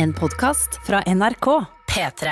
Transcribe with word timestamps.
En 0.00 0.12
podkast 0.14 0.86
fra 0.86 1.02
NRK. 1.02 1.46
P3. 1.90 2.30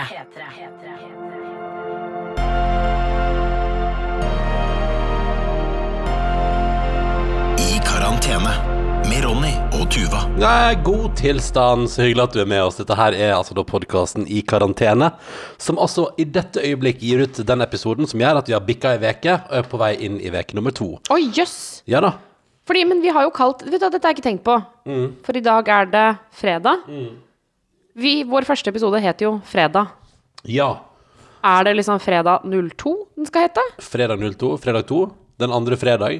I 7.58 7.80
karantene 7.84 8.52
med 9.08 9.24
Ronny 9.24 9.50
og 9.72 9.90
Tuva. 9.90 10.28
Nei, 10.38 10.76
god 10.86 11.16
tilstand, 11.18 11.90
så 11.90 12.06
hyggelig 12.06 12.28
at 12.28 12.36
du 12.36 12.40
er 12.44 12.46
med 12.54 12.62
oss. 12.68 12.78
Dette 12.78 12.94
her 12.94 13.18
er 13.18 13.34
altså 13.34 13.58
da 13.58 13.66
podkasten 13.66 14.30
I 14.30 14.44
karantene, 14.46 15.10
som 15.58 15.82
altså 15.82 16.12
i 16.22 16.30
dette 16.38 16.62
øyeblikk 16.62 17.02
gir 17.02 17.26
ut 17.26 17.42
den 17.50 17.66
episoden 17.66 18.06
som 18.06 18.22
gjør 18.22 18.44
at 18.44 18.46
vi 18.46 18.54
har 18.54 18.62
bikka 18.62 18.94
ei 18.94 19.02
veke 19.08 19.40
og 19.40 19.58
er 19.58 19.66
på 19.66 19.82
vei 19.82 19.96
inn 20.06 20.22
i 20.22 20.30
veke 20.30 20.54
nummer 20.54 20.70
to. 20.70 20.92
Oi, 21.10 21.24
jøss. 21.34 21.82
Ja 21.90 22.06
da. 22.06 22.14
Fordi, 22.66 22.86
men 22.86 23.02
vi 23.02 23.10
har 23.14 23.26
jo 23.26 23.34
kalt 23.34 23.66
Vet 23.66 23.78
du 23.78 23.82
hva, 23.84 23.90
dette 23.90 24.06
har 24.06 24.14
jeg 24.14 24.20
ikke 24.20 24.30
tenkt 24.30 24.46
på. 24.46 24.60
Mm. 24.86 25.06
For 25.26 25.34
i 25.34 25.42
dag 25.42 25.76
er 25.82 25.90
det 25.90 26.10
fredag. 26.30 26.86
Vi, 27.96 28.26
vår 28.28 28.44
første 28.44 28.68
episode 28.68 29.00
het 29.00 29.22
jo 29.24 29.38
Fredag. 29.48 29.94
Ja. 30.44 30.68
Er 31.40 31.64
det 31.64 31.78
liksom 31.78 32.00
Fredag 32.04 32.42
02 32.44 32.92
den 33.16 33.28
skal 33.28 33.46
hete? 33.46 33.62
Fredag 33.80 34.20
02, 34.36 34.50
fredag 34.60 34.84
2, 34.90 34.98
den 35.40 35.54
andre 35.56 35.78
fredag. 35.80 36.18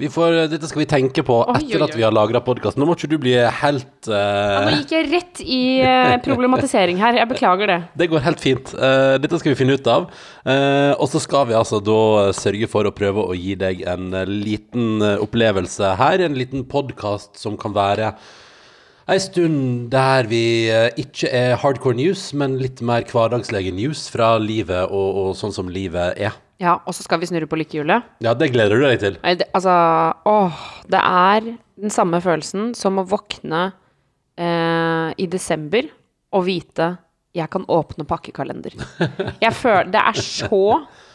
Vi 0.00 0.08
får, 0.10 0.48
dette 0.50 0.66
skal 0.66 0.82
vi 0.82 0.88
tenke 0.90 1.22
på 1.22 1.36
Oi, 1.44 1.54
etter 1.60 1.84
oi, 1.84 1.86
at 1.86 1.94
vi 1.94 2.02
har 2.02 2.14
lagra 2.16 2.40
podkasten. 2.42 2.82
Nå 2.82 2.88
må 2.88 2.96
ikke 2.96 3.12
du 3.12 3.14
bli 3.22 3.36
helt 3.60 4.08
Ja, 4.10 4.64
nå 4.64 4.72
eh, 4.72 4.80
gikk 4.80 4.96
jeg 4.96 5.08
rett 5.12 5.42
i 5.44 5.62
eh, 5.84 6.16
problematisering 6.24 6.98
her. 6.98 7.20
Jeg 7.20 7.30
beklager 7.30 7.70
det. 7.70 7.78
Det 8.02 8.10
går 8.10 8.26
helt 8.26 8.42
fint. 8.42 8.74
Uh, 8.74 9.20
dette 9.22 9.38
skal 9.38 9.52
vi 9.52 9.58
finne 9.62 9.78
ut 9.78 9.90
av. 9.92 10.10
Eh, 10.42 10.96
og 10.96 11.06
så 11.12 11.22
skal 11.22 11.46
vi 11.52 11.58
altså 11.60 11.78
da 11.78 12.32
sørge 12.34 12.66
for 12.72 12.88
å 12.88 12.96
prøve 12.96 13.22
å 13.22 13.38
gi 13.38 13.54
deg 13.60 13.86
en 13.86 14.10
eh, 14.16 14.26
liten 14.26 14.96
eh, 14.98 15.20
opplevelse 15.22 15.94
her. 16.00 16.26
En 16.26 16.40
liten 16.40 16.66
podkast 16.66 17.38
som 17.38 17.60
kan 17.60 17.76
være 17.76 18.16
ei 19.10 19.18
stund 19.22 19.90
der 19.92 20.28
vi 20.30 20.42
eh, 20.70 20.90
ikke 21.00 21.30
er 21.32 21.56
hardcore 21.62 21.96
news, 21.98 22.28
men 22.38 22.58
litt 22.62 22.82
mer 22.84 23.04
hverdagslige 23.08 23.72
news 23.74 24.06
fra 24.12 24.36
livet 24.42 24.86
og, 24.90 25.20
og 25.22 25.36
sånn 25.38 25.54
som 25.54 25.70
livet 25.72 26.18
er. 26.20 26.38
Ja, 26.62 26.76
Og 26.86 26.94
så 26.94 27.02
skal 27.02 27.18
vi 27.18 27.26
snurre 27.26 27.48
på 27.50 27.58
lykkehjulet. 27.58 28.04
Ja, 28.22 28.36
det 28.38 28.52
gleder 28.54 28.78
du 28.78 28.84
deg 28.86 29.00
til. 29.02 29.16
Det, 29.18 29.48
altså 29.50 29.72
Åh. 30.30 30.60
Det 30.86 31.00
er 31.00 31.48
den 31.82 31.90
samme 31.90 32.20
følelsen 32.22 32.70
som 32.78 33.00
å 33.02 33.06
våkne 33.08 33.72
eh, 34.38 35.08
i 35.18 35.26
desember 35.26 35.88
og 36.32 36.46
vite 36.46 36.92
jeg 37.32 37.48
kan 37.48 37.64
åpne 37.72 38.04
pakkekalender. 38.04 38.74
Jeg 39.44 39.54
føler 39.56 39.88
Det 39.88 40.00
er 40.02 40.18
så 40.20 40.58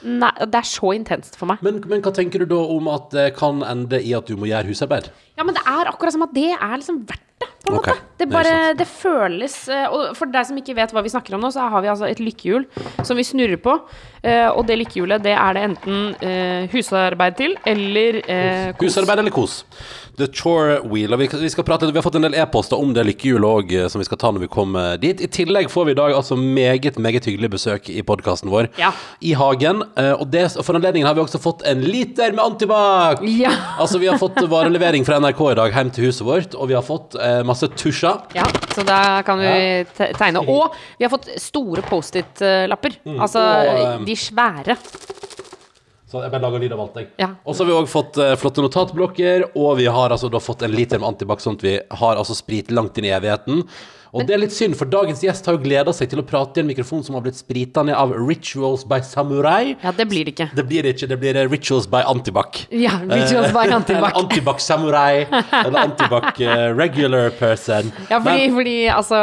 Nei, 0.01 0.31
det 0.49 0.57
er 0.57 0.65
så 0.65 0.89
intenst 0.97 1.37
for 1.37 1.49
meg. 1.49 1.61
Men, 1.65 1.77
men 1.89 2.01
hva 2.01 2.09
tenker 2.13 2.41
du 2.41 2.49
da 2.49 2.57
om 2.73 2.89
at 2.89 3.11
det 3.13 3.27
kan 3.37 3.61
ende 3.65 3.99
i 4.01 4.15
at 4.17 4.29
du 4.29 4.33
må 4.37 4.49
gjøre 4.49 4.69
husarbeid? 4.69 5.11
Ja, 5.37 5.45
men 5.45 5.57
det 5.57 5.61
er 5.65 5.89
akkurat 5.89 6.13
som 6.15 6.25
at 6.25 6.33
det 6.33 6.51
er 6.53 6.73
liksom 6.73 6.99
det, 7.09 7.17
på 7.67 7.73
en 7.73 7.79
okay. 7.81 7.93
måte. 7.99 8.03
Det 8.17 8.25
bare, 8.31 8.53
det, 8.73 8.79
det 8.79 8.87
føles 8.89 9.55
eh, 9.69 9.83
Og 9.93 10.15
for 10.17 10.25
deg 10.33 10.47
som 10.49 10.57
ikke 10.57 10.73
vet 10.73 10.89
hva 10.95 11.03
vi 11.05 11.11
snakker 11.13 11.35
om 11.37 11.43
nå, 11.45 11.51
så 11.53 11.67
har 11.69 11.83
vi 11.85 11.91
altså 11.91 12.07
et 12.09 12.21
lykkehjul 12.23 12.65
som 13.05 13.13
vi 13.19 13.25
snurrer 13.27 13.59
på. 13.61 13.75
eh, 14.23 14.47
Og 14.49 14.65
det 14.65 14.79
lykkehjulet, 14.81 15.21
det 15.21 15.35
er 15.37 15.53
det 15.53 15.65
enten 15.67 15.99
eh, 16.25 16.65
husarbeid 16.73 17.37
til, 17.37 17.53
eller 17.69 18.21
kos. 18.73 18.87
Husarbeid 18.89 19.21
eller 19.21 19.35
kos? 19.35 19.59
The 20.17 20.25
Chore 20.33 20.79
Wheel. 20.89 21.13
Og 21.13 21.19
vi, 21.21 21.27
vi, 21.29 21.49
prate, 21.61 21.91
vi 21.91 21.99
har 21.99 22.05
fått 22.07 22.17
en 22.17 22.25
del 22.25 22.33
e-poster 22.41 22.79
om 22.81 22.89
det 22.95 23.03
lykkehjulet 23.05 23.45
òg, 23.59 23.73
som 23.93 24.01
vi 24.01 24.07
skal 24.07 24.17
ta 24.17 24.31
når 24.33 24.47
vi 24.47 24.49
kommer 24.49 24.97
dit. 24.97 25.21
I 25.21 25.29
tillegg 25.29 25.69
får 25.69 25.85
vi 25.85 25.93
i 25.93 25.99
dag 25.99 26.15
altså 26.17 26.33
meget 26.39 26.97
meget 26.97 27.27
hyggelig 27.29 27.51
besøk 27.53 27.91
i 27.93 28.01
podkasten 28.01 28.49
vår 28.49 28.71
Ja. 28.81 28.89
i 29.21 29.35
hagen. 29.37 29.83
Og 30.17 30.25
det, 30.33 30.47
for 30.57 30.73
anledningen 30.79 31.05
har 31.05 31.13
vi 31.13 31.21
også 31.21 31.37
fått 31.43 31.61
en 31.69 31.85
liter 31.85 32.33
med 32.33 32.41
antibac! 32.47 33.21
Ja. 33.29 33.53
Altså, 33.77 34.01
vi 34.01 34.09
har 34.09 34.17
fått 34.17 34.41
varelevering 34.49 35.05
fra 35.05 35.19
NRK 35.21 35.43
i 35.51 35.57
dag 35.61 35.77
hjem 35.77 35.93
til 35.93 36.09
huset 36.09 36.25
vårt, 36.25 36.57
og 36.57 36.71
vi 36.73 36.79
har 36.79 36.85
fått 36.87 37.13
eh, 37.21 37.43
masse 37.57 37.69
tusjer. 37.75 38.21
Ja, 38.37 38.45
så 38.75 38.85
da 38.85 39.01
kan 39.25 39.41
vi 39.41 39.51
te- 39.97 40.13
tegne. 40.13 40.45
Og 40.47 40.77
vi 40.97 41.05
har 41.05 41.11
fått 41.11 41.27
store 41.41 41.81
Post-It-lapper. 41.89 42.99
Altså 43.17 43.41
Og, 43.41 43.73
eh, 43.81 44.05
de 44.05 44.15
svære. 44.15 44.77
Så 46.07 46.21
jeg 46.23 46.31
bare 46.31 46.39
lager 46.45 46.61
lyd 46.63 46.71
av 46.71 46.79
alt, 46.85 46.95
jeg. 47.01 47.07
Ja. 47.19 47.27
Og 47.43 47.53
så 47.55 47.65
har 47.65 47.67
vi 47.67 47.75
òg 47.81 47.87
fått 47.91 48.17
eh, 48.23 48.35
flotte 48.39 48.63
notatblokker, 48.63 49.49
og 49.59 49.73
vi 49.81 49.89
har 49.91 50.13
altså 50.15 50.29
da 50.31 50.39
fått 50.39 50.63
en 50.63 50.71
liter 50.71 51.01
med 51.01 51.09
antibac, 51.09 51.41
sånn 51.43 51.57
at 51.59 51.65
vi 51.65 51.73
har 51.99 52.15
altså 52.21 52.35
sprit 52.37 52.71
langt 52.71 52.95
inn 53.01 53.09
i 53.09 53.11
evigheten. 53.11 53.65
Og 54.13 54.25
det 54.27 54.35
er 54.35 54.41
litt 54.41 54.55
synd, 54.55 54.75
for 54.79 54.89
dagens 54.89 55.21
gjest 55.25 55.47
har 55.47 55.57
jo 55.57 55.61
gleda 55.63 55.93
seg 55.95 56.09
til 56.11 56.21
å 56.21 56.25
prate 56.27 56.61
i 56.61 56.63
en 56.63 56.69
mikrofon 56.69 57.03
som 57.05 57.17
har 57.17 57.23
blitt 57.25 57.39
sprita 57.39 57.83
ned 57.87 57.97
av 57.97 58.13
Rituals 58.15 58.85
by 58.87 59.01
Samurai. 59.05 59.75
Ja, 59.83 59.91
det 59.95 60.07
blir 60.11 60.27
det 60.27 60.35
ikke. 60.35 60.49
Det 60.55 60.65
blir 60.69 60.85
det 60.85 60.95
ikke, 60.95 61.09
det 61.11 61.17
blir 61.21 61.39
eh, 61.39 61.49
Rituals 61.51 61.87
by 61.91 62.03
Antibac. 62.07 62.61
Ja, 62.71 62.95
Rituals 63.03 63.51
by 63.55 63.63
Eller 63.67 63.77
Antibac. 63.81 64.17
Antibac 64.21 64.63
Samurai. 64.63 65.25
Eller 65.63 65.79
Antibac 65.83 66.41
eh, 66.41 66.67
Regular 66.77 67.29
Person. 67.39 67.91
Ja, 68.11 68.21
fordi, 68.21 68.47
Men- 68.47 68.55
fordi 68.57 68.77
altså 68.93 69.21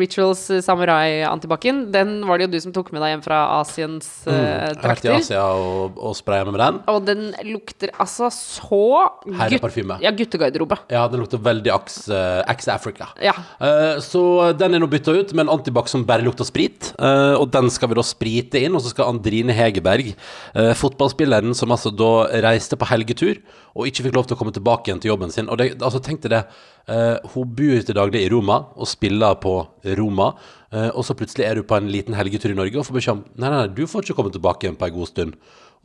Rituals 0.00 0.44
Samurai-antibac-en, 0.66 1.86
den 1.94 2.16
var 2.28 2.38
det 2.38 2.48
jo 2.48 2.52
du 2.56 2.60
som 2.66 2.74
tok 2.76 2.92
med 2.94 3.02
deg 3.04 3.14
hjem 3.14 3.24
fra 3.24 3.40
Asiens 3.60 4.10
uh, 4.28 4.34
jeg 4.34 4.76
har 4.82 4.90
vært 4.92 5.06
i. 5.08 5.14
Asia 5.16 5.44
og, 5.56 5.96
og 5.96 6.16
spraya 6.18 6.46
med 6.48 6.60
den. 6.60 6.80
Og 6.92 7.00
den 7.06 7.28
lukter 7.48 7.92
altså 8.02 8.28
så 8.34 8.82
Herreparfyme. 9.38 9.98
Ja, 10.04 10.12
guttegarderobe. 10.16 10.78
Ja, 10.92 11.06
den 11.10 11.22
lukter 11.24 11.40
veldig 11.42 11.72
Axe 11.74 12.12
uh, 12.12 12.74
Africa. 12.74 13.08
Ja. 13.22 13.34
Uh, 13.60 13.96
så 14.04 14.25
den 14.58 14.76
er 14.76 14.82
nå 14.82 14.88
bytta 14.90 15.14
ut 15.16 15.34
med 15.34 15.46
en 15.46 15.52
antibac 15.56 15.90
som 15.92 16.04
bare 16.06 16.24
lukter 16.26 16.46
sprit. 16.48 16.92
Uh, 17.00 17.34
og 17.40 17.50
den 17.54 17.70
skal 17.72 17.90
vi 17.90 17.98
da 17.98 18.04
sprite 18.06 18.62
inn. 18.62 18.76
Og 18.76 18.84
så 18.84 18.92
skal 18.92 19.12
Andrine 19.12 19.56
Hegerberg, 19.56 20.12
uh, 20.56 20.72
fotballspilleren 20.78 21.56
som 21.58 21.74
altså 21.74 21.92
da 21.94 22.12
reiste 22.46 22.78
på 22.78 22.88
helgetur 22.90 23.40
og 23.76 23.90
ikke 23.90 24.06
fikk 24.06 24.16
lov 24.16 24.28
til 24.28 24.36
å 24.36 24.40
komme 24.40 24.54
tilbake 24.56 24.88
igjen 24.88 25.02
til 25.02 25.12
jobben 25.12 25.32
sin. 25.34 25.50
Og 25.52 25.60
det, 25.60 25.74
altså 25.80 26.00
tenkte 26.02 26.32
det. 26.32 26.46
Eh, 26.90 27.16
hun 27.34 27.52
bor 27.58 27.82
til 27.86 27.98
daglig 27.98 28.24
i 28.24 28.30
Roma 28.32 28.60
og 28.76 28.90
spiller 28.90 29.38
på 29.42 29.58
Roma. 29.98 30.32
Uh, 30.74 30.90
og 30.98 31.04
så 31.06 31.14
plutselig 31.14 31.44
er 31.46 31.56
du 31.56 31.62
på 31.62 31.76
en 31.78 31.86
liten 31.88 32.16
helgetur 32.18 32.50
i 32.50 32.56
Norge 32.58 32.80
og 32.80 32.88
får 32.88 32.96
beskjed 32.96 33.14
om 33.14 33.20
nei, 33.38 33.46
nei, 33.46 33.60
nei, 33.60 33.68
du 33.76 33.86
får 33.86 34.02
ikke 34.02 34.16
komme 34.18 34.32
tilbake 34.34 34.66
igjen 34.66 34.78
på 34.80 34.88
en 34.88 34.96
god 34.96 35.10
stund. 35.12 35.36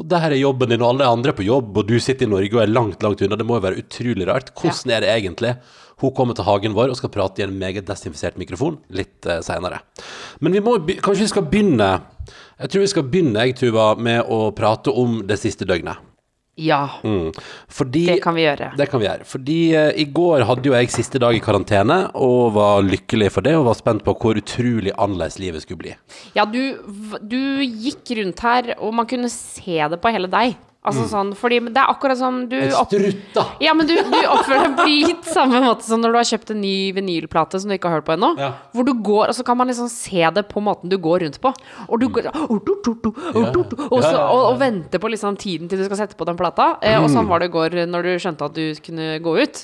Og 0.01 0.07
der 0.09 0.31
er 0.31 0.39
jobben 0.39 0.71
din, 0.71 0.81
og 0.81 0.95
alle 0.95 1.09
andre 1.13 1.29
er 1.29 1.37
på 1.37 1.45
jobb, 1.45 1.75
og 1.77 1.85
du 1.85 1.99
sitter 2.01 2.25
i 2.25 2.31
Norge 2.31 2.57
og 2.57 2.63
er 2.63 2.71
langt, 2.71 3.03
langt 3.05 3.21
unna. 3.21 3.37
Det 3.37 3.45
må 3.45 3.59
jo 3.59 3.65
være 3.67 3.83
utrolig 3.83 4.25
rart. 4.25 4.49
Hvordan 4.57 4.95
er 4.95 5.05
det 5.05 5.11
egentlig? 5.13 5.53
Hun 6.01 6.15
kommer 6.17 6.33
til 6.33 6.47
hagen 6.47 6.73
vår 6.73 6.89
og 6.89 6.97
skal 6.97 7.13
prate 7.13 7.43
i 7.43 7.45
en 7.45 7.53
meget 7.61 7.85
desinfisert 7.85 8.39
mikrofon 8.41 8.79
litt 8.97 9.29
uh, 9.29 9.37
seinere. 9.45 9.83
Men 10.41 10.57
vi 10.57 10.63
må, 10.65 10.79
kanskje 10.97 11.27
vi 11.27 11.33
skal 11.35 11.45
begynne 11.51 11.91
Jeg 12.57 12.71
tror 12.71 12.81
vi 12.81 12.93
skal 12.95 13.05
begynne, 13.09 13.45
jeg, 13.45 13.59
Tuva, 13.61 13.91
med 13.97 14.25
å 14.25 14.47
prate 14.57 14.93
om 14.93 15.21
det 15.29 15.37
siste 15.41 15.67
døgnet. 15.69 16.10
Ja, 16.59 16.99
Mm. 17.03 17.31
Fordi 17.71 18.05
det 18.05 18.21
kan 18.21 18.35
vi 18.35 18.43
gjøre. 18.43 18.71
det 18.77 18.89
kan 18.91 18.99
vi 18.99 19.07
gjøre. 19.07 19.25
Fordi 19.25 19.59
uh, 19.75 19.91
i 19.95 20.03
går 20.05 20.43
hadde 20.45 20.67
jo 20.67 20.73
jeg 20.75 20.91
siste 20.91 21.19
dag 21.19 21.35
i 21.35 21.39
karantene, 21.39 22.11
og 22.13 22.53
var 22.53 22.81
lykkelig 22.83 23.31
for 23.31 23.41
det, 23.41 23.55
og 23.55 23.65
var 23.69 23.77
spent 23.79 24.03
på 24.03 24.13
hvor 24.13 24.37
utrolig 24.37 24.91
annerledes 24.97 25.39
livet 25.39 25.63
skulle 25.63 25.79
bli. 25.79 25.95
Ja, 26.35 26.45
du, 26.45 26.59
du 27.23 27.63
gikk 27.63 28.11
rundt 28.19 28.39
her, 28.43 28.75
og 28.79 28.93
man 28.93 29.07
kunne 29.07 29.29
se 29.31 29.79
det 29.79 30.01
på 30.01 30.11
hele 30.11 30.27
deg. 30.31 30.57
Altså 30.81 31.03
sånn, 31.05 31.27
fordi 31.37 31.59
det 31.67 31.77
er 31.77 31.91
akkurat 31.91 32.17
som 32.17 32.39
du 32.49 32.55
En 32.57 32.71
strutt, 32.73 33.19
da! 33.35 33.43
Ja, 33.61 33.75
men 33.77 33.85
du, 33.85 33.93
du 33.93 34.15
oppfører 34.33 34.63
deg 34.63 34.79
på 34.79 34.85
litt 34.89 35.27
samme 35.29 35.59
måte 35.61 35.85
som 35.85 36.01
når 36.01 36.15
du 36.15 36.17
har 36.17 36.25
kjøpt 36.31 36.53
en 36.55 36.61
ny 36.63 36.71
vinylplate 36.97 37.59
som 37.61 37.69
du 37.69 37.75
ikke 37.75 37.91
har 37.91 37.99
hørt 37.99 38.07
på 38.07 38.15
ennå. 38.15 38.31
Ja. 38.41 38.47
Hvor 38.73 38.87
du 38.87 38.93
går, 38.97 39.29
og 39.29 39.37
så 39.37 39.45
kan 39.45 39.59
man 39.59 39.69
liksom 39.69 39.91
se 39.93 40.23
det 40.33 40.47
på 40.49 40.63
måten 40.65 40.89
du 40.89 40.97
går 40.97 41.21
rundt 41.27 41.37
på. 41.43 41.51
Og 41.85 42.01
du 42.01 42.07
går 42.09 42.31
og, 42.33 44.01
så, 44.01 44.15
og, 44.25 44.41
og 44.49 44.57
venter 44.63 44.97
på 45.03 45.11
liksom 45.13 45.37
tiden 45.37 45.69
til 45.69 45.77
du 45.83 45.85
skal 45.85 46.01
sette 46.01 46.17
på 46.17 46.25
den 46.25 46.39
plata. 46.39 46.71
Eh, 46.81 46.97
og 46.97 47.11
sånn 47.13 47.29
var 47.29 47.43
det 47.45 47.51
i 47.51 47.55
går 47.59 47.77
når 47.91 48.07
du 48.09 48.11
skjønte 48.25 48.49
at 48.49 48.57
du 48.57 48.81
kunne 48.81 49.19
gå 49.21 49.35
ut. 49.37 49.61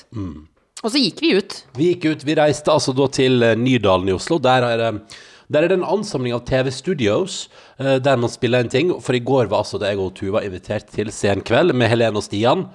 Og 0.84 0.92
så 0.94 1.00
gikk 1.02 1.18
vi 1.24 1.32
ut. 1.34 1.64
Vi 1.74 1.90
gikk 1.96 2.12
ut, 2.12 2.22
vi 2.28 2.38
reiste 2.38 2.70
altså 2.70 2.94
da 2.94 3.08
til 3.10 3.42
eh, 3.42 3.56
Nydalen 3.58 4.06
i 4.06 4.14
Oslo. 4.14 4.38
Der 4.38 4.62
er, 4.70 4.76
det- 4.92 5.18
der 5.50 5.64
er 5.64 5.68
det 5.72 5.78
en 5.80 5.84
ansamling 5.88 6.34
av 6.36 6.42
TV-studios 6.46 7.48
eh, 7.48 7.67
der 7.78 8.16
man 8.18 8.30
spiller 8.32 8.64
en 8.64 8.70
ting. 8.72 8.92
For 9.00 9.14
i 9.14 9.22
går 9.22 9.48
var 9.50 9.62
altså 9.62 9.78
det 9.78 9.92
jeg 9.92 10.02
og 10.02 10.14
Tuva 10.18 10.42
invitert 10.42 10.88
til 10.90 11.12
Senkveld 11.14 11.74
med 11.78 11.90
Helene 11.92 12.18
og 12.18 12.24
Stian. 12.26 12.66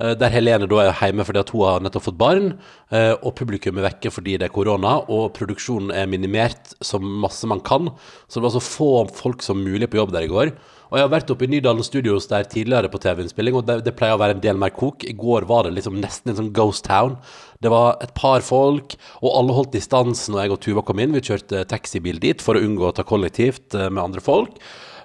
eh, 0.00 0.14
Der 0.14 0.32
Helene 0.32 0.68
da 0.68 0.82
er 0.82 0.92
hjemme 0.92 1.24
fordi 1.24 1.40
at 1.42 1.50
hun 1.52 1.66
har 1.66 1.80
nettopp 1.84 2.06
fått 2.08 2.18
barn, 2.20 2.58
eh, 2.90 3.14
og 3.22 3.34
publikum 3.36 3.78
er 3.78 3.90
vekke 3.90 4.12
fordi 4.12 4.38
det 4.38 4.48
er 4.48 4.54
korona, 4.54 4.98
og 5.08 5.34
produksjonen 5.36 5.92
er 5.92 6.06
minimert 6.06 6.74
så 6.80 7.00
masse 7.00 7.46
man 7.46 7.60
kan. 7.60 7.92
Så 8.28 8.40
det 8.40 8.48
var 8.48 8.56
så 8.56 8.64
få 8.64 8.90
folk 9.12 9.42
som 9.42 9.62
mulig 9.64 9.90
på 9.90 10.00
jobb 10.00 10.12
der 10.12 10.24
i 10.24 10.32
går. 10.32 10.52
Og 10.86 11.00
jeg 11.00 11.02
har 11.02 11.10
vært 11.10 11.30
oppe 11.34 11.44
i 11.44 11.50
Nydalen 11.50 11.82
Studios 11.82 12.28
der 12.30 12.44
tidligere 12.46 12.88
på 12.88 13.00
TV-innspilling, 13.02 13.56
og 13.58 13.66
det, 13.66 13.80
det 13.84 13.96
pleier 13.98 14.14
å 14.14 14.20
være 14.22 14.36
en 14.36 14.42
del 14.44 14.56
mer 14.56 14.70
kok. 14.70 15.02
I 15.02 15.16
går 15.18 15.48
var 15.48 15.66
det 15.66 15.74
liksom 15.74 15.98
nesten 15.98 16.30
en 16.30 16.38
sånn 16.38 16.52
ghost 16.54 16.86
town. 16.86 17.16
Det 17.62 17.70
var 17.72 17.96
et 18.04 18.12
par 18.18 18.44
folk, 18.44 18.96
og 19.22 19.30
alle 19.38 19.54
holdt 19.56 19.72
distansen 19.76 20.34
når 20.36 20.42
jeg 20.46 20.54
og 20.56 20.60
Tuva 20.66 20.82
kom 20.86 21.00
inn. 21.02 21.14
Vi 21.16 21.24
kjørte 21.24 21.64
taxibil 21.70 22.20
dit 22.22 22.42
for 22.44 22.58
å 22.58 22.64
unngå 22.66 22.90
å 22.90 22.94
ta 22.96 23.06
kollektivt 23.06 23.74
eh, 23.74 23.88
med 23.88 24.02
andre 24.04 24.20
folk. 24.24 24.58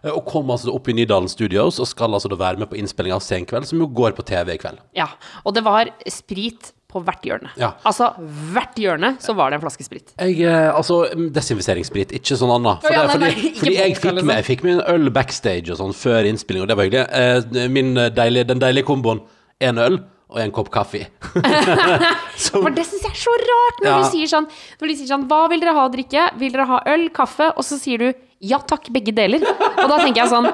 Eh, 0.03 0.11
Og 0.11 0.25
kom 0.27 0.51
altså 0.51 0.73
opp 0.75 0.89
i 0.91 0.95
Nydalen 0.97 1.29
Studios 1.31 1.79
og 1.79 1.87
skal 1.87 2.13
altså 2.17 2.31
da 2.31 2.39
være 2.41 2.59
med 2.63 2.71
på 2.71 2.77
innspilling 2.81 3.13
av 3.15 3.23
Senkveld, 3.23 3.69
som 3.69 3.79
jo 3.83 3.87
går 3.87 4.17
på 4.17 4.25
TV 4.27 4.55
i 4.55 4.61
kveld. 4.61 4.81
Ja. 4.97 5.07
Og 5.45 5.55
det 5.55 5.63
var 5.67 5.91
sprit 6.11 6.73
på 6.91 6.99
hvert 7.07 7.23
hjørne. 7.23 7.53
Ja. 7.55 7.69
Altså 7.87 8.09
hvert 8.51 8.75
hjørne 8.75 9.13
så 9.23 9.31
var 9.37 9.47
det 9.53 9.55
en 9.55 9.63
flaske 9.63 9.85
sprit. 9.87 10.09
Jeg, 10.19 10.41
eh, 10.43 10.67
altså, 10.75 11.05
mm, 11.15 11.29
desinfiseringssprit, 11.37 12.11
ikke 12.19 12.35
sånn 12.35 12.51
annet. 12.57 12.83
For 12.83 12.91
ja, 12.91 13.05
nei, 13.07 13.29
fordi, 13.31 13.51
fordi 13.61 13.75
jeg 13.77 13.95
fikk 13.95 14.17
med, 14.17 14.33
jeg 14.41 14.47
fikk 14.49 14.65
med 14.67 14.73
en 14.75 14.81
øl 14.91 15.11
backstage 15.15 15.71
og 15.71 15.79
sånn 15.79 15.95
før 15.95 16.27
innspilling, 16.27 16.65
og 16.65 16.67
det 16.73 16.75
var 16.81 16.89
hyggelig. 16.89 17.05
Eh, 17.15 17.69
min 17.71 17.93
deilige, 17.95 18.49
den 18.51 18.59
deilige 18.59 18.89
komboen, 18.91 19.23
en 19.63 19.79
øl 19.79 20.01
og 20.31 20.39
en 20.39 20.51
kopp 20.55 20.69
kaffe. 20.71 21.05
Så- 22.39 22.61
For 22.61 22.71
det 22.71 22.85
syns 22.87 23.03
jeg 23.03 23.11
er 23.11 23.19
så 23.19 23.33
rart 23.41 23.81
når, 23.83 23.89
Ja. 23.91 23.97
du 24.01 24.09
sier 24.13 24.27
sånn, 24.31 24.47
når 24.81 24.87
de 24.87 24.95
sier 24.95 25.09
sånn 25.11 25.25
Hva 25.27 25.41
vil 25.51 25.59
dere 25.59 25.73
ha 25.75 25.87
å 25.87 25.91
drikke? 25.93 26.29
Vil 26.39 26.51
dere 26.55 26.65
ha 26.69 26.79
øl, 26.93 27.09
kaffe? 27.09 27.51
Og 27.57 27.63
så 27.67 27.77
sier 27.81 27.97
du 27.97 28.13
ja 28.41 28.57
takk, 28.57 28.87
begge 28.89 29.13
deler. 29.13 29.43
Og 29.45 29.87
da 29.91 29.97
tenker 30.01 30.23
jeg 30.23 30.31
sånn 30.31 30.47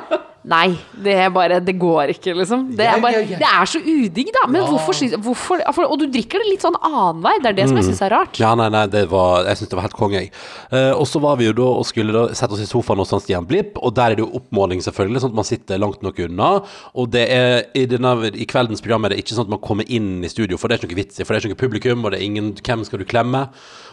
Nei, 0.47 0.77
det 1.03 1.13
er 1.19 1.31
bare 1.33 1.59
Det 1.63 1.75
går 1.79 2.13
ikke, 2.13 2.33
liksom. 2.37 2.69
Det 2.77 2.85
er, 2.87 3.01
bare, 3.03 3.19
ja, 3.19 3.35
ja. 3.35 3.39
Det 3.41 3.47
er 3.49 3.69
så 3.69 3.81
udigg, 3.83 4.29
da. 4.35 4.45
Men 4.51 4.63
hvorfor, 4.67 4.95
hvorfor 5.23 5.63
for, 5.75 5.83
Og 5.85 5.99
du 5.99 6.05
drikker 6.11 6.43
det 6.43 6.51
litt 6.51 6.63
sånn 6.63 6.77
annenvei. 6.79 7.35
Det 7.43 7.51
er 7.51 7.57
det 7.57 7.67
som 7.69 7.79
jeg 7.79 7.89
syns 7.89 8.03
er 8.05 8.13
rart. 8.15 8.33
Mm. 8.37 8.41
Ja, 8.43 8.51
nei, 8.59 8.67
nei, 8.73 8.83
det 8.93 9.03
var, 9.11 9.47
jeg 9.49 9.59
syns 9.59 9.71
det 9.71 9.79
var 9.79 9.87
helt 9.87 9.97
konge, 9.97 10.21
jeg. 10.23 10.31
Uh, 10.71 10.93
og 10.95 11.05
så 11.09 11.21
var 11.23 11.39
vi 11.39 11.49
jo 11.49 11.55
da 11.57 11.67
og 11.81 11.87
skulle 11.89 12.15
da 12.15 12.23
sette 12.37 12.55
oss 12.55 12.63
i 12.63 12.69
sofaen 12.69 13.01
hos 13.03 13.11
Stian 13.23 13.47
Blipp, 13.49 13.79
og 13.81 13.95
der 13.97 14.13
er 14.13 14.19
det 14.19 14.23
jo 14.25 14.29
oppmåling, 14.39 14.83
selvfølgelig, 14.85 15.23
sånn 15.23 15.33
at 15.33 15.39
man 15.41 15.49
sitter 15.49 15.81
langt 15.81 16.05
nok 16.05 16.21
unna. 16.27 16.51
Og 16.95 17.11
det 17.15 17.25
er 17.33 17.67
i, 17.77 17.87
denne, 17.89 18.13
i 18.31 18.47
kveldens 18.49 18.83
program 18.85 19.07
er 19.07 19.15
det 19.15 19.21
ikke 19.23 19.35
sånn 19.35 19.49
at 19.49 19.55
man 19.57 19.63
kommer 19.63 19.89
inn 19.91 20.23
i 20.23 20.31
studio, 20.31 20.59
for 20.59 20.69
det 20.69 20.77
er 20.77 20.83
ikke 20.83 20.93
noe 20.93 21.01
vits 21.01 21.19
i, 21.19 21.25
for 21.25 21.33
det 21.33 21.41
er 21.41 21.45
ikke 21.47 21.55
noe 21.57 21.65
publikum, 21.65 22.05
og 22.05 22.13
det 22.13 22.21
er 22.21 22.29
ingen 22.29 22.53
Hvem 22.67 22.83
skal 22.87 23.01
du 23.01 23.07
klemme? 23.07 23.47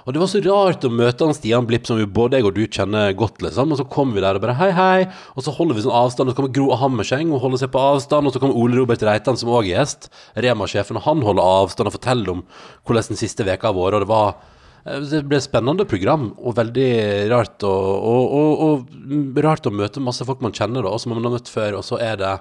Og 0.05 0.13
det 0.13 0.21
var 0.21 0.29
så 0.29 0.41
rart 0.45 0.85
å 0.85 0.91
møte 0.93 1.25
han 1.25 1.33
Stian 1.37 1.65
Blipp, 1.69 1.87
som 1.89 1.97
jo 1.97 2.05
både 2.05 2.37
jeg 2.37 2.45
og 2.45 2.57
du 2.59 2.65
kjenner 2.69 3.15
godt, 3.17 3.41
liksom. 3.41 3.71
Og 3.73 3.79
så 3.81 3.87
kommer 3.89 4.19
vi 4.19 4.25
der 4.25 4.37
og 4.37 4.43
bare 4.45 4.57
hei, 4.59 4.69
hei, 4.77 5.05
og 5.33 5.47
så 5.47 5.55
holder 5.57 5.79
vi 5.79 5.85
sånn 5.87 5.97
avstand, 5.97 6.29
og 6.29 6.35
så 6.35 6.41
kommer 6.43 6.53
Gro 6.53 6.77
Hammerseng 6.77 7.33
og 7.33 7.41
holder 7.41 7.63
seg 7.63 7.73
på 7.73 7.81
avstand, 7.81 8.29
og 8.29 8.35
så 8.35 8.43
kommer 8.43 8.59
Ole 8.61 8.77
Robert 8.77 9.05
Reitan, 9.09 9.39
som 9.41 9.53
òg 9.55 9.71
er 9.71 9.79
gjest, 9.79 10.11
Rema-sjefen, 10.45 11.01
og 11.01 11.07
han 11.09 11.25
holder 11.25 11.49
avstand 11.63 11.89
og 11.89 11.97
forteller 11.97 12.35
om 12.35 12.45
hvordan 12.85 13.15
den 13.15 13.23
siste 13.23 13.49
veka 13.49 13.71
har 13.71 13.79
vært, 13.79 13.97
og 13.97 14.05
det 14.05 14.11
var 14.13 14.29
eh, 14.85 15.07
det 15.09 15.25
ble 15.31 15.41
et 15.41 15.49
spennende 15.49 15.89
program, 15.89 16.35
og 16.37 16.59
veldig 16.61 16.91
rart 17.33 17.65
og, 17.65 18.09
og, 18.13 18.65
og 18.69 18.89
mm, 18.93 19.29
rart 19.47 19.71
å 19.71 19.73
møte 19.73 20.05
masse 20.05 20.29
folk 20.29 20.45
man 20.45 20.53
kjenner, 20.53 20.85
da, 20.85 20.93
og 20.93 21.01
som 21.01 21.17
man 21.17 21.25
har 21.25 21.39
møtt 21.39 21.49
før, 21.49 21.81
og 21.81 21.87
så 21.89 22.03
er 22.03 22.21
det 22.21 22.35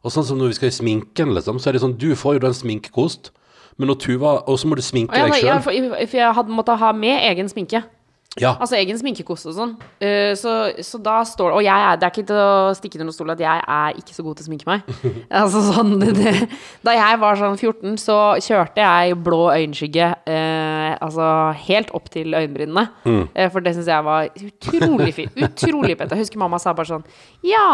Og 0.00 0.08
sånn 0.10 0.24
som 0.24 0.38
når 0.40 0.48
vi 0.48 0.54
skal 0.56 0.70
i 0.70 0.74
sminken, 0.74 1.34
liksom, 1.36 1.58
så 1.60 1.68
er 1.68 1.76
det 1.76 1.82
sånn 1.82 1.98
Du 2.00 2.14
får 2.16 2.38
jo 2.38 2.40
den 2.40 2.54
en 2.54 2.56
sminkekost, 2.56 3.30
men 3.80 3.88
når 3.88 3.96
Tuva 4.02 4.34
Og 4.44 4.58
så 4.60 4.68
må 4.68 4.76
du 4.76 4.84
sminke 4.84 5.16
deg 5.16 5.32
sjøl. 5.38 5.48
Ja, 5.48 5.56
for, 5.64 5.72
for 6.04 6.20
jeg 6.20 6.36
hadde 6.36 6.54
måttet 6.54 6.80
ha 6.82 6.92
med 6.96 7.24
egen 7.30 7.48
sminke. 7.48 7.82
Ja. 8.38 8.52
Altså 8.62 8.76
egen 8.78 8.94
sminkekost 8.94 9.48
og 9.50 9.54
sånn. 9.56 9.72
Uh, 9.98 10.30
så, 10.38 10.52
så 10.86 11.00
da 11.02 11.16
står 11.26 11.56
Og 11.56 11.64
jeg 11.66 11.74
er, 11.74 11.96
det 11.98 12.06
er 12.06 12.12
ikke 12.14 12.28
til 12.28 12.38
å 12.38 12.74
stikke 12.78 13.00
under 13.02 13.14
stol 13.14 13.32
at 13.34 13.40
jeg 13.42 13.64
er 13.74 13.96
ikke 13.98 14.14
så 14.14 14.22
god 14.22 14.38
til 14.38 14.46
å 14.46 14.48
sminke 14.50 14.68
meg. 14.70 14.92
altså 15.40 15.64
sånn 15.66 15.96
det, 15.98 16.12
det, 16.20 16.34
Da 16.86 16.94
jeg 16.94 17.18
var 17.24 17.40
sånn 17.40 17.58
14, 17.58 17.96
så 17.98 18.18
kjørte 18.46 18.84
jeg 18.84 19.18
blå 19.26 19.40
øyenskygge 19.50 20.12
uh, 20.30 20.92
altså 21.02 21.32
helt 21.66 21.90
opp 21.98 22.06
til 22.14 22.36
øyenbrynene. 22.38 22.86
Mm. 23.02 23.24
Uh, 23.34 23.48
for 23.50 23.66
det 23.66 23.74
syns 23.74 23.90
jeg 23.90 24.06
var 24.06 24.30
utrolig 24.46 25.10
fint. 25.18 25.42
Utrolig 25.48 25.98
pent. 25.98 26.14
Jeg 26.14 26.28
husker 26.28 26.44
mamma 26.44 26.62
sa 26.62 26.76
bare 26.76 26.92
sånn 26.92 27.06
Ja, 27.42 27.66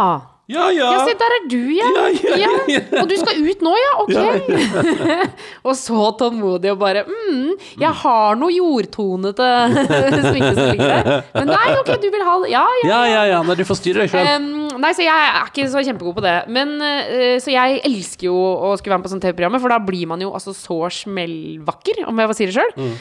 Ja, 0.46 0.69
ja. 0.70 0.93
ja, 0.94 0.98
se, 1.02 1.14
der 1.19 1.32
er 1.34 1.46
du, 1.50 1.62
ja. 1.75 1.87
Ja, 1.90 2.02
ja, 2.38 2.50
ja. 2.70 2.81
Og 3.00 3.08
du 3.10 3.16
skal 3.19 3.40
ut 3.43 3.62
nå, 3.66 3.72
ja? 3.82 3.88
Ok. 4.04 4.90
og 5.66 5.72
så 5.75 6.04
tålmodig 6.20 6.70
og 6.70 6.78
bare 6.78 7.02
mm, 7.08 7.56
Jeg 7.82 7.90
har 8.02 8.38
noe 8.38 8.54
jordtonete 8.54 9.48
sminke 10.28 10.52
som 10.54 10.70
ligger 10.70 10.93
der. 10.93 11.26
Men 11.34 11.50
nei, 11.50 11.64
ok, 11.81 11.90
du 11.98 12.06
vil 12.14 12.22
ha 12.28 12.37
det. 12.44 12.52
Ja, 12.54 12.62
ja. 12.87 13.00
Ja. 13.32 13.40
Nei, 13.43 13.56
du 13.58 13.64
får 13.66 13.81
styre 13.81 14.04
deg 14.04 14.14
sjøl. 14.14 14.31
Um, 14.37 14.78
nei, 14.84 14.93
så 14.94 15.02
jeg 15.02 15.26
er 15.32 15.50
ikke 15.50 15.66
så 15.72 15.82
kjempegod 15.88 16.20
på 16.20 16.26
det. 16.28 16.37
Men 16.54 16.76
uh, 16.78 17.34
Så 17.42 17.50
jeg 17.50 17.82
elsker 17.90 18.28
jo 18.31 18.37
å 18.38 18.72
skulle 18.78 18.94
være 18.94 19.02
med 19.02 19.08
på 19.08 19.14
sånne 19.16 19.26
TV-programmer, 19.26 19.64
for 19.66 19.75
da 19.75 19.81
blir 19.82 20.06
man 20.14 20.22
jo 20.22 20.31
altså 20.37 20.54
så 20.54 20.78
smellvakker, 20.94 22.04
om 22.06 22.22
jeg 22.22 22.31
får 22.31 22.38
si 22.38 22.49
det 22.49 22.56
sjøl. 22.56 22.72
Mm. 22.76 22.94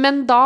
men 0.00 0.24
da 0.28 0.42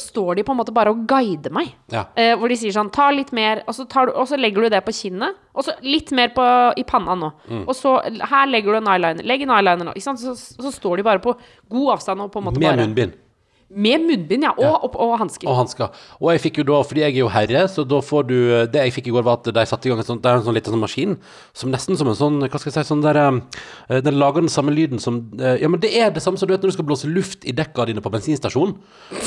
står 0.00 0.38
de 0.38 0.44
på 0.46 0.54
en 0.54 0.58
måte 0.58 0.74
bare 0.74 0.90
og 0.90 1.06
guider 1.08 1.52
meg. 1.54 1.70
Ja. 1.92 2.06
Eh, 2.18 2.34
hvor 2.38 2.50
de 2.50 2.58
sier 2.58 2.74
sånn 2.74 2.90
Ta 2.96 3.08
litt 3.14 3.32
mer, 3.36 3.62
og 3.68 3.76
så, 3.76 3.84
tar 3.90 4.08
du, 4.08 4.14
og 4.16 4.28
så 4.30 4.38
legger 4.40 4.66
du 4.66 4.72
det 4.72 4.80
på 4.86 4.94
kinnet. 4.96 5.36
Og 5.56 5.64
så 5.64 5.72
litt 5.86 6.12
mer 6.16 6.32
på, 6.36 6.46
i 6.76 6.84
panna 6.88 7.16
nå. 7.16 7.30
Mm. 7.48 7.62
Og 7.64 7.72
så 7.76 7.94
her 8.04 8.50
legger 8.50 8.76
du 8.76 8.80
en 8.82 8.90
eyeliner. 8.92 9.26
Legg 9.26 9.46
en 9.46 9.54
eyeliner 9.56 9.88
nå. 9.88 9.94
Sant? 10.04 10.20
Så, 10.20 10.36
så 10.36 10.72
står 10.74 11.00
de 11.00 11.06
bare 11.06 11.22
på 11.24 11.32
god 11.72 11.94
avstand 11.96 12.26
og 12.26 12.34
på 12.34 12.42
en 12.42 12.50
måte 12.50 12.60
Med 12.60 12.68
bare 12.68 12.84
munnbind. 12.84 13.16
Med 13.68 14.00
munnbind, 14.06 14.44
ja. 14.46 14.52
Og, 14.54 14.84
og, 14.86 14.96
og 15.02 15.16
hansker. 15.18 15.48
Og 15.50 15.56
hansker. 15.58 15.94
Og 16.20 16.28
jeg 16.30 16.42
fikk 16.44 16.60
jo 16.60 16.64
da, 16.68 16.76
fordi 16.86 17.02
jeg 17.02 17.16
er 17.16 17.22
jo 17.24 17.30
herre, 17.34 17.64
så 17.66 17.82
da 17.88 17.98
får 18.04 18.28
du 18.28 18.36
Det 18.70 18.84
jeg 18.84 18.94
fikk 18.94 19.08
i 19.10 19.14
går, 19.16 19.24
var 19.26 19.40
at 19.40 19.50
de 19.56 19.64
satte 19.66 19.88
i 19.88 19.90
gang 19.90 19.98
en 19.98 20.06
sånn, 20.06 20.20
det 20.22 20.30
er 20.30 20.38
en 20.38 20.44
sånn 20.46 20.54
liten 20.54 20.76
sånn 20.76 20.84
maskin 20.84 21.16
som 21.56 21.72
nesten 21.74 21.98
som 21.98 22.06
en 22.12 22.18
sånn 22.18 22.38
Hva 22.44 22.60
skal 22.62 22.70
jeg 22.70 22.76
si 22.78 22.92
sånn 22.92 23.02
der 23.02 23.18
eh, 23.18 23.98
Den 24.06 24.20
lager 24.22 24.44
den 24.44 24.52
samme 24.52 24.74
lyden 24.74 25.02
som 25.02 25.18
eh, 25.40 25.58
Ja, 25.64 25.70
men 25.72 25.82
det 25.82 25.90
er 25.98 26.14
det 26.14 26.22
samme 26.22 26.38
som 26.38 26.46
du 26.46 26.54
vet 26.54 26.62
når 26.62 26.74
du 26.74 26.76
skal 26.78 26.86
blåse 26.86 27.10
luft 27.10 27.42
i 27.42 27.54
dekka 27.56 27.88
dine 27.90 28.04
på 28.04 28.12
bensinstasjonen. 28.14 28.76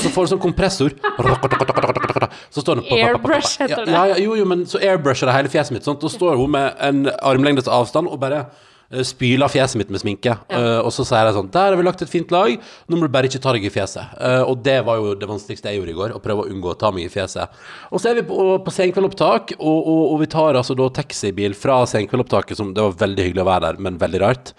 Så 0.00 0.12
får 0.14 0.24
du 0.24 0.32
sånn 0.32 0.42
kompressor. 0.42 0.96
Så 2.54 2.64
står 2.64 2.80
det 2.80 2.96
Airbrush 2.96 3.60
heter 3.60 3.84
det. 3.84 3.92
Ja, 3.92 4.06
ja, 4.14 4.16
jo, 4.22 4.34
jo, 4.38 4.46
men 4.48 4.64
så 4.68 4.80
airbrusher 4.80 5.28
det 5.28 5.36
hele 5.36 5.52
fjeset 5.52 5.74
mitt. 5.74 5.86
Sånn. 5.86 5.98
Da 6.00 6.10
står 6.10 6.38
hun 6.40 6.52
med 6.54 6.80
en 6.82 7.04
armlengdes 7.18 7.68
avstand 7.70 8.10
og 8.10 8.20
bare 8.22 8.44
eh, 8.92 9.04
spyler 9.06 9.50
fjeset 9.52 9.78
mitt 9.80 9.92
med 9.92 10.02
sminke. 10.02 10.36
Eh, 10.50 10.78
og 10.80 10.90
så 10.94 11.06
sier 11.06 11.28
jeg 11.28 11.36
sånn 11.36 11.50
Der 11.54 11.70
har 11.70 11.78
vi 11.78 11.86
lagt 11.86 12.02
et 12.04 12.12
fint 12.12 12.32
lag, 12.34 12.56
nå 12.86 12.98
må 12.98 13.06
du 13.08 13.14
bare 13.14 13.30
ikke 13.30 13.42
ta 13.42 13.54
deg 13.56 13.66
i 13.66 13.72
fjeset. 13.72 14.16
Uh, 14.18 14.42
og 14.50 14.64
det 14.66 14.80
var 14.86 15.00
jo 15.00 15.14
det 15.18 15.28
vanskeligste 15.30 15.70
jeg 15.70 15.80
gjorde 15.80 15.94
i 15.94 15.98
går, 16.00 16.16
å 16.16 16.22
prøve 16.24 16.44
å 16.44 16.50
unngå 16.50 16.72
å 16.72 16.78
ta 16.80 16.92
meg 16.94 17.06
i 17.06 17.12
fjeset. 17.12 17.62
Og 17.90 18.02
så 18.02 18.10
er 18.10 18.20
vi 18.20 18.26
på, 18.28 18.40
på 18.64 18.74
Senkveldopptak, 18.74 19.56
og, 19.58 19.78
og, 19.78 20.04
og 20.14 20.20
vi 20.24 20.30
tar 20.34 20.58
altså 20.60 20.76
da 20.78 20.90
taxibil 21.00 21.56
fra 21.58 21.82
Senkveldopptaket, 21.90 22.58
som 22.60 22.74
det 22.76 22.84
var 22.84 23.00
veldig 23.06 23.28
hyggelig 23.28 23.44
å 23.44 23.50
være 23.50 23.66
der, 23.68 23.82
men 23.86 24.00
veldig 24.00 24.22
rart. 24.24 24.54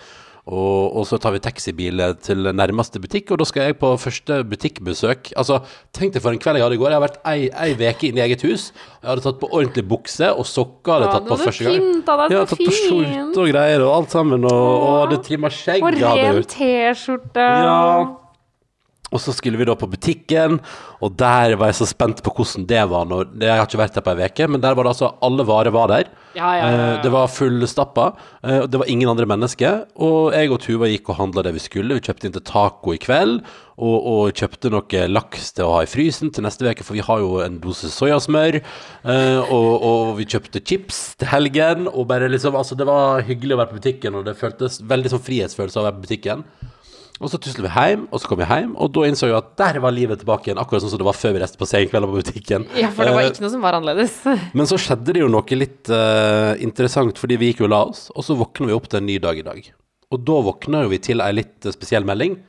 Og, 0.48 0.96
og 0.98 1.04
så 1.06 1.20
tar 1.22 1.36
vi 1.36 1.40
taxibil 1.44 2.02
til 2.26 2.48
nærmeste 2.58 2.98
butikk, 3.00 3.30
og 3.32 3.38
da 3.44 3.46
skal 3.46 3.68
jeg 3.70 3.78
på 3.78 3.92
første 4.02 4.40
butikkbesøk. 4.50 5.30
Altså, 5.38 5.60
tenk 5.94 6.16
deg 6.16 6.24
for 6.24 6.34
en 6.34 6.40
kveld 6.42 6.58
jeg 6.58 6.66
hadde 6.66 6.78
i 6.80 6.82
går. 6.82 6.90
Jeg 6.90 6.98
har 6.98 7.06
vært 7.06 7.20
ei, 7.30 7.50
ei 7.54 7.76
veke 7.78 8.10
inne 8.10 8.24
i 8.24 8.26
eget 8.26 8.42
hus. 8.48 8.72
Jeg 9.04 9.10
hadde 9.12 9.22
tatt 9.28 9.38
på 9.44 9.52
ordentlig 9.54 9.86
bukse, 9.92 10.32
og 10.34 10.48
sokker 10.50 10.96
hadde 10.98 11.06
jeg 11.06 11.12
Ja, 11.12 11.20
tatt 11.20 11.28
det 11.28 11.36
på 11.36 11.40
første 11.46 11.68
gang. 11.70 11.86
fint 11.86 12.10
av 12.16 12.24
deg, 12.24 12.32
Ja, 12.34 12.42
så 12.46 12.50
tatt 12.56 12.64
på 12.66 12.72
fint. 12.72 12.80
skjorte 12.82 13.44
og 13.46 13.52
greier, 13.54 13.86
og 13.86 13.94
alt 14.00 14.18
sammen, 14.18 14.50
og, 14.50 14.66
og 14.82 14.98
hadde 15.06 15.22
trimma 15.30 15.54
skjegg. 15.54 15.86
Og 15.86 16.02
ren. 16.02 16.42
T-skjorte. 16.56 17.46
Ja. 17.46 18.18
Og 19.12 19.20
så 19.20 19.34
skulle 19.36 19.60
vi 19.60 19.66
da 19.68 19.74
på 19.76 19.90
butikken, 19.92 20.60
og 21.04 21.16
der 21.20 21.58
var 21.60 21.68
jeg 21.68 21.82
så 21.82 21.88
spent 21.90 22.22
på 22.24 22.32
hvordan 22.38 22.64
det 22.70 22.84
var. 22.88 23.04
Når, 23.10 23.34
jeg 23.44 23.52
har 23.60 23.66
ikke 23.68 23.82
vært 23.82 23.98
der 23.98 24.06
på 24.06 24.14
ei 24.16 24.28
uke, 24.32 24.48
men 24.48 24.62
der 24.64 24.76
var 24.78 24.88
det 24.88 24.94
altså 24.94 25.10
alle 25.28 25.44
varer 25.50 25.74
var 25.76 25.92
der. 25.92 26.12
Ja, 26.38 26.54
ja, 26.56 26.70
ja. 26.72 26.78
Eh, 26.96 27.02
Det 27.04 27.12
var 27.12 27.28
fullstappa, 27.28 28.06
eh, 28.44 28.62
og 28.64 28.70
det 28.72 28.80
var 28.80 28.88
ingen 28.88 29.10
andre 29.12 29.28
mennesker. 29.28 29.82
Og 30.00 30.32
jeg 30.32 30.52
og 30.56 30.62
Tuva 30.64 30.88
gikk 30.88 31.12
og 31.12 31.20
handla 31.20 31.44
det 31.44 31.54
vi 31.58 31.64
skulle. 31.66 31.98
Vi 32.00 32.06
kjøpte 32.08 32.30
inn 32.30 32.38
til 32.38 32.46
taco 32.48 32.94
i 32.96 33.02
kveld, 33.04 33.42
og, 33.82 33.98
og 34.14 34.32
kjøpte 34.40 34.72
noe 34.72 35.04
laks 35.12 35.52
til 35.58 35.66
å 35.68 35.74
ha 35.76 35.84
i 35.84 35.92
frysen 35.92 36.32
til 36.32 36.46
neste 36.48 36.64
uke, 36.72 36.86
for 36.88 36.96
vi 36.96 37.04
har 37.04 37.20
jo 37.20 37.42
en 37.44 37.60
dose 37.60 37.92
soyasmør. 37.92 38.62
eh, 39.04 39.40
Og, 39.52 39.72
og 39.92 40.16
vi 40.22 40.30
kjøpte 40.32 40.64
chips 40.64 41.18
til 41.20 41.28
helgen, 41.36 41.88
og 41.92 42.08
bare 42.08 42.32
liksom 42.32 42.56
Altså, 42.56 42.76
det 42.80 42.88
var 42.88 43.26
hyggelig 43.28 43.56
å 43.58 43.62
være 43.66 43.74
på 43.76 43.82
butikken, 43.82 44.16
og 44.16 44.24
det 44.32 44.38
føltes 44.40 44.80
veldig 44.88 45.10
som 45.12 45.20
frihetsfølelse 45.20 45.76
av 45.80 45.84
å 45.84 45.90
være 45.92 46.00
på 46.00 46.08
butikken. 46.08 46.48
Og 47.22 47.30
så 47.30 47.38
tusler 47.38 47.68
vi 47.68 47.72
hjem, 47.72 48.08
og 48.10 48.22
så 48.22 48.30
kom 48.30 48.40
vi 48.40 48.48
hjem, 48.50 48.72
og 48.82 48.90
da 48.96 49.04
innså 49.06 49.28
jeg 49.30 49.38
at 49.38 49.52
der 49.62 49.78
var 49.84 49.94
livet 49.94 50.24
tilbake 50.24 50.50
igjen, 50.50 50.60
akkurat 50.62 50.82
sånn 50.82 50.90
som 50.96 51.02
det 51.04 51.06
var 51.06 51.18
før 51.18 51.36
vi 51.36 51.42
reiste 51.44 51.60
på 51.60 51.68
senkvelder 51.70 52.10
på 52.10 52.18
butikken. 52.18 52.66
Ja, 52.80 52.90
for 52.90 53.06
det 53.06 53.14
var 53.14 53.22
Eh, 53.22 53.30
ikke 53.30 53.44
noe 53.46 53.54
som 53.54 53.62
var 53.62 53.78
annerledes. 53.78 54.16
Men 54.58 54.70
så 54.70 54.80
skjedde 54.82 55.14
det 55.14 55.22
jo 55.22 55.30
noe 55.30 55.58
litt 55.60 55.92
uh, 55.94 56.58
interessant, 56.66 57.22
fordi 57.22 57.38
vi 57.38 57.52
gikk 57.52 57.62
jo 57.62 57.70
og 57.70 57.74
la 57.76 57.84
oss, 57.92 58.08
og 58.16 58.26
så 58.26 58.38
våkna 58.40 58.72
vi 58.72 58.76
opp 58.76 58.90
til 58.90 59.04
en 59.04 59.08
ny 59.12 59.20
dag 59.22 59.38
i 59.38 59.46
dag. 59.46 59.70
Og 60.12 60.26
da 60.28 60.40
våkna 60.50 60.82
jo 60.88 60.92
vi 60.96 61.02
til 61.06 61.22
ei 61.22 61.30
litt 61.38 61.70
eh, 61.70 61.76
spesiell 61.78 62.10
melding. 62.10 62.40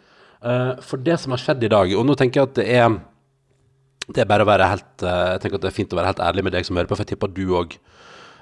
Uh, 0.40 0.80
for 0.82 1.04
det 1.04 1.20
som 1.20 1.36
har 1.36 1.44
skjedd 1.44 1.68
i 1.68 1.72
dag, 1.76 1.92
og 1.92 2.08
nå 2.08 2.16
tenker 2.18 2.40
jeg 2.40 2.50
at 2.50 2.60
det 2.62 2.68
er 2.80 3.00
det 4.08 4.24
er 4.24 4.26
bare 4.26 4.42
å 4.42 4.48
være 4.48 4.66
helt 4.66 5.04
Jeg 5.06 5.40
tenker 5.40 5.60
at 5.60 5.62
det 5.62 5.68
er 5.68 5.74
fint 5.76 5.92
å 5.94 5.96
være 5.96 6.10
helt 6.10 6.22
ærlig 6.24 6.42
med 6.42 6.52
deg 6.56 6.66
som 6.66 6.74
hører 6.74 6.88
på, 6.90 6.96
for 6.96 7.04
jeg 7.04 7.12
tipper 7.12 7.30
at 7.30 7.36
du 7.36 7.52
òg 7.54 7.76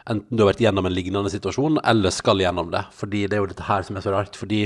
enten 0.08 0.32
du 0.32 0.42
har 0.42 0.48
vært 0.54 0.62
gjennom 0.64 0.86
en 0.88 0.94
lignende 0.94 1.30
situasjon, 1.32 1.76
eller 1.86 2.14
skal 2.14 2.40
gjennom 2.40 2.70
det. 2.72 2.80
Fordi 2.96 3.26
det 3.28 3.36
er 3.36 3.42
jo 3.42 3.50
dette 3.50 3.66
her 3.68 3.84
som 3.86 3.98
er 3.98 4.04
så 4.04 4.14
rart. 4.14 4.38
Fordi 4.38 4.62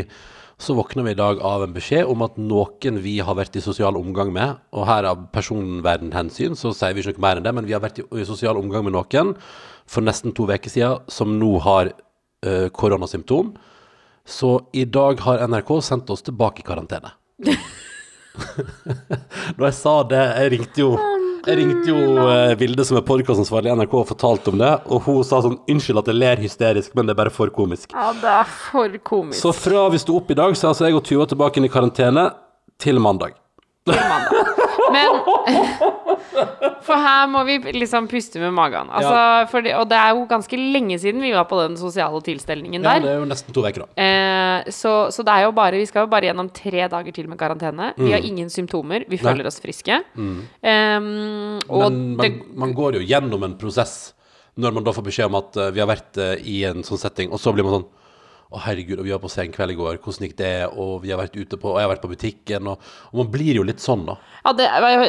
så 0.59 0.77
våkner 0.79 1.07
vi 1.07 1.15
i 1.15 1.19
dag 1.19 1.41
av 1.43 1.65
en 1.65 1.75
beskjed 1.75 2.09
om 2.11 2.23
at 2.27 2.37
noen 2.39 3.01
vi 3.03 3.17
har 3.25 3.37
vært 3.39 3.57
i 3.59 3.65
sosial 3.65 3.99
omgang 3.99 4.33
med, 4.35 4.61
og 4.75 4.87
her 4.89 5.09
av 5.11 5.27
personvernhensyn 5.35 6.57
så 6.59 6.73
sier 6.77 6.95
vi 6.95 7.03
ikke 7.03 7.19
noe 7.19 7.27
mer 7.27 7.41
enn 7.41 7.47
det, 7.47 7.55
men 7.57 7.69
vi 7.69 7.75
har 7.77 7.83
vært 7.85 8.03
i, 8.03 8.07
i 8.21 8.27
sosial 8.29 8.61
omgang 8.61 8.87
med 8.87 8.95
noen 8.97 9.35
for 9.91 10.07
nesten 10.07 10.33
to 10.37 10.47
uker 10.49 10.71
siden 10.71 11.03
som 11.13 11.35
nå 11.41 11.57
har 11.65 11.91
uh, 11.93 12.69
koronasymptom. 12.73 13.53
Så 14.25 14.55
i 14.73 14.87
dag 14.89 15.21
har 15.21 15.43
NRK 15.45 15.75
sendt 15.85 16.15
oss 16.15 16.25
tilbake 16.25 16.63
i 16.63 16.69
karantene. 16.69 17.13
Når 19.57 19.67
jeg 19.69 19.77
sa 19.79 19.95
det, 20.11 20.23
jeg 20.39 20.53
ringte 20.55 20.83
jo 20.83 20.95
Jeg 21.45 21.59
ringte 21.59 21.91
jo 21.91 21.97
eh, 22.25 22.55
Vilde 22.57 22.85
som 22.89 22.97
er 22.97 23.05
podkastansvarlig 23.05 23.69
i 23.69 23.75
NRK 23.77 23.97
og 23.99 24.07
fortalte 24.09 24.53
om 24.53 24.61
det, 24.61 24.71
og 24.89 25.05
hun 25.05 25.21
sa 25.29 25.43
sånn 25.45 25.59
Unnskyld 25.71 26.01
at 26.01 26.09
jeg 26.09 26.17
ler 26.17 26.41
hysterisk, 26.41 26.95
men 26.97 27.05
det 27.05 27.13
er 27.13 27.19
bare 27.21 27.33
for 27.35 27.53
komisk. 27.53 27.93
Ja, 27.93 28.13
det 28.17 28.31
er 28.33 28.49
for 28.49 28.97
komisk. 29.05 29.41
Så 29.43 29.53
fra 29.57 29.85
vi 29.93 30.01
sto 30.01 30.17
opp 30.17 30.33
i 30.33 30.39
dag, 30.39 30.57
så 30.57 30.69
er 30.69 30.73
altså 30.73 30.89
jeg 30.89 30.97
og 30.97 31.05
Tuva 31.05 31.29
tilbake 31.29 31.61
inn 31.61 31.69
i 31.69 31.73
karantene 31.73 32.31
til 32.81 33.01
mandag. 33.03 33.37
Men 34.95 35.21
For 36.85 36.99
her 37.01 37.27
må 37.33 37.43
vi 37.49 37.59
liksom 37.79 38.09
puste 38.11 38.41
med 38.43 38.53
magen. 38.57 38.91
Altså, 38.93 39.61
det, 39.65 39.73
og 39.79 39.89
det 39.89 39.97
er 40.01 40.11
jo 40.17 40.25
ganske 40.31 40.59
lenge 40.59 40.99
siden 41.01 41.23
vi 41.25 41.31
var 41.35 41.47
på 41.51 41.59
den 41.63 41.77
sosiale 41.81 42.21
tilstelningen 42.27 42.83
Ja, 42.85 42.99
det 43.01 43.11
er 43.13 43.21
jo 43.23 43.29
nesten 43.31 43.55
to 43.57 43.65
uker, 43.65 43.85
da. 43.87 44.03
Eh, 44.05 44.71
så, 44.75 44.95
så 45.15 45.25
det 45.27 45.33
er 45.39 45.47
jo 45.47 45.53
bare 45.57 45.79
Vi 45.81 45.87
skal 45.91 46.05
jo 46.07 46.11
bare 46.13 46.29
gjennom 46.31 46.51
tre 46.55 46.89
dager 46.93 47.13
til 47.17 47.29
med 47.31 47.39
karantene. 47.41 47.93
Vi 47.97 48.05
Mm. 48.05 48.13
har 48.13 48.27
ingen 48.29 48.51
symptomer. 48.51 49.05
Vi 49.09 49.17
føler 49.19 49.47
oss 49.49 49.61
friske. 49.63 50.03
Ehm, 50.63 51.59
og 51.69 51.91
Men 51.93 52.17
man, 52.17 52.41
man 52.65 52.75
går 52.77 52.99
jo 53.01 53.05
gjennom 53.09 53.43
en 53.47 53.57
prosess 53.61 54.13
når 54.57 54.71
man 54.77 54.85
da 54.87 54.93
får 54.95 55.03
beskjed 55.09 55.27
om 55.27 55.35
at 55.41 55.57
eh, 55.59 55.71
vi 55.75 55.81
har 55.83 55.89
vært 55.91 56.19
eh, 56.23 56.37
i 56.47 56.61
en 56.69 56.85
sånn 56.87 57.01
setting, 57.01 57.33
og 57.35 57.41
så 57.43 57.51
blir 57.55 57.67
man 57.67 57.81
sånn 57.81 57.89
Å, 58.55 58.59
herregud, 58.69 59.01
og 59.01 59.07
vi 59.09 59.11
var 59.11 59.19
på 59.19 59.31
senkveld 59.33 59.73
i 59.73 59.75
går, 59.75 59.97
hvordan 60.05 60.29
gikk 60.29 60.37
det? 60.39 60.51
Og 60.79 61.01
vi 61.03 61.11
har 61.11 61.19
vært 61.19 61.35
ute 61.35 61.57
på, 61.59 61.73
og 61.73 61.79
jeg 61.81 61.89
har 61.89 61.91
vært 61.91 62.03
på 62.05 62.11
butikken, 62.13 62.69
og, 62.71 62.85
og 63.11 63.17
man 63.25 63.31
blir 63.33 63.57
jo 63.59 63.65
litt 63.67 63.81
sånn, 63.83 64.05
da. 64.07 64.15
Ja, 64.45 64.53
det, 64.55 64.69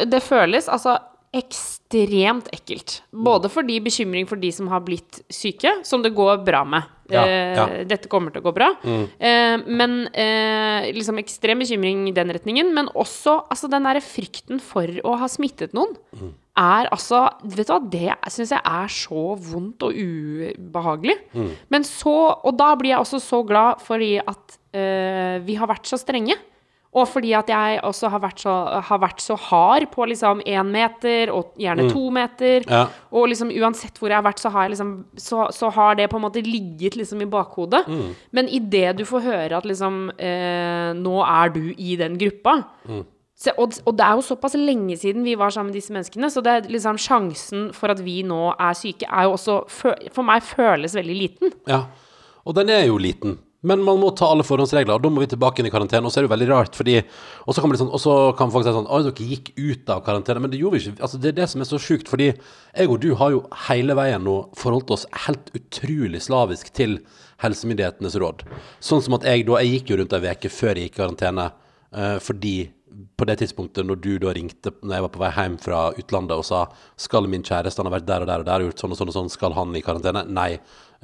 det 0.10 0.22
føles 0.26 0.66
altså 0.72 0.96
ekstremt 1.36 2.48
ekkelt. 2.56 3.00
Både 3.12 3.50
fordi 3.52 3.80
bekymring 3.84 4.28
for 4.30 4.40
de 4.40 4.52
som 4.56 4.70
har 4.72 4.84
blitt 4.86 5.22
syke, 5.34 5.80
som 5.86 6.04
det 6.06 6.14
går 6.16 6.44
bra 6.48 6.64
med. 6.68 6.92
Ja, 7.12 7.22
Eh, 7.26 7.54
ja. 7.54 7.66
Dette 7.86 8.10
kommer 8.10 8.34
til 8.34 8.42
å 8.42 8.46
gå 8.48 8.54
bra. 8.56 8.72
Eh, 8.82 9.58
men 9.68 10.08
eh, 10.10 10.88
liksom 10.96 11.20
ekstrem 11.22 11.62
bekymring 11.62 12.08
i 12.10 12.16
den 12.16 12.32
retningen. 12.34 12.72
Men 12.74 12.90
også 12.98 13.44
altså, 13.50 13.70
den 13.70 13.86
derre 13.86 14.02
frykten 14.02 14.60
for 14.64 14.90
å 15.06 15.14
ha 15.22 15.30
smittet 15.30 15.76
noen. 15.78 15.94
Er 16.58 16.88
altså 16.88 17.26
Vet 17.44 17.68
du 17.68 17.74
hva, 17.74 17.82
det 17.92 18.16
syns 18.32 18.54
jeg 18.56 18.64
er 18.64 18.88
så 18.96 19.36
vondt 19.38 19.84
og 19.86 19.94
ubehagelig. 19.94 21.18
Men 21.70 21.84
så 21.84 22.16
Og 22.46 22.56
da 22.58 22.72
blir 22.80 22.96
jeg 22.96 23.04
også 23.04 23.20
så 23.22 23.44
glad 23.46 23.84
fordi 23.86 24.16
at 24.24 24.58
eh, 24.74 25.38
vi 25.46 25.56
har 25.60 25.68
vært 25.70 25.86
så 25.86 26.00
strenge. 26.02 26.38
Og 26.96 27.08
fordi 27.12 27.34
at 27.36 27.50
jeg 27.52 27.80
også 27.84 28.10
har 28.14 28.22
vært 28.24 28.40
så, 28.40 28.54
har 28.88 29.00
vært 29.04 29.24
så 29.24 29.36
hard 29.50 29.90
på 29.92 30.06
liksom 30.08 30.44
én 30.48 30.70
meter, 30.72 31.32
og 31.34 31.52
gjerne 31.60 31.90
to 31.92 32.06
meter. 32.16 32.64
Ja. 32.72 32.86
Og 33.12 33.28
liksom 33.32 33.52
uansett 33.52 34.00
hvor 34.00 34.14
jeg 34.14 34.18
har 34.18 34.28
vært, 34.28 34.40
så 34.40 34.52
har, 34.54 34.68
jeg 34.68 34.76
liksom, 34.76 34.94
så, 35.20 35.50
så 35.52 35.72
har 35.76 35.98
det 36.00 36.08
på 36.12 36.22
en 36.22 36.26
måte 36.28 36.44
ligget 36.46 36.96
liksom 36.96 37.26
i 37.26 37.28
bakhodet. 37.30 37.84
Men 38.32 38.48
idet 38.48 38.96
du 39.00 39.04
får 39.08 39.26
høre 39.28 39.60
at 39.60 39.68
liksom 39.68 40.08
eh, 40.16 40.94
Nå 40.96 41.20
er 41.26 41.52
du 41.52 41.62
i 41.76 41.98
den 42.00 42.16
gruppa. 42.22 42.62
Se, 43.36 43.52
og, 43.60 43.74
og 43.84 43.98
det 44.00 44.06
er 44.06 44.16
jo 44.16 44.24
såpass 44.24 44.56
lenge 44.56 44.96
siden 44.96 45.26
vi 45.28 45.36
var 45.36 45.52
sammen 45.52 45.74
med 45.74 45.76
disse 45.82 45.92
menneskene, 45.92 46.30
så 46.32 46.40
det 46.40 46.52
er 46.54 46.70
liksom 46.72 47.00
sjansen 47.02 47.66
for 47.76 47.92
at 47.92 48.00
vi 48.06 48.22
nå 48.24 48.54
er 48.54 48.78
syke, 48.80 49.10
er 49.12 49.28
jo 49.28 49.34
også 49.36 49.58
For 49.76 50.24
meg 50.24 50.46
føles 50.48 50.96
veldig 50.96 51.18
liten. 51.20 51.52
Ja, 51.68 51.82
og 52.46 52.56
den 52.56 52.72
er 52.72 52.86
jo 52.88 52.96
liten. 53.02 53.36
Men 53.66 53.82
man 53.86 54.00
må 54.02 54.12
ta 54.16 54.30
alle 54.32 54.46
forhåndsregler, 54.46 54.96
og 54.96 55.04
da 55.04 55.12
må 55.12 55.24
vi 55.24 55.30
tilbake 55.32 55.62
inn 55.62 55.70
i 55.70 55.74
karantene. 55.74 56.06
Og 56.06 56.14
så 56.14 56.22
er 56.22 56.26
det 56.26 56.30
jo 56.30 56.36
veldig 56.36 56.50
rart, 56.52 56.78
fordi 56.78 57.00
Og 57.46 57.54
så 57.54 57.62
kan, 57.62 57.74
liksom, 57.74 57.92
kan 58.38 58.54
folk 58.54 58.66
si 58.66 58.74
sånn 58.76 58.90
Oi, 58.90 59.02
dere 59.06 59.30
gikk 59.32 59.52
ut 59.58 59.90
av 59.90 60.06
karantene. 60.06 60.44
Men 60.44 60.54
det 60.54 60.62
gjorde 60.62 60.78
vi 60.78 60.86
ikke. 60.86 61.02
Altså, 61.02 61.20
det 61.22 61.34
er 61.34 61.40
det 61.42 61.50
som 61.52 61.62
er 61.62 61.70
så 61.70 61.82
sjukt, 61.82 62.10
fordi 62.12 62.32
jeg 62.32 62.90
og 62.90 63.02
du 63.02 63.14
har 63.20 63.34
jo 63.34 63.44
hele 63.68 63.98
veien 63.98 64.24
nå 64.26 64.38
forholdt 64.58 64.96
oss 64.96 65.06
helt 65.26 65.52
utrolig 65.58 66.22
slavisk 66.24 66.72
til 66.76 67.00
helsemyndighetenes 67.44 68.16
råd. 68.22 68.46
Sånn 68.84 69.04
som 69.04 69.18
at 69.18 69.28
jeg 69.28 69.46
da 69.48 69.60
Jeg 69.60 69.80
gikk 69.80 69.92
jo 69.92 70.00
rundt 70.00 70.16
ei 70.16 70.32
uke 70.32 70.52
før 70.52 70.76
jeg 70.76 70.90
gikk 70.90 71.00
i 71.00 71.02
karantene, 71.04 71.52
eh, 71.92 72.18
fordi 72.24 72.56
på 73.18 73.26
det 73.28 73.38
tidspunktet 73.42 73.88
når 73.88 74.00
du 74.04 74.12
da 74.24 74.32
ringte 74.36 74.72
når 74.82 74.96
jeg 74.96 75.06
var 75.06 75.12
på 75.14 75.22
vei 75.22 75.32
hjem 75.36 75.56
fra 75.62 75.80
utlandet 76.00 76.40
og 76.40 76.46
sa 76.48 76.62
skal 77.00 77.28
min 77.32 77.44
kjæreste, 77.44 77.82
han 77.82 77.90
har 77.90 77.98
vært 77.98 78.08
der 78.08 78.24
og 78.24 78.30
der 78.30 78.44
og 78.44 78.48
der 78.48 78.64
og 78.64 78.70
gjort 78.70 78.84
sånn 78.84 78.96
og 78.96 79.00
sånn 79.00 79.12
og 79.12 79.18
sånn, 79.18 79.32
skal 79.34 79.56
han 79.58 79.76
i 79.76 79.84
karantene? 79.86 80.26
Nei. 80.32 80.52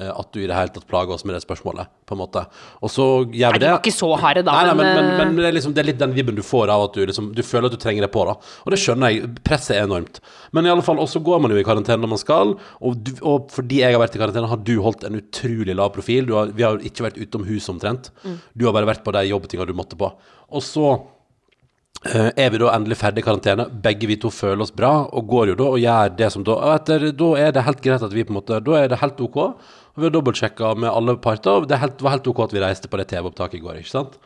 Eh, 0.02 0.10
At 0.10 0.32
du 0.34 0.40
i 0.42 0.48
det 0.50 0.56
hele 0.58 0.72
tatt 0.74 0.88
plager 0.90 1.14
oss 1.14 1.24
med 1.28 1.36
det 1.36 1.44
spørsmålet, 1.44 1.90
på 2.10 2.16
en 2.16 2.22
måte. 2.24 2.42
Og 2.82 2.90
så 2.90 3.06
gjør 3.30 3.54
Nei, 3.54 3.54
vi 3.54 3.60
de 3.62 3.66
det. 3.68 3.72
var 3.76 3.82
ikke 3.84 3.94
så 3.94 4.10
harde 4.24 4.44
da, 4.48 4.56
Nei, 4.56 4.64
nei, 4.72 4.74
men, 4.80 4.88
men, 4.88 4.96
men, 5.06 5.12
eh, 5.14 5.20
men 5.36 5.36
det, 5.44 5.46
er 5.52 5.56
liksom, 5.60 5.76
det 5.78 5.84
er 5.84 5.90
litt 5.92 6.00
den 6.02 6.16
vibben 6.18 6.40
du 6.40 6.42
får 6.46 6.72
av 6.74 6.88
at 6.88 6.98
du, 6.98 7.04
liksom, 7.06 7.30
du 7.38 7.44
føler 7.46 7.70
at 7.70 7.76
du 7.78 7.82
trenger 7.84 8.08
det 8.08 8.12
på. 8.16 8.26
da 8.26 8.36
Og 8.66 8.74
det 8.74 8.82
skjønner 8.82 9.14
jeg. 9.14 9.30
Presset 9.46 9.78
er 9.78 9.86
enormt. 9.86 10.20
Men 10.58 10.66
i 10.68 10.74
alle 10.74 10.86
fall, 10.86 11.00
også 11.04 11.22
går 11.24 11.44
man 11.46 11.54
jo 11.54 11.62
i 11.62 11.68
karantene 11.68 12.02
når 12.02 12.14
man 12.16 12.24
skal. 12.24 12.56
Og, 12.82 12.98
du, 12.98 13.14
og 13.22 13.54
fordi 13.54 13.84
jeg 13.84 13.94
har 13.94 14.02
vært 14.02 14.18
i 14.18 14.24
karantene, 14.24 14.50
har 14.52 14.66
du 14.66 14.76
holdt 14.82 15.06
en 15.08 15.22
utrolig 15.22 15.78
lav 15.78 15.94
profil. 15.96 16.26
Du 16.28 16.36
har, 16.40 16.52
vi 16.58 16.66
har 16.68 16.82
ikke 16.82 17.06
vært 17.10 17.22
utom 17.22 17.46
hus 17.52 17.70
omtrent. 17.72 18.10
Du 18.58 18.66
har 18.68 18.74
bare 18.76 18.90
vært 18.90 19.06
på 19.06 19.14
de 19.16 19.28
jobbtinga 19.30 19.70
du 19.70 19.78
måtte 19.78 20.00
på. 20.00 20.12
Og 20.52 20.66
så 20.66 20.96
Eh, 22.02 22.32
er 22.34 22.50
vi 22.50 22.58
da 22.58 22.72
endelig 22.74 22.96
ferdig 22.98 23.22
i 23.22 23.26
karantene, 23.28 23.68
begge 23.84 24.08
vi 24.10 24.16
to 24.18 24.32
føler 24.34 24.64
oss 24.66 24.72
bra, 24.74 25.04
og 25.14 25.28
går 25.30 25.52
jo 25.52 25.56
da 25.60 25.66
og 25.70 25.78
gjør 25.78 26.16
det 26.18 26.30
som 26.34 26.42
da 26.48 26.56
og 26.58 26.72
etter, 26.74 27.04
Da 27.14 27.28
er 27.38 27.52
det 27.54 27.62
helt 27.68 27.82
greit 27.86 28.02
at 28.02 28.16
vi 28.16 28.24
på 28.26 28.34
en 28.34 28.40
måte 28.40 28.58
Da 28.66 28.72
er 28.80 28.88
det 28.90 28.98
helt 29.04 29.22
OK. 29.22 29.38
Vi 30.02 30.10
har 30.10 30.16
dobbeltsjekka 30.18 30.74
med 30.82 30.90
alle 30.90 31.16
parter, 31.22 31.68
det 31.70 31.78
helt, 31.82 32.02
var 32.02 32.18
helt 32.18 32.28
OK 32.32 32.44
at 32.48 32.54
vi 32.56 32.64
reiste 32.64 32.90
på 32.90 32.98
det 32.98 33.08
TV-opptaket 33.12 33.60
i 33.60 33.64
går, 33.64 33.80
ikke 33.84 33.94
sant? 33.94 34.18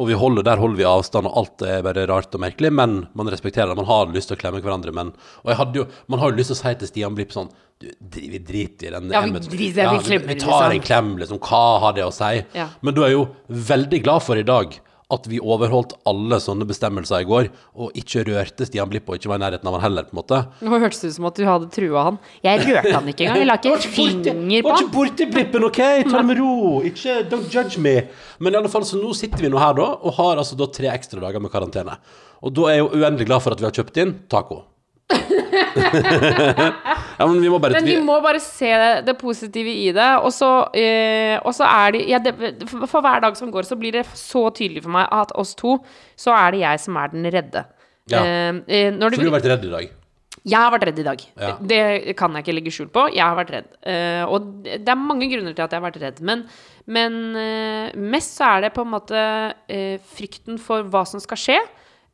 Og 0.00 0.08
vi 0.08 0.16
holder, 0.16 0.44
der 0.46 0.60
holder 0.60 0.78
vi 0.78 0.86
avstand, 0.88 1.28
og 1.28 1.36
alt 1.36 1.64
er 1.66 1.82
bare 1.84 2.06
rart 2.08 2.34
og 2.34 2.42
merkelig, 2.42 2.70
men 2.72 3.02
man 3.18 3.30
respekterer 3.30 3.70
det. 3.70 3.78
Man 3.78 3.88
har 3.88 4.12
lyst 4.14 4.30
til 4.30 4.38
å 4.38 4.40
klemme 4.40 4.62
hverandre, 4.64 4.94
men 4.96 5.12
Og 5.44 5.74
jo 5.76 5.86
Man 6.08 6.22
har 6.22 6.30
jo 6.30 6.38
lyst 6.38 6.52
til 6.52 6.56
å 6.56 6.60
si 6.62 6.74
til 6.80 6.90
Stian 6.90 7.18
Blipp 7.18 7.34
sånn 7.34 7.50
du, 7.80 7.88
vi 8.12 8.38
driter 8.44 8.90
i 8.90 8.92
den 8.92 9.12
Ja, 9.12 9.22
vi 9.24 9.40
driter 9.40 9.86
ja, 9.86 9.92
vi 9.96 10.18
vi 10.18 10.34
tar 10.36 10.68
liksom. 10.68 10.74
en 10.74 10.82
klem, 10.84 11.10
liksom. 11.18 11.38
Hva 11.40 11.78
har 11.80 11.94
det 11.96 12.04
å 12.04 12.12
si? 12.12 12.42
Ja. 12.52 12.66
Men 12.84 12.96
du 12.96 13.00
er 13.06 13.14
jo 13.14 13.22
veldig 13.48 14.02
glad 14.04 14.24
for 14.24 14.36
i 14.36 14.44
dag 14.44 14.74
at 15.10 15.26
vi 15.30 15.40
overholdt 15.42 15.96
alle 16.08 16.38
sånne 16.42 16.66
bestemmelser 16.68 17.24
i 17.24 17.28
går, 17.28 17.48
og 17.74 17.96
ikke 17.98 18.22
rørte 18.28 18.66
Stian 18.68 18.88
Blipp 18.90 19.08
og 19.10 19.18
ikke 19.18 19.30
var 19.32 19.40
i 19.40 19.42
nærheten 19.44 19.66
av 19.70 19.76
han 19.78 19.84
heller, 19.88 20.06
på 20.08 20.14
en 20.14 20.20
måte. 20.20 20.38
Nå 20.62 20.78
hørtes 20.82 21.02
det 21.02 21.10
ut 21.12 21.16
som 21.18 21.28
at 21.30 21.40
du 21.40 21.44
hadde 21.48 21.68
trua 21.74 22.04
han. 22.08 22.18
Jeg 22.46 22.62
rørte 22.68 22.94
han 22.94 23.10
ikke 23.10 23.26
engang. 23.26 23.42
Jeg 23.42 23.50
la 23.50 23.58
ikke 23.58 23.74
et 23.80 23.88
finger 23.98 24.38
på 24.62 24.70
Var 24.70 24.76
han. 24.78 24.86
ikke 24.86 24.94
borti 24.96 25.28
Blippen, 25.34 25.66
OK? 25.70 25.80
Ta 26.06 26.16
det 26.16 26.24
med 26.30 26.40
ro. 26.40 26.54
Ikke 26.86 27.18
Don't 27.32 27.50
judge 27.52 27.82
me. 27.82 27.96
Men 28.38 28.54
i 28.54 28.60
alle 28.62 28.70
fall, 28.72 28.86
så 28.88 29.00
nå 29.02 29.12
sitter 29.18 29.42
vi 29.44 29.50
nå 29.52 29.58
her, 29.60 29.74
da, 29.78 29.90
og 30.00 30.14
har 30.20 30.40
altså 30.40 30.58
da 30.58 30.70
tre 30.72 30.88
ekstra 30.94 31.20
dager 31.26 31.42
med 31.42 31.52
karantene. 31.52 31.98
Og 32.40 32.54
da 32.56 32.70
er 32.70 32.78
jeg 32.78 32.86
jo 32.86 32.92
uendelig 32.96 33.26
glad 33.28 33.42
for 33.44 33.52
at 33.52 33.60
vi 33.60 33.66
har 33.68 33.74
kjøpt 33.76 33.98
inn 34.00 34.14
taco. 34.32 34.62
ja, 37.18 37.26
men 37.26 37.40
vi 37.42 37.50
må 37.50 37.58
bare 37.62 37.78
Men 37.78 37.88
vi 37.88 37.96
må 38.04 38.18
bare 38.22 38.40
se 38.42 38.70
det, 38.70 38.90
det 39.08 39.16
positive 39.20 39.72
i 39.72 39.90
det. 39.96 40.10
Og 40.24 40.32
så, 40.34 40.50
eh, 40.76 41.36
og 41.42 41.54
så 41.56 41.68
er 41.68 41.96
det, 41.96 42.04
ja, 42.10 42.20
det 42.22 42.34
for, 42.70 43.02
hver 43.02 43.22
dag 43.26 43.38
som 43.38 43.52
går, 43.52 43.68
så 43.68 43.78
blir 43.80 43.98
det 43.98 44.06
så 44.18 44.46
tydelig 44.54 44.84
for 44.86 44.94
meg 44.96 45.08
at 45.14 45.34
oss 45.38 45.54
to, 45.58 45.78
så 46.18 46.34
er 46.36 46.54
det 46.54 46.64
jeg 46.64 46.84
som 46.86 46.98
er 47.00 47.14
den 47.14 47.30
redde. 47.30 47.64
Ja. 48.10 48.24
Eh, 48.24 48.52
eh, 48.66 48.92
For 48.98 49.18
du 49.18 49.30
har 49.30 49.40
vært 49.40 49.50
redd 49.54 49.66
i 49.68 49.74
dag. 49.76 49.96
Jeg 50.40 50.56
har 50.56 50.70
vært 50.72 50.86
redd 50.88 51.00
i 51.02 51.04
dag. 51.04 51.22
Ja. 51.36 51.50
Det 51.60 52.14
kan 52.16 52.32
jeg 52.32 52.46
ikke 52.46 52.54
legge 52.56 52.72
skjul 52.72 52.88
på. 52.92 53.02
Jeg 53.12 53.20
har 53.20 53.36
vært 53.36 53.50
redd. 53.52 53.66
Eh, 53.84 54.22
og 54.24 54.62
det 54.64 54.88
er 54.88 54.96
mange 54.96 55.28
grunner 55.28 55.52
til 55.52 55.66
at 55.66 55.74
jeg 55.74 55.82
har 55.82 55.84
vært 55.84 56.00
redd. 56.00 56.22
Men, 56.24 56.46
men 56.88 57.18
eh, 57.36 57.98
mest 58.00 58.38
så 58.38 58.54
er 58.54 58.64
det 58.64 58.70
på 58.76 58.86
en 58.86 58.94
måte 58.94 59.20
eh, 59.68 59.98
frykten 60.14 60.56
for 60.62 60.88
hva 60.88 61.04
som 61.08 61.20
skal 61.20 61.40
skje. 61.40 61.58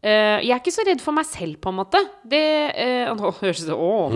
Eh, 0.06 0.38
jeg 0.46 0.52
er 0.54 0.60
ikke 0.60 0.70
så 0.75 0.84
redd 0.86 1.00
for 1.02 1.16
meg 1.16 1.26
selv, 1.26 1.56
på 1.64 1.72
en 1.72 1.78
måte. 1.80 1.98
Det 2.30 2.42
eh, 2.78 3.08
høres 3.40 3.64
åh, 3.75 4.12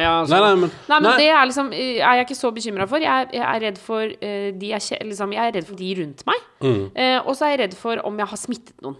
ja. 0.02 0.14
Nei, 0.26 0.40
nei, 0.42 0.54
men- 0.64 0.72
Nei, 0.90 1.12
det 1.20 1.28
er 1.30 1.46
liksom 1.46 1.68
eh, 1.76 2.00
er 2.02 2.16
jeg 2.18 2.26
ikke 2.26 2.38
så 2.40 2.50
bekymra 2.56 2.88
for. 2.90 2.98
Jeg, 3.04 3.28
er- 3.28 3.36
jeg 3.38 3.44
er 3.46 3.62
redd 3.68 3.78
for 3.78 4.02
uh, 4.02 4.48
de 4.58 4.72
jeg, 4.72 4.98
liksom, 5.06 5.32
jeg 5.36 5.46
er 5.46 5.54
redd 5.60 5.68
for 5.68 5.78
de 5.78 5.92
rundt 6.00 6.26
meg. 6.26 6.42
Mm. 6.64 6.82
Uh, 6.96 7.18
og 7.28 7.36
så 7.38 7.46
er 7.46 7.54
jeg 7.54 7.60
redd 7.68 7.78
for 7.78 8.02
om 8.08 8.18
jeg 8.18 8.30
har 8.34 8.40
smittet 8.40 8.82
noen. 8.82 8.98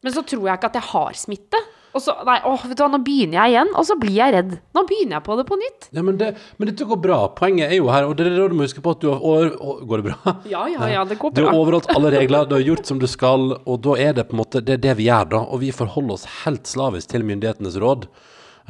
Men 0.00 0.14
så 0.14 0.24
tror 0.24 0.48
jeg 0.48 0.58
ikke 0.60 0.70
at 0.72 0.80
jeg 0.80 0.88
har 0.94 1.16
smitte. 1.18 1.60
Og 1.90 1.98
så, 2.04 2.12
nei, 2.22 2.36
åh, 2.46 2.62
vet 2.70 2.78
du 2.78 2.84
hva, 2.84 2.88
nå 2.92 3.00
begynner 3.02 3.40
jeg 3.40 3.52
igjen, 3.56 3.70
og 3.74 3.86
så 3.88 3.96
blir 3.98 4.14
jeg 4.14 4.34
redd. 4.36 4.52
Nå 4.76 4.84
begynner 4.86 5.16
jeg 5.16 5.24
på 5.26 5.36
det 5.40 5.44
på 5.48 5.56
nytt. 5.58 5.88
Ja, 5.96 6.04
men, 6.06 6.20
det, 6.20 6.28
men 6.60 6.70
dette 6.70 6.86
går 6.86 7.00
bra. 7.02 7.18
Poenget 7.34 7.66
er 7.66 7.80
jo 7.80 7.88
her, 7.90 8.06
og 8.06 8.14
det 8.14 8.28
er 8.28 8.36
det 8.36 8.46
du 8.52 8.54
må 8.54 8.68
huske 8.68 8.82
på 8.84 8.94
at 8.94 9.02
du 9.02 9.08
har 9.10 9.24
over, 9.26 9.50
Går 9.90 10.02
det 10.02 10.06
bra? 10.12 10.34
Ja, 10.52 10.62
ja, 10.70 10.90
ja, 10.92 11.02
det 11.08 11.18
går 11.18 11.34
bra. 11.34 11.40
Du 11.40 11.48
har 11.48 11.58
overholdt 11.58 11.90
alle 11.90 12.12
regler, 12.14 12.46
du 12.46 12.54
har 12.60 12.62
gjort 12.62 12.86
som 12.86 13.02
du 13.02 13.08
skal, 13.10 13.56
og 13.58 13.82
da 13.82 13.96
er 13.98 14.14
det 14.20 14.28
på 14.30 14.36
en 14.36 14.42
måte 14.44 14.62
det, 14.62 14.78
er 14.78 14.84
det 14.86 14.96
vi 15.02 15.08
gjør, 15.10 15.32
da. 15.34 15.42
Og 15.50 15.64
vi 15.64 15.72
forholder 15.74 16.14
oss 16.20 16.28
helt 16.44 16.70
slavisk 16.70 17.10
til 17.10 17.26
myndighetenes 17.26 17.80
råd. 17.82 18.06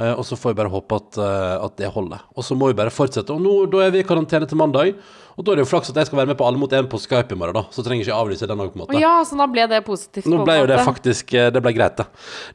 Eh, 0.01 0.13
og 0.17 0.25
så 0.25 0.37
får 0.39 0.55
vi 0.55 0.61
bare 0.63 0.73
håpe 0.73 0.97
at, 0.97 1.19
eh, 1.21 1.65
at 1.67 1.77
det 1.77 1.91
holder. 1.93 2.23
Og 2.33 2.45
så 2.47 2.57
må 2.57 2.71
vi 2.71 2.79
bare 2.79 2.93
fortsette. 2.95 3.35
Og 3.35 3.43
nå, 3.45 3.57
da 3.71 3.85
er 3.85 3.91
vi 3.93 4.01
i 4.01 4.07
karantene 4.07 4.49
til 4.49 4.57
mandag. 4.57 4.95
Og 5.37 5.45
da 5.45 5.53
er 5.53 5.61
det 5.61 5.65
jo 5.65 5.71
flaks 5.71 5.93
at 5.93 5.97
jeg 6.01 6.09
skal 6.09 6.19
være 6.19 6.33
med 6.33 6.37
på 6.37 6.45
Alle 6.45 6.61
mot 6.61 6.73
én 6.73 6.89
på 6.91 6.99
Skype 7.01 7.33
i 7.33 7.39
morgen, 7.39 7.57
da. 7.57 7.63
Så 7.73 7.85
trenger 7.85 8.05
jeg 8.05 8.11
ikke 8.11 8.19
avlyse 8.19 8.49
den 8.49 8.61
òg, 8.61 8.73
på 8.73 8.79
en 8.79 8.83
måte. 8.85 9.01
Ja, 9.01 9.13
så 9.25 9.37
da 9.41 9.47
ble 9.49 9.67
det 9.71 9.83
positivt. 9.87 10.29
Nå 10.29 10.41
ble 10.45 10.57
jo 10.63 10.67
det 10.69 10.81
faktisk 10.85 11.35
eh, 11.37 11.51
Det 11.55 11.63
ble 11.65 11.73
greit, 11.77 12.01
det. 12.01 12.07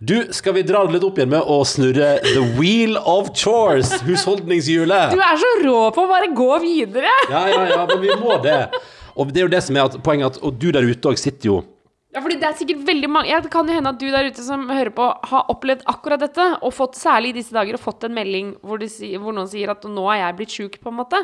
Du, 0.01 0.15
skal 0.35 0.57
vi 0.57 0.65
dra 0.67 0.83
det 0.85 0.97
litt 0.97 1.05
opp 1.07 1.21
igjen 1.21 1.31
med 1.33 1.45
å 1.45 1.61
snurre 1.65 2.15
The 2.25 2.43
Wheel 2.57 2.97
of 3.01 3.31
Chores? 3.37 3.93
Husholdningshjulet. 4.07 5.13
Du 5.13 5.21
er 5.21 5.39
så 5.41 5.53
rå 5.63 5.79
på 5.95 6.05
å 6.05 6.11
bare 6.11 6.33
gå 6.35 6.51
videre! 6.65 7.13
Ja, 7.29 7.45
ja, 7.49 7.63
ja, 7.73 7.85
men 7.89 8.01
vi 8.03 8.13
må 8.21 8.37
det. 8.43 8.59
Og 9.15 9.31
det 9.31 9.41
er 9.41 9.47
jo 9.47 9.53
det 9.53 9.63
som 9.63 9.77
er 9.77 9.87
at 9.87 9.95
poenget 10.03 10.35
at 10.35 10.43
Og 10.43 10.57
du 10.59 10.67
der 10.75 10.85
ute 10.85 11.13
òg 11.13 11.21
sitter 11.21 11.53
jo 11.53 11.61
Ja, 12.15 12.21
fordi 12.23 12.37
det 12.39 12.47
er 12.47 12.55
sikkert 12.55 12.83
veldig 12.87 13.09
mange 13.11 13.27
ja, 13.27 13.41
Det 13.43 13.49
kan 13.51 13.67
jo 13.67 13.75
hende 13.75 13.91
at 13.91 13.99
du 13.99 14.05
der 14.07 14.29
ute 14.31 14.43
som 14.45 14.69
hører 14.71 14.93
på, 14.95 15.07
har 15.29 15.49
opplevd 15.51 15.83
akkurat 15.91 16.21
dette, 16.23 16.45
og 16.63 16.71
fått, 16.73 16.95
særlig 16.95 17.33
i 17.33 17.37
disse 17.41 17.55
dager, 17.55 17.75
og 17.75 17.83
fått 17.83 18.07
en 18.07 18.15
melding 18.15 18.53
hvor, 18.63 18.79
de, 18.79 18.87
hvor 19.19 19.35
noen 19.35 19.49
sier 19.51 19.73
at 19.73 19.83
'nå 19.83 20.05
er 20.13 20.21
jeg 20.21 20.37
blitt 20.39 20.55
sjuk', 20.55 20.79
på 20.79 20.93
en 20.93 20.99
måte. 21.01 21.19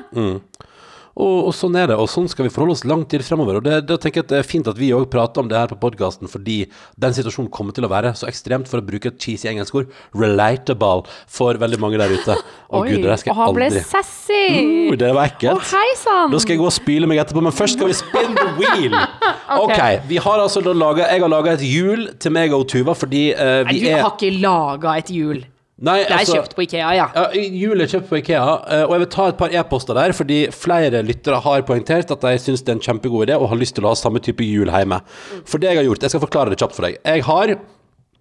Og, 1.20 1.50
og 1.50 1.54
sånn 1.56 1.76
er 1.76 1.90
det, 1.92 1.98
og 2.00 2.08
sånn 2.10 2.30
skal 2.32 2.48
vi 2.48 2.52
forholde 2.54 2.78
oss 2.78 2.86
lang 2.88 3.04
tid 3.10 3.24
fremover. 3.28 3.60
Og 3.60 3.66
det, 3.66 3.82
det, 3.90 3.98
tenker 4.04 4.22
jeg 4.22 4.28
at 4.28 4.32
det 4.32 4.40
er 4.40 4.48
fint 4.48 4.70
at 4.72 4.80
vi 4.80 4.92
òg 4.96 5.10
prater 5.12 5.44
om 5.44 5.50
det 5.52 5.58
her 5.60 5.72
på 5.72 5.80
podkasten, 5.82 6.30
fordi 6.32 6.64
den 7.02 7.16
situasjonen 7.18 7.52
kommer 7.52 7.76
til 7.76 7.88
å 7.88 7.92
være 7.92 8.14
så 8.18 8.30
ekstremt, 8.32 8.70
for 8.72 8.80
å 8.80 8.86
bruke 8.86 9.12
et 9.12 9.20
cheesy 9.22 9.50
engelsk 9.52 9.82
ord, 9.82 9.92
relatable 10.16 11.06
for 11.28 11.60
veldig 11.60 11.82
mange 11.84 12.00
der 12.02 12.16
ute. 12.16 12.38
Å 12.72 12.84
gud, 12.88 13.04
det 13.04 13.20
skal 13.22 13.34
jeg 13.34 13.36
aldri 13.36 13.42
og 13.42 13.44
han 13.44 13.60
ble 13.60 13.84
sassy! 13.92 14.44
Uh, 14.56 14.96
Det 15.02 15.12
var 15.18 15.28
ekkelt. 15.28 15.60
ekkelt. 15.60 15.76
hei 15.76 15.96
sann! 16.00 16.32
Da 16.32 16.42
skal 16.44 16.56
jeg 16.56 16.64
gå 16.64 16.70
og 16.70 16.76
spyle 16.76 17.12
meg 17.12 17.24
etterpå, 17.26 17.44
men 17.44 17.56
først 17.56 17.80
skal 17.80 17.92
vi 17.92 17.98
spin 18.00 18.38
the 18.38 18.50
wheel. 18.60 19.00
Ok, 19.52 19.80
vi 20.08 20.16
har 20.24 20.40
altså 20.40 20.62
da 20.64 20.72
laget, 20.72 21.10
Jeg 21.12 21.22
har 21.26 21.32
laga 21.32 21.56
et 21.58 21.64
hjul 21.66 22.06
til 22.24 22.32
meg 22.32 22.54
og 22.56 22.64
Tuva 22.72 22.96
fordi 22.96 23.26
eh, 23.34 23.66
Nei, 23.68 23.82
du 23.82 23.88
er 23.90 24.06
har 24.06 24.14
ikke 24.16 24.32
laga 24.40 24.96
et 25.02 25.12
hjul. 25.12 25.42
Nei, 25.82 26.04
Det 26.04 26.12
er 26.12 26.18
altså- 26.20 26.36
kjøpt 26.38 26.56
på 26.56 26.62
Ikea, 26.68 26.90
ja. 26.94 27.08
ja, 27.16 27.24
Jul 27.34 27.82
er 27.82 27.88
kjøpt 27.90 28.08
på 28.10 28.18
Ikea, 28.20 28.42
eh, 28.70 28.84
og 28.86 28.92
jeg 28.92 29.00
vil 29.00 29.08
ta 29.16 29.28
et 29.32 29.38
par 29.38 29.50
e-poster 29.50 29.98
der, 29.98 30.14
fordi 30.14 30.52
flere 30.54 31.02
lyttere 31.02 31.42
har 31.42 31.64
poengtert 31.64 32.12
at 32.12 32.22
de 32.22 32.38
syns 32.38 32.62
det 32.62 32.70
er 32.70 32.78
en 32.78 32.86
kjempegod 32.86 33.26
idé 33.28 33.34
og 33.40 33.50
har 33.50 33.58
lyst 33.58 33.74
til 33.76 33.84
å 33.86 33.90
ha 33.90 33.96
samme 33.98 34.22
type 34.22 34.46
jul 34.46 34.70
hjemme. 34.70 35.02
For 35.44 35.58
det 35.58 35.72
jeg 35.72 35.78
har 35.78 35.88
gjort, 35.90 36.02
jeg 36.06 36.14
skal 36.14 36.22
forklare 36.28 36.50
det 36.54 36.60
kjapt 36.60 36.76
for 36.76 36.86
deg. 36.86 36.98
Jeg 37.04 37.24
har 37.24 37.56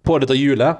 på 0.03 0.19
dette 0.19 0.33
hjulet 0.33 0.77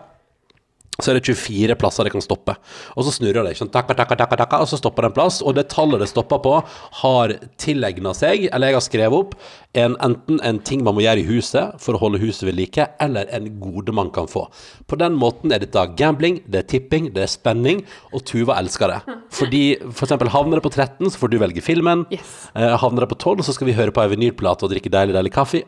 så 0.99 1.11
er 1.11 1.17
det 1.17 1.31
24 1.31 1.75
plasser 1.79 2.05
det 2.05 2.13
kan 2.13 2.23
stoppe. 2.23 2.55
Og 2.95 3.05
så 3.07 3.13
snurrer 3.15 3.45
det, 3.47 3.55
sånn. 3.57 3.71
Takka, 3.73 3.95
takka, 3.97 4.17
takka, 4.19 4.37
takka, 4.43 4.59
og 4.63 4.69
så 4.69 4.79
stopper 4.79 5.05
det 5.05 5.11
en 5.11 5.15
plass. 5.17 5.39
Og 5.41 5.55
det 5.57 5.69
tallet 5.71 6.03
det 6.03 6.09
stopper 6.11 6.41
på, 6.43 6.53
har 7.01 7.33
tilegna 7.61 8.13
seg, 8.17 8.47
eller 8.51 8.71
jeg 8.71 8.77
har 8.77 8.85
skrevet 8.85 9.25
opp, 9.25 9.35
en, 9.77 9.95
enten 10.03 10.41
en 10.43 10.59
ting 10.67 10.83
man 10.83 10.97
må 10.97 11.05
gjøre 11.05 11.23
i 11.23 11.27
huset 11.29 11.79
for 11.81 11.95
å 11.95 12.01
holde 12.03 12.21
huset 12.21 12.43
ved 12.49 12.59
like, 12.59 12.89
eller 13.01 13.29
en 13.33 13.47
gode 13.63 13.95
man 13.95 14.11
kan 14.13 14.29
få. 14.29 14.45
På 14.91 14.99
den 14.99 15.15
måten 15.19 15.55
er 15.55 15.63
dette 15.63 15.87
gambling, 15.97 16.41
det 16.51 16.65
er 16.65 16.69
tipping, 16.75 17.11
det 17.15 17.25
er 17.25 17.33
spenning, 17.33 17.85
og 18.11 18.25
Tuva 18.27 18.59
elsker 18.61 18.91
det. 18.91 19.17
Fordi 19.33 19.65
for 19.89 20.05
eksempel 20.07 20.33
havner 20.35 20.59
det 20.59 20.67
på 20.67 20.75
13, 20.75 21.07
så 21.07 21.23
får 21.23 21.31
du 21.31 21.41
velge 21.41 21.65
filmen. 21.65 22.05
Yes. 22.13 22.49
Eh, 22.53 22.75
havner 22.83 23.05
det 23.05 23.13
på 23.15 23.21
12, 23.21 23.47
så 23.47 23.55
skal 23.55 23.71
vi 23.71 23.79
høre 23.79 23.95
på 23.95 24.03
ei 24.03 24.11
vinylplate 24.11 24.67
og 24.67 24.75
drikke 24.75 24.91
deilig, 24.91 25.15
deilig 25.17 25.33
kaffe. 25.39 25.63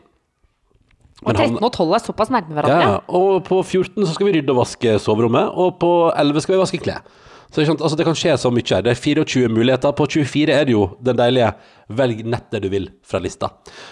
Og 1.24 1.32
Men 1.32 1.36
han- 1.36 1.54
13 1.56 1.64
og 1.64 1.72
12 1.72 1.94
er 1.94 1.98
såpass 2.04 2.30
nærme 2.30 2.52
hverandre. 2.52 2.80
ja. 2.80 2.98
og 3.08 3.44
på 3.44 3.62
14 3.64 4.06
så 4.06 4.12
skal 4.14 4.26
vi 4.26 4.32
rydde 4.38 4.50
og 4.50 4.56
vaske 4.56 4.98
soverommet, 5.00 5.48
og 5.54 5.78
på 5.80 6.12
11 6.16 6.40
skal 6.40 6.54
vi 6.54 6.60
vaske 6.60 6.78
klær. 6.78 7.00
Så? 7.50 7.60
Altså, 7.60 7.96
det 7.96 8.04
kan 8.04 8.14
skje 8.14 8.34
så 8.36 8.50
mye 8.50 8.66
her. 8.68 8.82
Det 8.82 8.90
er 8.90 8.94
24 8.98 9.48
muligheter. 9.48 9.92
På 9.92 10.06
24 10.10 10.50
er 10.52 10.64
det 10.64 10.72
jo 10.72 10.88
den 11.04 11.16
deilige 11.16 11.52
velg 11.88 12.24
nett 12.26 12.50
det 12.50 12.62
du 12.64 12.68
vil 12.72 12.88
fra 13.06 13.20
lista. 13.22 13.50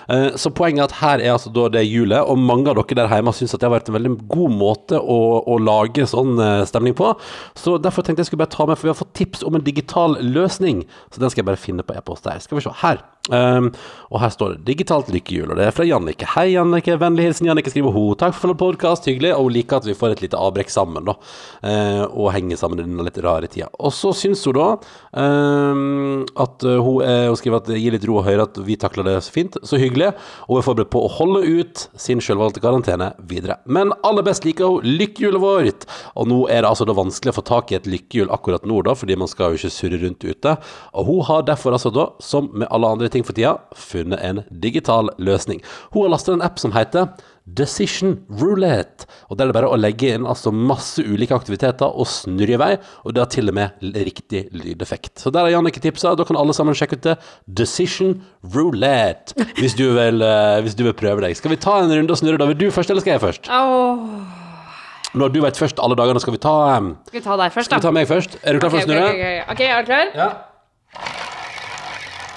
Eh, 0.09 0.33
så 0.37 0.53
poenget 0.55 0.85
er 0.85 0.89
at 0.89 0.99
her 1.01 1.25
er 1.25 1.35
altså 1.35 1.53
da 1.55 1.69
det 1.73 1.85
hjulet, 1.87 2.21
og 2.23 2.41
mange 2.41 2.71
av 2.71 2.79
dere 2.81 3.03
der 3.03 3.13
hjemme 3.13 3.35
syns 3.37 3.55
at 3.55 3.63
det 3.63 3.69
har 3.69 3.77
vært 3.77 3.93
en 3.93 3.99
veldig 3.99 4.15
god 4.33 4.57
måte 4.57 5.01
å, 5.01 5.21
å 5.47 5.59
lage 5.61 6.07
sånn 6.09 6.37
eh, 6.41 6.65
stemning 6.69 6.97
på. 6.99 7.13
Så 7.59 7.79
derfor 7.83 8.07
tenkte 8.07 8.25
jeg 8.25 8.33
skulle 8.33 8.45
bare 8.45 8.57
ta 8.57 8.69
med, 8.69 8.79
for 8.79 8.89
vi 8.89 8.95
har 8.95 9.01
fått 9.01 9.17
tips 9.19 9.47
om 9.47 9.59
en 9.59 9.67
digital 9.67 10.19
løsning. 10.23 10.87
Så 11.13 11.23
den 11.23 11.33
skal 11.33 11.45
jeg 11.45 11.53
bare 11.53 11.65
finne 11.65 11.87
på 11.87 11.97
e-post 11.97 12.29
der. 12.29 12.43
Skal 12.43 12.59
vi 12.59 12.67
se. 12.67 12.77
Her. 12.83 13.03
Um, 13.31 13.69
og 14.11 14.19
her 14.19 14.33
står 14.35 14.57
det 14.57 14.65
'Digitalt 14.67 15.07
lykkehjul', 15.15 15.53
og 15.53 15.57
det 15.57 15.67
er 15.69 15.71
fra 15.71 15.85
Jannike. 15.87 16.27
Hei, 16.35 16.57
Jannike. 16.57 16.97
Vennlig 16.99 17.29
hilsen 17.29 17.47
Jannike, 17.47 17.71
skriver 17.71 17.95
hun. 17.95 18.17
Takk 18.19 18.35
for 18.35 18.51
podkast, 18.59 19.07
hyggelig. 19.07 19.37
Og 19.37 19.47
hun 19.47 19.55
liker 19.55 19.79
at 19.79 19.87
vi 19.87 19.95
får 19.95 20.17
et 20.17 20.23
lite 20.25 20.41
avbrekk 20.41 20.71
sammen, 20.71 21.07
da. 21.07 21.15
Uh, 21.63 22.03
og 22.11 22.33
henger 22.35 22.59
sammen 22.59 22.81
i 22.81 22.83
denne 22.83 23.07
litt 23.07 23.21
rare 23.23 23.47
tida. 23.47 23.69
Og 23.79 23.95
så 23.95 24.11
syns 24.11 24.43
hun 24.45 24.59
da 24.59 24.69
um, 25.15 26.27
at 26.35 26.67
hun, 26.67 26.99
uh, 27.07 27.29
hun 27.31 27.39
skriver 27.39 27.63
at 27.63 27.71
gir 27.83 27.95
litt 27.97 28.07
ro 28.09 28.19
å 28.21 28.25
høre 28.27 28.47
at 28.47 28.59
vi 28.65 28.77
takler 28.81 29.07
det 29.09 29.17
så 29.27 29.35
fint. 29.35 29.59
Så 29.67 29.81
hyggelig. 29.81 30.12
Og 30.49 30.59
er 30.59 30.67
forberedt 30.67 30.93
på 30.93 31.03
å 31.05 31.11
holde 31.19 31.43
ut 31.45 31.87
sin 32.01 32.23
selvvalgte 32.23 32.62
karantene 32.65 33.12
videre. 33.29 33.59
Men 33.67 33.95
aller 34.07 34.27
best 34.27 34.47
liker 34.47 34.71
hun 34.71 34.87
lykkehjulet 34.87 35.43
vårt. 35.43 35.87
Og 36.19 36.31
nå 36.31 36.41
er 36.49 36.62
det 36.62 36.71
altså 36.71 36.87
da 36.89 36.97
vanskelig 36.97 37.35
å 37.35 37.39
få 37.41 37.47
tak 37.51 37.73
i 37.73 37.79
et 37.79 37.89
lykkehjul 37.91 38.33
akkurat 38.35 38.67
nå, 38.69 38.81
da, 38.87 38.97
fordi 38.99 39.19
man 39.19 39.31
skal 39.31 39.53
jo 39.53 39.61
ikke 39.61 39.75
surre 39.75 40.01
rundt 40.03 40.25
ute. 40.25 40.57
Og 40.97 41.11
hun 41.11 41.21
har 41.29 41.47
derfor 41.49 41.77
altså 41.77 41.93
da, 41.95 42.09
som 42.23 42.51
med 42.53 42.71
alle 42.71 42.95
andre 42.97 43.11
ting 43.12 43.27
for 43.27 43.37
tida, 43.37 43.57
funnet 43.77 44.23
en 44.23 44.43
digital 44.62 45.11
løsning. 45.19 45.62
Hun 45.93 46.07
har 46.07 46.17
lastet 46.17 46.37
en 46.37 46.47
app 46.47 46.61
som 46.62 46.75
heter 46.77 47.11
Decision 47.47 48.21
Roulette. 48.31 49.07
Og 49.29 49.37
der 49.37 49.47
er 49.49 49.51
det 49.51 49.57
bare 49.57 49.71
å 49.73 49.79
legge 49.79 50.13
inn 50.15 50.27
altså 50.29 50.53
masse 50.55 51.03
ulike 51.03 51.35
aktiviteter 51.35 51.91
og 51.91 52.07
snurre 52.07 52.55
i 52.55 52.61
vei, 52.61 52.71
og 53.03 53.15
det 53.15 53.23
har 53.25 53.31
til 53.33 53.51
og 53.51 53.57
med 53.59 53.83
riktig 54.07 54.45
lydeffekt. 54.55 55.17
Så 55.19 55.33
der 55.35 55.49
har 55.49 55.55
Jannicke 55.57 55.83
tipsa. 55.83 56.15
Da 56.19 56.27
kan 56.29 56.39
alle 56.39 56.55
sammen 56.57 56.77
sjekke 56.79 57.01
ut 57.01 57.09
det. 57.09 57.17
Decision 57.47 58.15
Roulette. 58.55 59.35
Hvis 59.59 59.75
du 59.79 59.89
vil, 59.97 60.23
eh, 60.23 60.61
hvis 60.63 60.77
du 60.79 60.85
vil 60.87 60.95
prøve 60.95 61.25
deg. 61.25 61.37
Skal 61.37 61.51
vi 61.55 61.59
ta 61.61 61.81
en 61.83 61.91
runde 61.91 62.15
og 62.15 62.21
snurre? 62.21 62.39
da? 62.39 62.47
Vil 62.53 62.59
du 62.59 62.71
først, 62.71 62.91
eller 62.91 63.03
skal 63.05 63.17
jeg 63.17 63.25
først? 63.25 63.51
Nå 63.51 65.19
Når 65.19 65.33
du 65.35 65.41
vet 65.43 65.59
først 65.61 65.83
alle 65.83 65.97
dagene, 65.99 66.21
skal 66.21 66.33
vi 66.33 66.39
ta, 66.41 66.55
um, 66.79 66.95
skal 67.07 67.21
vi 67.21 67.25
ta 67.25 67.37
deg 67.37 67.53
først, 67.53 67.69
skal 67.69 67.77
da? 67.77 67.81
vi 67.83 67.89
ta 67.89 67.93
meg 67.93 68.09
først? 68.09 68.39
Er 68.43 68.55
du 68.55 68.63
klar 68.63 68.71
for 68.73 68.81
å 68.81 68.87
snurre? 68.87 69.11
ok, 69.11 69.19
okay, 69.19 69.43
ok. 69.53 69.61
Er 69.61 69.83
du 69.83 69.91
klar? 69.91 70.15
Ja. 70.17 70.31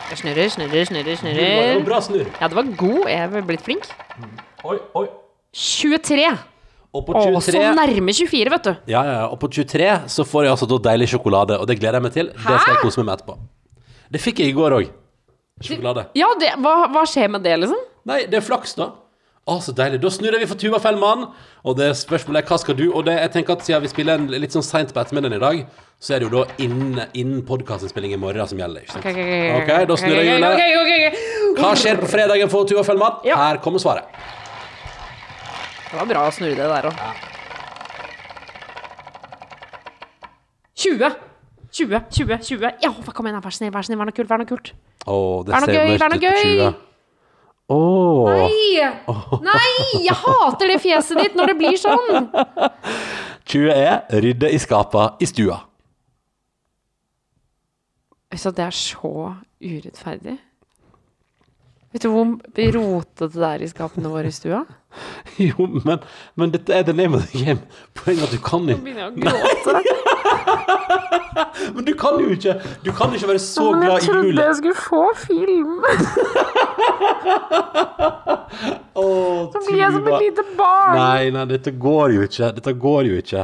Jeg 0.10 0.18
snurrer, 0.20 0.50
snurrer, 0.50 0.86
snurrer, 0.86 1.16
Det 1.16 1.48
var 1.56 1.72
jo 1.74 1.86
bra 1.88 2.02
snurr. 2.02 2.28
Ja, 2.42 2.50
det 2.52 2.56
var 2.56 2.68
god. 2.78 3.08
Jeg 3.10 3.22
er 3.24 3.48
blitt 3.48 3.64
flink. 3.66 3.88
Oi, 4.66 4.78
oi. 4.98 5.06
23. 5.56 6.26
Og 6.96 7.04
på 7.06 7.16
Å, 7.20 7.24
så 7.44 7.62
nærme 7.76 8.14
24, 8.16 8.52
vet 8.54 8.68
du. 8.70 8.72
Ja, 8.92 9.02
ja, 9.04 9.16
ja. 9.20 9.24
Og 9.28 9.40
på 9.42 9.50
23 9.52 9.90
så 10.12 10.26
får 10.28 10.48
jeg 10.48 10.54
altså 10.56 10.68
da 10.72 10.80
deilig 10.90 11.10
sjokolade, 11.12 11.58
og 11.60 11.68
det 11.70 11.78
gleder 11.82 12.00
jeg 12.00 12.06
meg 12.08 12.14
til. 12.16 12.30
Det 12.32 12.60
skal 12.62 12.72
jeg 12.72 12.84
kose 12.84 13.02
meg 13.02 13.10
med 13.10 13.18
etterpå. 13.18 13.36
Det 14.16 14.22
fikk 14.24 14.42
jeg 14.44 14.54
i 14.54 14.56
går 14.56 14.78
òg. 14.78 14.94
Sjokolade. 15.64 16.06
Ja, 16.18 16.30
det, 16.40 16.54
hva, 16.64 16.76
hva 16.92 17.04
skjer 17.10 17.32
med 17.36 17.44
det, 17.46 17.58
liksom? 17.64 17.82
Nei, 18.08 18.22
det 18.32 18.40
er 18.40 18.46
flaks, 18.46 18.78
da. 18.80 18.94
Å, 19.46 19.60
så 19.62 19.76
deilig. 19.78 20.00
Da 20.02 20.10
snurrer 20.10 20.42
vi 20.42 20.48
for 20.50 20.58
Tuva 20.58 20.80
Fellmann. 20.82 21.28
Og 21.68 21.76
det 21.78 21.92
spørsmålet 22.00 22.42
er 22.42 22.48
hva 22.50 22.58
skal 22.64 22.78
du? 22.80 22.88
Og 22.90 23.04
det, 23.06 23.14
jeg 23.22 23.34
tenker 23.36 23.60
at 23.60 23.68
siden 23.68 23.84
vi 23.84 23.92
spiller 23.92 24.18
en 24.18 24.32
litt 24.42 24.56
sånn 24.56 24.66
seint 24.66 24.94
på 24.96 25.04
ettermiddagen 25.04 25.36
i 25.38 25.44
dag, 25.44 25.60
så 26.02 26.16
er 26.16 26.24
det 26.24 26.30
jo 26.30 26.32
da 26.40 26.64
innen, 26.66 27.04
innen 27.14 27.44
podkastinnspilling 27.46 28.16
i 28.16 28.22
morgen 28.22 28.50
som 28.50 28.62
gjelder. 28.64 28.88
ikke 28.88 28.96
sant? 28.96 29.06
Ok, 29.60 29.70
da 29.92 30.00
snur 30.02 30.18
jeg 30.18 30.32
hjulet. 30.32 31.22
Hva 31.60 31.76
skjer 31.78 32.02
på 32.02 32.10
fredagen 32.10 32.50
for 32.56 32.72
Tuva 32.72 32.88
Fellmann? 32.88 33.22
Her 33.28 33.62
kommer 33.62 33.84
svaret. 33.84 34.10
Det 35.96 36.02
var 36.02 36.08
bra 36.10 36.22
å 36.28 36.32
snurre 36.36 36.56
det 36.60 36.66
der 36.68 36.86
òg. 36.90 36.98
20. 40.76 41.14
20, 41.72 42.02
20, 42.12 42.42
20. 42.50 42.74
Ja, 42.84 42.90
hva 42.92 43.14
kom 43.16 43.30
igjen, 43.30 43.40
vær 43.40 43.56
så 43.56 43.62
snill, 43.62 43.72
vær 43.72 43.86
så 43.86 43.88
snill, 43.88 44.02
vær 44.02 44.10
noe 44.10 44.18
kult, 44.18 44.28
vær 44.28 44.42
noe 44.42 44.50
kult. 44.50 44.74
Å, 45.08 45.16
det 45.48 45.56
Vær 45.56 45.64
noe 45.64 45.70
ser 45.70 45.78
gøy, 45.78 45.94
mørkt 45.94 46.04
vær 46.04 46.12
noe 46.12 46.20
ut 46.20 46.26
på 46.26 46.34
gøy. 46.36 46.44
20. 46.60 46.84
Åh. 47.76 48.28
Nei! 48.28 49.48
Nei! 49.48 50.04
Jeg 50.04 50.18
hater 50.20 50.74
det 50.74 50.78
fjeset 50.84 51.22
ditt 51.24 51.40
når 51.40 51.54
det 51.54 51.58
blir 51.64 51.80
sånn. 51.80 52.28
20 53.56 53.72
er 53.72 54.22
rydde 54.28 54.52
i 54.52 54.60
skapa 54.60 55.08
i 55.24 55.32
stua. 55.32 55.62
Vet 58.36 58.50
det 58.60 58.68
er 58.68 58.76
så 58.76 59.14
urettferdig? 59.64 60.36
Vet 61.96 62.04
du 62.04 62.12
hvor 62.12 62.36
rotete 62.76 63.32
det 63.32 63.52
er 63.54 63.64
i 63.64 63.72
skapene 63.72 64.12
våre 64.12 64.28
i 64.28 64.36
stua? 64.36 64.66
Jo, 65.50 65.66
men, 65.86 66.00
men 66.40 66.52
dette 66.54 66.74
er 66.74 66.84
the 66.88 66.94
name 66.94 67.16
of 67.18 67.26
the 67.32 67.38
game. 67.46 67.60
Poenget 67.98 68.24
er 68.24 68.28
at 68.28 68.34
du 68.36 68.42
kan 68.46 68.70
jo 68.70 68.76
Begynner 68.78 69.02
jeg 69.02 69.12
å 69.12 69.16
gråte. 69.20 69.82
Men 71.76 71.84
du 71.88 71.92
kan 72.00 72.20
jo 72.22 72.30
ikke 72.32 72.54
Du 72.86 72.92
kan 72.96 73.12
ikke 73.16 73.28
være 73.28 73.40
så 73.44 73.64
glad 73.74 73.82
i 73.82 73.88
julet. 73.88 74.04
jeg 74.04 74.08
trodde 74.08 74.44
jeg 74.46 74.56
skulle 74.56 74.76
få 74.76 75.02
film. 75.20 75.74
Åh, 78.94 79.52
Så 79.52 79.62
blir 79.68 79.80
jeg 79.82 79.92
som 79.96 80.08
et 80.08 80.22
lite 80.22 80.44
barn. 80.58 80.96
Nei, 81.00 81.30
nei, 81.36 81.46
dette 81.50 81.72
går 81.82 82.14
jo 82.16 82.22
ikke. 82.28 82.52
Dette 82.60 82.74
går 82.86 83.10
jo 83.10 83.20
ikke. 83.24 83.44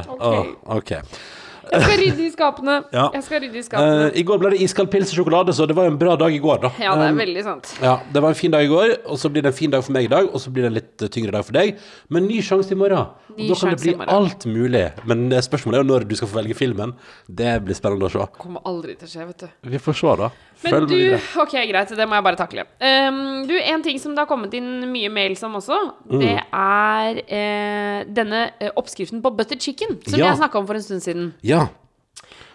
Ok. 0.78 0.92
Jeg 1.72 1.82
skal 1.86 1.98
rydde 2.02 2.26
i 2.26 2.30
skapene. 2.34 2.74
Ja. 2.92 3.06
Jeg 3.16 3.22
skal 3.24 3.40
rydde 3.42 3.58
i 3.58 3.62
skapene. 3.64 4.08
uh, 4.12 4.18
I 4.20 4.22
går 4.28 4.38
ble 4.42 4.50
det 4.54 4.60
iskald 4.66 4.90
pils 4.92 5.10
og 5.14 5.18
sjokolade, 5.22 5.54
så 5.56 5.66
det 5.66 5.74
var 5.78 5.86
jo 5.88 5.94
en 5.94 5.98
bra 6.00 6.14
dag 6.20 6.34
i 6.36 6.40
går, 6.44 6.60
da. 6.66 6.70
Ja, 6.82 6.92
det 7.00 7.06
er 7.08 7.12
Um, 7.16 7.20
veldig 7.22 7.44
sant. 7.46 7.72
ja, 7.82 7.94
det 8.12 8.22
var 8.22 8.34
en 8.34 8.38
fin 8.38 8.52
dag 8.52 8.64
i 8.64 8.70
går, 8.70 8.94
og 9.08 9.18
så 9.18 9.30
blir 9.32 9.42
det 9.46 9.52
en 9.52 9.56
fin 9.58 9.72
dag 9.72 9.82
for 9.84 9.92
meg 9.96 10.04
i 10.06 10.10
dag, 10.12 10.28
og 10.28 10.40
så 10.44 10.52
blir 10.52 10.66
det 10.66 10.70
en 10.72 10.76
litt 10.76 11.02
eh, 11.06 11.10
tyngre 11.12 11.32
dag 11.34 11.44
for 11.48 11.56
deg. 11.56 11.78
Men 12.12 12.26
ny 12.28 12.38
sjanse 12.44 12.72
i 12.74 12.78
morgen. 12.78 13.08
Og 13.32 13.42
da 13.48 13.56
kan 13.62 13.72
det 13.74 13.80
bli 13.82 13.94
alt 14.12 14.44
mulig. 14.46 14.84
Men 15.08 15.26
spørsmålet 15.42 15.80
er 15.80 15.84
jo 15.86 15.88
når 15.94 16.06
du 16.10 16.14
skal 16.20 16.28
få 16.28 16.38
velge 16.42 16.54
filmen. 16.58 16.92
Det 17.28 17.54
blir 17.64 17.74
spennende 17.78 18.10
å 18.10 18.12
se. 18.12 18.26
Kommer 18.38 18.60
aldri 18.68 18.94
til 19.00 19.08
å 19.08 19.12
skje, 19.14 19.26
vet 19.32 19.44
du. 19.46 19.48
Vi 19.72 19.80
får 19.80 19.96
se, 20.02 20.16
da. 20.20 20.28
Men 20.64 20.86
du, 20.86 20.96
ok, 21.42 21.54
greit, 21.68 21.90
det 21.98 22.06
må 22.08 22.14
jeg 22.18 22.24
bare 22.28 22.38
takle. 22.38 22.64
Um, 22.80 23.44
du, 23.48 23.54
en 23.58 23.82
ting 23.82 23.98
som 23.98 24.14
det 24.14 24.22
har 24.22 24.28
kommet 24.30 24.54
inn 24.54 24.84
mye 24.92 25.10
mails 25.10 25.42
om 25.46 25.54
også, 25.58 25.78
Mm. 26.08 26.20
det 26.20 26.34
er 26.38 27.22
eh, 27.26 28.04
denne 28.12 28.42
eh, 28.60 28.70
oppskriften 28.76 29.22
på 29.24 29.32
butter 29.36 29.58
chicken, 29.58 29.98
som 30.06 30.18
Ja. 30.20 30.30
jeg 30.32 30.38
snakka 30.42 30.58
om 30.60 30.66
for 30.66 30.74
en 30.78 30.82
stund 30.82 31.02
siden. 31.02 31.32
Ja. 31.42 31.66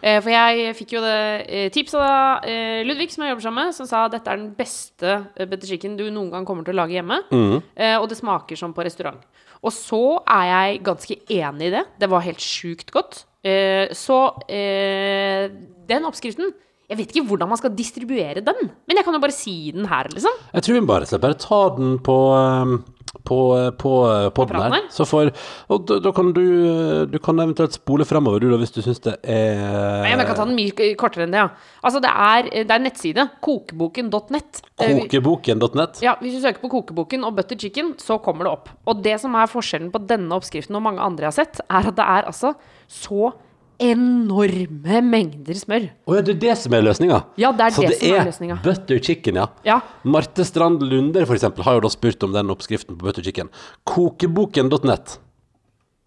Eh, 0.04 0.20
for 0.22 0.30
jeg 0.30 0.76
fikk 0.78 0.92
jo 0.94 1.02
det 1.02 1.46
eh, 1.50 1.70
tipset 1.74 2.00
av 2.00 2.44
eh, 2.46 2.84
Ludvig, 2.86 3.10
som 3.12 3.24
jeg 3.26 3.34
jobber 3.34 3.42
sammen 3.48 3.66
med, 3.66 3.76
som 3.76 3.88
sa 3.90 4.06
at 4.06 4.12
dette 4.14 4.30
er 4.30 4.38
den 4.38 4.52
beste 4.56 5.16
eh, 5.36 5.46
butter 5.50 5.68
chicken 5.68 5.98
du 5.98 6.06
noen 6.12 6.30
gang 6.32 6.46
kommer 6.46 6.64
til 6.64 6.76
å 6.76 6.82
lage 6.84 6.94
hjemme. 7.00 7.18
Mm. 7.32 7.58
Eh, 7.76 7.96
og 7.98 8.08
det 8.12 8.18
smaker 8.20 8.56
som 8.60 8.74
på 8.78 8.86
restaurant. 8.86 9.18
Og 9.66 9.74
så 9.74 10.04
er 10.30 10.46
jeg 10.52 10.84
ganske 10.86 11.16
enig 11.34 11.72
i 11.72 11.74
det. 11.74 11.84
Det 12.00 12.10
var 12.12 12.22
helt 12.22 12.40
sjukt 12.40 12.92
godt. 12.94 13.24
Så 13.98 14.16
den 14.48 16.06
oppskriften 16.06 16.52
Jeg 16.88 17.02
vet 17.02 17.10
ikke 17.12 17.28
hvordan 17.28 17.50
man 17.52 17.60
skal 17.60 17.74
distribuere 17.76 18.40
den, 18.40 18.70
men 18.88 19.00
jeg 19.00 19.04
kan 19.04 19.16
jo 19.18 19.20
bare 19.20 19.36
si 19.36 19.74
den 19.76 19.90
her, 19.92 20.08
liksom. 20.14 20.38
Jeg 20.54 20.64
tror 20.64 20.78
vi 20.78 20.86
bare 20.88 21.20
bare 21.20 21.40
ta 21.42 21.64
den 21.76 21.98
på 22.00 22.16
um, 22.32 22.78
på, 23.28 23.38
på, 23.78 23.92
på 24.36 24.46
den 24.46 24.62
her. 24.62 24.86
Så 24.94 25.06
for, 25.08 25.32
og 25.74 25.86
da, 25.90 25.98
da 26.04 26.12
kan 26.16 26.32
du 26.36 26.44
Du 27.12 27.18
kan 27.24 27.40
eventuelt 27.40 27.76
spole 27.76 28.06
fremover, 28.08 28.40
du, 28.40 28.50
da, 28.52 28.60
hvis 28.62 28.74
du 28.76 28.82
syns 28.86 29.02
det 29.04 29.16
er 29.24 29.58
Nei, 29.58 30.12
men 30.14 30.22
jeg 30.22 30.30
kan 30.30 30.40
ta 30.40 30.46
den 30.48 30.58
mye 30.58 30.90
kortere 31.00 31.28
enn 31.28 31.36
det, 31.36 31.42
ja. 31.42 31.50
Altså, 31.84 32.02
det 32.04 32.12
er, 32.12 32.52
det 32.68 32.76
er 32.76 32.84
nettside. 32.84 33.28
Kokeboken.net? 33.44 34.62
Kokeboken.nett. 34.80 36.02
Ja, 36.06 36.16
Hvis 36.22 36.38
du 36.38 36.46
søker 36.46 36.64
på 36.64 36.72
kokeboken 36.78 37.26
og 37.28 37.36
butter 37.40 37.60
chicken, 37.60 37.96
så 38.02 38.20
kommer 38.24 38.48
det 38.48 38.54
opp. 38.54 38.72
Og 38.88 39.04
det 39.04 39.18
som 39.24 39.36
er 39.38 39.52
forskjellen 39.52 39.92
på 39.94 40.04
denne 40.08 40.38
oppskriften 40.38 40.78
og 40.78 40.86
mange 40.88 41.04
andre 41.04 41.28
jeg 41.28 41.34
har 41.34 41.40
sett, 41.42 41.62
er 41.68 41.92
at 41.92 42.00
det 42.00 42.08
er 42.08 42.32
altså 42.32 42.56
så 42.88 43.34
enorme 43.80 45.02
mengder 45.06 45.54
smør. 45.60 45.90
Å 46.08 46.16
ja, 46.18 46.22
det 46.26 46.36
er 46.36 46.40
det 46.42 46.56
som 46.62 46.74
er 46.78 46.82
løsninga? 46.86 47.20
Ja, 47.38 47.52
det 47.52 47.68
er 47.68 47.76
Så 47.76 47.82
det 47.86 47.90
det 47.94 48.00
som 48.00 48.10
er 48.14 48.20
er 48.22 48.30
løsninga. 48.32 48.58
butter 48.64 49.00
chicken, 49.04 49.36
ja. 49.42 49.48
Ja. 49.68 49.80
Marte 50.04 50.46
Strand 50.48 50.82
Lunder, 50.84 51.26
for 51.26 51.36
eksempel, 51.38 51.64
har 51.68 51.78
jo 51.78 51.86
da 51.86 51.90
spurt 51.94 52.24
om 52.24 52.34
den 52.34 52.50
oppskriften 52.54 52.98
på 52.98 53.06
butter 53.10 53.24
chicken. 53.24 53.50
Kokeboken.nett. 53.86 55.20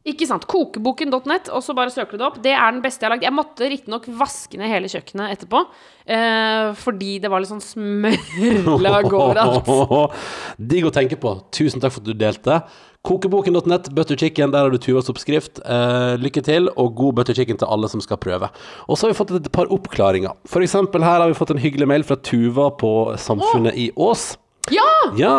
Ikke 0.09 0.25
sant. 0.25 0.47
Kokeboken.net, 0.49 1.51
og 1.53 1.61
så 1.61 1.75
bare 1.77 1.93
søker 1.93 2.17
du 2.17 2.23
det 2.23 2.29
opp. 2.31 2.39
Det 2.41 2.55
er 2.57 2.73
den 2.73 2.81
beste 2.81 3.05
jeg 3.05 3.11
har 3.11 3.15
lagd. 3.19 3.27
Jeg 3.27 3.37
måtte 3.37 3.69
riktignok 3.69 4.07
vaske 4.17 4.57
ned 4.57 4.73
hele 4.73 4.89
kjøkkenet 4.89 5.35
etterpå, 5.35 5.61
eh, 6.09 6.71
fordi 6.81 7.19
det 7.21 7.29
var 7.29 7.43
litt 7.43 7.53
sånn 7.53 7.61
smørlag 7.61 9.11
overalt. 9.13 9.69
Digg 10.73 10.89
å 10.89 10.95
tenke 10.95 11.21
på. 11.21 11.35
Tusen 11.53 11.85
takk 11.85 11.93
for 11.93 12.01
at 12.01 12.09
du 12.09 12.17
delte. 12.17 12.63
Kokeboken.nett, 13.05 13.93
butter 13.97 14.17
chicken, 14.17 14.53
der 14.53 14.67
har 14.67 14.73
du 14.73 14.81
Tuvas 14.81 15.13
oppskrift. 15.13 15.61
Eh, 15.65 16.17
lykke 16.21 16.45
til, 16.49 16.73
og 16.81 16.97
god 16.97 17.21
butter 17.21 17.37
chicken 17.37 17.61
til 17.61 17.69
alle 17.69 17.89
som 17.93 18.01
skal 18.05 18.21
prøve. 18.21 18.49
Og 18.89 18.97
så 18.97 19.05
har 19.05 19.13
vi 19.13 19.21
fått 19.21 19.37
et 19.37 19.53
par 19.53 19.69
oppklaringer. 19.69 20.33
For 20.49 20.65
eksempel 20.65 21.05
her 21.05 21.21
har 21.21 21.29
vi 21.29 21.37
fått 21.37 21.53
en 21.53 21.61
hyggelig 21.61 21.89
mail 21.93 22.09
fra 22.09 22.17
Tuva 22.17 22.71
på 22.81 22.95
Samfunnet 23.21 23.77
i 23.77 23.91
Ås. 24.01 24.31
Ja! 24.71 24.89
Ja, 25.17 25.37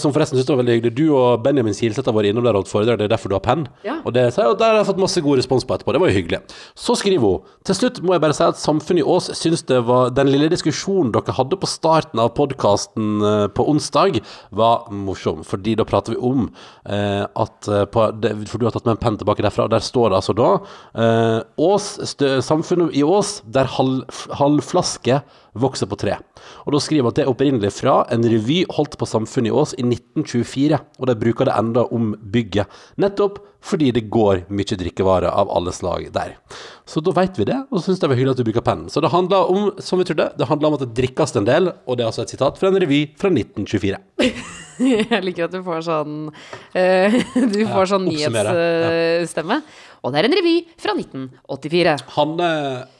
som 0.00 0.12
forresten 0.14 0.38
synes 0.38 0.46
det 0.46 0.54
var 0.54 0.62
veldig 0.62 0.76
hyggelig. 0.78 0.94
Du 0.96 1.04
og 1.16 1.42
Benjamin 1.44 1.74
Silseth 1.76 2.08
har 2.08 2.16
vært 2.16 2.30
innom 2.30 2.44
der 2.46 2.54
og 2.54 2.62
holdt 2.62 2.72
foredrag, 2.72 2.98
det 3.00 3.08
er 3.08 3.14
derfor 3.14 3.32
du 3.32 3.36
har 3.36 3.44
penn. 3.44 3.66
Ja. 3.86 3.98
Og 4.06 4.14
det, 4.16 4.28
så, 4.36 4.46
og 4.52 4.58
der 4.60 4.72
har 4.72 4.80
jeg 4.80 4.88
fått 4.90 5.02
masse 5.02 5.22
god 5.24 5.40
respons 5.40 5.66
på 5.66 5.76
etterpå, 5.76 5.94
det 5.94 6.02
var 6.02 6.12
jo 6.12 6.18
hyggelig. 6.18 6.40
Så 6.78 6.96
skriver 7.00 7.24
hun 7.24 7.52
Til 7.66 7.78
slutt 7.78 8.00
må 8.04 8.14
jeg 8.14 8.22
bare 8.24 8.36
si 8.36 8.44
at 8.46 8.60
Samfunnet 8.60 9.02
i 9.02 9.08
Ås 9.14 9.30
syns 9.38 9.64
det 9.68 9.80
var 9.88 10.12
Den 10.14 10.30
lille 10.30 10.50
diskusjonen 10.52 11.12
dere 11.14 11.34
hadde 11.36 11.58
på 11.60 11.68
starten 11.70 12.22
av 12.22 12.32
podkasten 12.38 13.22
på 13.54 13.66
onsdag, 13.70 14.20
var 14.54 14.88
morsom. 14.92 15.42
Fordi 15.46 15.74
da 15.78 15.86
prater 15.88 16.14
vi 16.14 16.20
om 16.22 16.46
eh, 16.48 17.24
at 17.24 17.68
eh, 17.70 17.84
på, 17.90 18.06
For 18.50 18.60
du 18.60 18.68
har 18.68 18.74
tatt 18.74 18.86
med 18.86 18.96
en 18.96 19.02
penn 19.02 19.18
tilbake 19.20 19.44
derfra, 19.44 19.68
og 19.68 19.74
der 19.74 19.84
står 19.84 20.12
det 20.12 20.20
altså 20.20 20.36
da 20.38 20.50
eh, 21.00 21.40
Ås, 21.68 21.88
stø, 22.14 22.36
Samfunnet 22.44 22.94
i 22.96 23.04
Ås, 23.06 23.38
der 23.54 23.70
halv, 23.76 24.04
halvflaske 24.38 25.22
vokser 25.54 25.86
på 25.86 25.98
tre. 26.00 26.18
Og 26.66 26.74
da 26.74 26.80
skriver 26.82 27.06
hun 27.06 27.12
at 27.12 27.18
det 27.18 27.24
er 27.24 27.30
opprinnelig 27.30 27.70
fra 27.76 28.00
en 28.12 28.24
revy 28.26 28.64
holdt 28.74 28.98
på 28.98 29.08
Samfunnet 29.08 29.52
i 29.52 29.54
Ås 29.54 29.63
i 29.72 29.86
1924, 29.86 30.78
og 31.00 31.08
de 31.08 31.16
bruker 31.16 31.48
det 31.48 31.56
enda 31.56 31.86
om 31.88 32.12
bygget. 32.20 32.68
Nettopp 33.00 33.40
fordi 33.64 33.88
det 33.96 34.08
går 34.12 34.42
mye 34.52 34.76
drikkevarer 34.76 35.30
av 35.32 35.48
alle 35.48 35.72
slag 35.72 36.10
der. 36.12 36.34
Så 36.84 37.00
da 37.00 37.14
vet 37.16 37.38
vi 37.40 37.46
det, 37.48 37.62
og 37.70 37.78
så 37.78 37.86
syns 37.86 38.02
det 38.02 38.10
var 38.10 38.18
hyggelig 38.18 38.34
at 38.34 38.42
du 38.42 38.48
bruker 38.50 38.66
pennen. 38.66 38.90
Så 38.92 39.00
det 39.00 39.12
handler 39.14 39.48
om, 39.48 39.70
som 39.80 40.00
vi 40.00 40.04
trodde, 40.08 40.28
det 40.36 40.48
handler 40.50 40.68
om 40.68 40.76
at 40.76 40.84
det 40.84 40.92
drikkes 40.98 41.32
en 41.40 41.48
del, 41.48 41.72
og 41.88 41.96
det 41.96 42.04
er 42.04 42.10
altså 42.10 42.26
et 42.26 42.34
sitat 42.34 42.60
fra 42.60 42.68
en 42.68 42.76
revy 42.82 43.06
fra 43.20 43.32
1924. 43.32 44.02
Jeg 44.74 45.22
liker 45.22 45.46
at 45.46 45.54
du 45.54 45.60
får 45.62 45.84
sånn 45.86 46.14
uh, 46.34 47.16
Du 47.54 47.60
får 47.70 47.92
sånn 47.92 48.08
nyhetsstemme. 48.08 49.60
Og 50.04 50.12
det 50.12 50.20
er 50.20 50.28
en 50.28 50.36
revy 50.36 50.56
fra 50.82 50.96
1984. 50.98 51.94
Hanne 52.18 52.50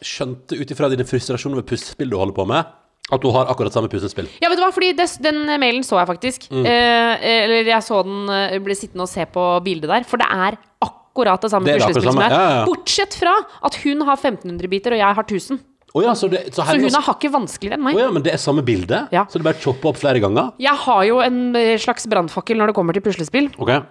skjønte 0.04 0.56
ut 0.56 0.72
ifra 0.72 0.88
dine 0.92 1.06
frustrasjoner 1.08 1.58
over 1.58 1.68
puslespill 1.68 2.12
du 2.12 2.16
holder 2.20 2.36
på 2.38 2.46
med, 2.48 2.70
at 3.12 3.20
du 3.20 3.28
har 3.34 3.50
akkurat 3.52 3.74
samme 3.74 3.90
puslespill. 3.92 4.28
Ja, 4.40 4.48
vet 4.48 4.56
du 4.56 4.64
hva, 4.64 4.70
fordi 4.72 4.94
det, 4.96 5.06
den 5.20 5.42
mailen 5.60 5.84
så 5.84 5.98
jeg 6.00 6.08
faktisk. 6.08 6.46
Mm. 6.48 6.64
Eh, 6.64 7.26
eller 7.44 7.68
jeg 7.68 7.84
så 7.84 8.00
den, 8.06 8.22
eh, 8.32 8.56
ble 8.64 8.76
sittende 8.78 9.04
og 9.04 9.10
se 9.12 9.26
på 9.28 9.44
bildet 9.66 9.90
der. 9.90 10.06
For 10.08 10.20
det 10.20 10.28
er 10.32 10.56
akkurat 10.80 11.44
det 11.44 11.50
samme 11.52 11.68
Det 11.68 11.74
er 11.74 11.82
akkurat 11.82 11.98
puslespill 11.98 12.14
som 12.14 12.22
jeg. 12.24 12.32
ja, 12.32 12.46
ja. 12.54 12.64
Bortsett 12.70 13.18
fra 13.20 13.34
at 13.68 13.76
hun 13.82 14.06
har 14.08 14.16
1500 14.16 14.72
biter, 14.72 14.96
og 14.96 15.02
jeg 15.02 15.18
har 15.20 15.26
1000. 15.28 15.60
Oh 15.94 16.02
ja, 16.02 16.14
så, 16.18 16.26
det, 16.32 16.40
så, 16.50 16.64
Så 16.64 16.80
hun 16.80 16.90
har 16.96 17.04
hakket 17.06 17.30
vanskeligere 17.30 17.76
enn 17.76 17.84
meg. 17.84 17.94
Oh 17.94 18.02
ja, 18.02 18.08
men 18.10 18.24
det 18.24 18.32
er 18.32 18.40
samme 18.42 18.64
bilde? 18.66 19.04
Ja. 19.14 19.26
Så 19.30 19.38
det 19.38 19.46
bare 19.46 19.60
chopper 19.62 19.92
opp 19.92 20.00
flere 20.00 20.18
ganger? 20.24 20.50
Jeg 20.58 20.74
har 20.86 21.04
jo 21.06 21.20
en 21.22 21.54
eh, 21.60 21.76
slags 21.78 22.08
brannfakkel 22.10 22.58
når 22.58 22.72
det 22.72 22.76
kommer 22.80 22.96
til 22.96 23.04
puslespill. 23.04 23.52
Okay. 23.62 23.84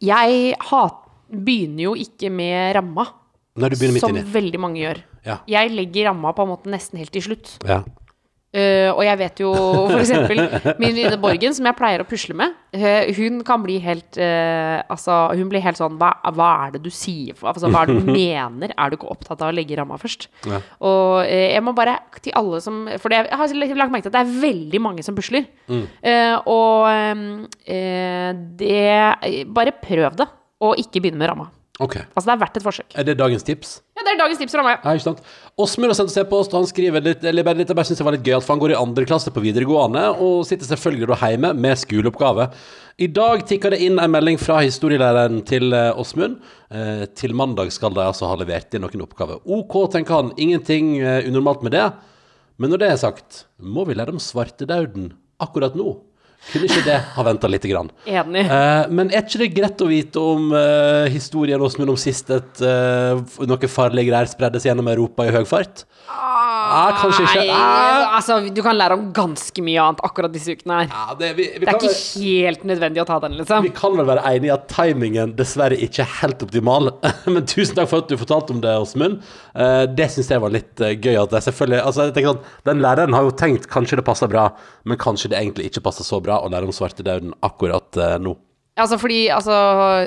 Jeg 0.00 0.54
hat, 0.70 1.02
begynner 1.28 1.90
jo 1.90 1.98
ikke 1.98 2.30
med 2.32 2.78
ramma, 2.78 3.10
Nei, 3.60 3.68
som 4.00 4.16
veldig 4.16 4.62
mange 4.62 4.80
gjør. 4.80 5.02
Ja. 5.26 5.36
Jeg 5.50 5.74
legger 5.74 6.08
ramma 6.08 6.32
på 6.34 6.46
en 6.46 6.54
måte 6.54 6.72
nesten 6.72 7.02
helt 7.02 7.12
til 7.12 7.28
slutt. 7.28 7.58
ja. 7.66 7.82
Eh, 8.54 8.86
og 8.92 9.00
jeg 9.02 9.18
vet 9.18 9.40
jo 9.42 9.50
eksempel 9.98 10.38
min 10.78 10.92
venninne 10.92 11.18
Borgen, 11.18 11.54
som 11.56 11.66
jeg 11.66 11.74
pleier 11.74 12.04
å 12.04 12.06
pusle 12.06 12.36
med, 12.38 12.52
uh, 12.78 13.08
hun 13.16 13.40
kan 13.46 13.62
bli 13.64 13.80
helt 13.82 14.18
uh, 14.20 14.78
Altså, 14.92 15.16
hun 15.34 15.48
blir 15.50 15.62
helt 15.64 15.80
sånn 15.80 15.96
hva, 15.98 16.12
hva 16.36 16.50
er 16.66 16.76
det 16.76 16.84
du 16.84 16.90
sier 16.94 17.34
Altså, 17.42 17.66
hva 17.72 17.82
er 17.82 17.90
det 17.90 18.04
du 18.04 18.12
mener? 18.14 18.70
Er 18.78 18.92
du 18.92 18.98
ikke 18.98 19.10
opptatt 19.10 19.42
av 19.42 19.50
å 19.50 19.56
legge 19.56 19.78
ramma 19.78 19.98
først? 19.98 20.28
Ja. 20.46 20.60
Og 20.86 21.26
jeg 21.26 21.64
må 21.66 21.74
bare 21.74 21.96
til 22.22 22.34
alle 22.38 22.60
som 22.62 22.84
For 23.02 23.10
det, 23.10 23.24
jeg 23.26 23.40
har 23.40 23.74
lagt 23.80 23.94
merke 23.94 24.06
til 24.06 24.12
at 24.12 24.18
det 24.20 24.22
er 24.22 24.40
veldig 24.44 24.80
mange 24.82 25.04
som 25.06 25.16
pusler. 25.18 25.48
Eh, 26.04 26.36
og 26.50 26.86
det 28.60 29.46
Bare 29.56 29.74
prøv 29.82 30.18
det, 30.20 30.28
og 30.62 30.78
ikke 30.80 31.02
begynne 31.02 31.20
med 31.20 31.32
ramma. 31.32 31.48
Okay. 31.82 32.04
Altså, 32.14 32.28
det 32.28 32.34
er 32.36 32.42
verdt 32.44 32.58
et 32.60 32.66
forsøk. 32.68 32.94
Er 32.94 33.06
det 33.08 33.18
dagens 33.18 33.46
tips? 33.46 33.78
Det 34.04 34.12
er 34.12 34.20
dagens 34.20 34.40
tips 34.40 34.54
fra 34.56 34.64
meg. 34.66 34.82
Ja, 34.84 34.92
ikke 34.94 35.06
sant? 35.06 35.20
Åsmund 35.64 35.92
har 35.92 35.96
sendt 35.96 36.12
oss 36.12 36.20
e-post, 36.20 36.52
og 36.52 36.60
han 36.60 36.68
skriver 36.68 37.04
litt, 37.04 37.24
eller 37.24 37.46
bare 37.46 37.60
litt, 37.60 37.70
jeg 37.70 37.78
bare 37.78 37.88
synes 37.88 38.00
det 38.02 38.06
var 38.06 38.16
litt 38.16 38.26
gøy 38.26 38.36
at 38.36 38.48
han 38.50 38.60
går 38.60 38.74
i 38.74 38.78
andre 38.78 39.06
klasse 39.08 39.32
på 39.32 39.42
videregående, 39.44 40.02
og 40.20 40.44
sitter 40.48 40.68
selvfølgelig 40.68 41.08
da 41.10 41.18
hjemme 41.22 41.52
med 41.64 41.80
skoleoppgave. 41.80 42.48
I 43.02 43.08
dag 43.10 43.42
tikker 43.48 43.74
det 43.74 43.80
inn 43.82 43.98
en 43.98 44.12
melding 44.12 44.38
fra 44.38 44.60
historielæreren 44.62 45.40
til 45.48 45.74
eh, 45.74 45.90
Åsmund. 45.98 46.36
Eh, 46.70 47.04
til 47.16 47.34
mandag 47.34 47.72
skal 47.74 47.96
de 47.96 48.04
altså 48.04 48.28
ha 48.30 48.38
levert 48.38 48.76
inn 48.76 48.84
noen 48.84 49.06
oppgaver. 49.06 49.40
OK, 49.42 49.78
tenker 49.94 50.20
han, 50.20 50.34
ingenting 50.38 50.96
eh, 51.00 51.24
unormalt 51.26 51.64
med 51.66 51.74
det. 51.74 51.88
Men 52.62 52.70
når 52.70 52.82
det 52.82 52.90
er 52.92 53.00
sagt, 53.02 53.44
må 53.58 53.86
vi 53.88 53.96
lære 53.98 54.14
om 54.14 54.22
svartedauden 54.22 55.10
akkurat 55.42 55.74
nå? 55.78 55.96
Kunne 56.52 56.68
ikke 56.68 56.84
det 56.86 56.98
ha 57.14 57.24
venta 57.26 57.50
lite 57.50 57.70
grann? 57.70 57.90
Enig. 58.04 58.44
Eh, 58.44 58.92
men 58.94 59.10
er 59.10 59.24
ikke 59.24 59.42
det 59.44 59.50
greit 59.56 59.84
å 59.84 59.88
vite 59.90 60.20
om 60.34 60.52
eh, 60.54 61.08
historien 61.14 61.62
Åsmund 61.64 61.94
om 61.94 62.00
sist 62.00 62.30
et, 62.34 62.62
eh, 62.64 63.22
noe 63.48 63.70
farlige 63.70 64.10
greier 64.10 64.30
spredde 64.30 64.60
seg 64.60 64.72
gjennom 64.72 64.90
Europa 64.92 65.26
i 65.26 65.34
høy 65.34 65.44
fart? 65.48 65.86
Ah, 66.04 66.92
kanskje 67.00 67.24
ikke. 67.24 67.54
Ah. 67.54 68.16
altså, 68.18 68.36
du 68.52 68.60
kan 68.64 68.76
lære 68.76 68.96
om 68.98 69.06
ganske 69.14 69.64
mye 69.64 69.80
annet 69.82 70.02
akkurat 70.04 70.32
disse 70.32 70.54
ukene 70.54 70.82
her. 70.82 70.92
Ja, 70.92 71.16
det, 71.18 71.30
vi, 71.38 71.46
vi, 71.56 71.64
Det 71.64 71.72
er 71.72 71.78
ikke 71.80 72.44
helt 72.44 72.66
nødvendig 72.68 73.02
å 73.02 73.06
ta 73.08 73.18
den, 73.24 73.36
liksom. 73.40 73.64
vi 73.64 73.72
kan 73.74 73.96
vel 73.98 74.08
være 74.08 74.24
enige 74.30 74.50
i 74.50 74.54
at 74.54 74.66
timingen 74.72 75.34
dessverre 75.38 75.78
ikke 75.86 76.04
er 76.04 76.12
helt 76.20 76.44
optimal. 76.44 76.92
Men 77.34 77.48
tusen 77.50 77.78
takk 77.78 77.90
for 77.90 78.04
at 78.04 78.12
du 78.12 78.18
fortalte 78.20 78.54
om 78.56 78.62
det, 78.64 78.74
Åsmund. 78.84 79.20
Eh, 79.54 79.82
det 79.96 80.10
syns 80.12 80.30
jeg 80.34 80.44
var 80.44 80.54
litt 80.54 80.84
eh, 80.84 80.96
gøy. 80.98 81.16
At 81.24 81.34
jeg 81.38 81.48
selvfølgelig 81.48 81.80
altså, 81.82 82.08
jeg 82.08 82.16
tenker 82.18 82.34
sånn, 82.34 82.52
Den 82.68 82.84
læreren 82.84 83.16
har 83.16 83.26
jo 83.26 83.34
tenkt 83.38 83.68
kanskje 83.72 84.00
det 84.00 84.06
passer 84.06 84.30
bra, 84.30 84.48
men 84.84 85.00
kanskje 85.00 85.32
det 85.32 85.40
egentlig 85.40 85.70
ikke 85.70 85.84
passer 85.88 86.06
så 86.06 86.20
bra 86.24 86.33
å 86.42 86.50
lære 86.52 86.68
om 86.68 86.74
svartedauden 86.74 87.34
akkurat 87.44 88.00
eh, 88.00 88.16
nå. 88.22 88.36
Altså 88.74 88.96
fordi, 88.98 89.28
altså, 89.30 89.54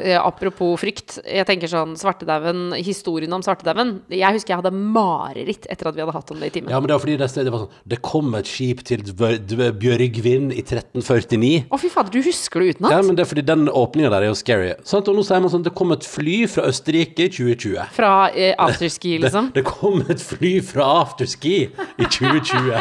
eh, 0.03 0.17
apropos 0.19 0.73
frykt. 0.81 1.21
Jeg 1.23 1.47
tenker 1.47 1.69
sånn, 1.71 1.93
svartedauden, 1.95 2.73
historien 2.83 3.31
om 3.31 3.39
svartedauden. 3.39 4.01
Jeg 4.11 4.35
husker 4.35 4.51
jeg 4.51 4.59
hadde 4.59 4.73
mareritt 4.75 5.69
etter 5.71 5.87
at 5.87 5.95
vi 5.95 6.03
hadde 6.03 6.11
hatt 6.11 6.33
om 6.33 6.41
det 6.41 6.49
i 6.49 6.55
timen. 6.57 6.73
Ja, 6.73 6.81
men 6.81 6.89
det 6.89 6.97
var 6.97 6.99
fordi 7.05 7.15
det, 7.15 7.29
det 7.47 7.53
var 7.53 7.63
sånn 7.63 7.77
Det 7.87 8.01
kom 8.03 8.35
et 8.35 8.49
skip 8.51 8.83
til 8.83 9.05
Bjørgvin 9.07 10.51
i 10.51 10.59
1349. 10.65 11.53
Å, 11.71 11.79
fy 11.79 11.91
fader, 11.93 12.11
du 12.11 12.27
husker 12.27 12.59
det 12.59 12.75
utenat? 12.75 12.91
Ja, 12.91 12.99
men 13.07 13.15
det 13.15 13.23
er 13.23 13.29
fordi 13.31 13.45
den 13.47 13.69
åpninga 13.71 14.11
der 14.11 14.27
er 14.27 14.33
jo 14.33 14.35
scary. 14.35 14.73
Sant? 14.83 15.07
Og 15.07 15.15
nå 15.15 15.23
sier 15.23 15.39
man 15.39 15.53
sånn 15.53 15.63
Det 15.63 15.71
kom 15.77 15.95
et 15.95 16.03
fly 16.03 16.41
fra 16.51 16.67
Østerrike 16.67 17.29
i 17.29 17.31
2020. 17.31 17.95
Fra 17.95 18.11
eh, 18.35 18.51
afterski, 18.67 19.15
liksom? 19.23 19.53
det 19.55 19.63
kom 19.71 20.03
et 20.11 20.19
fly 20.19 20.57
fra 20.73 20.89
afterski 21.05 21.55
i 21.71 22.11
2020. 22.19 22.75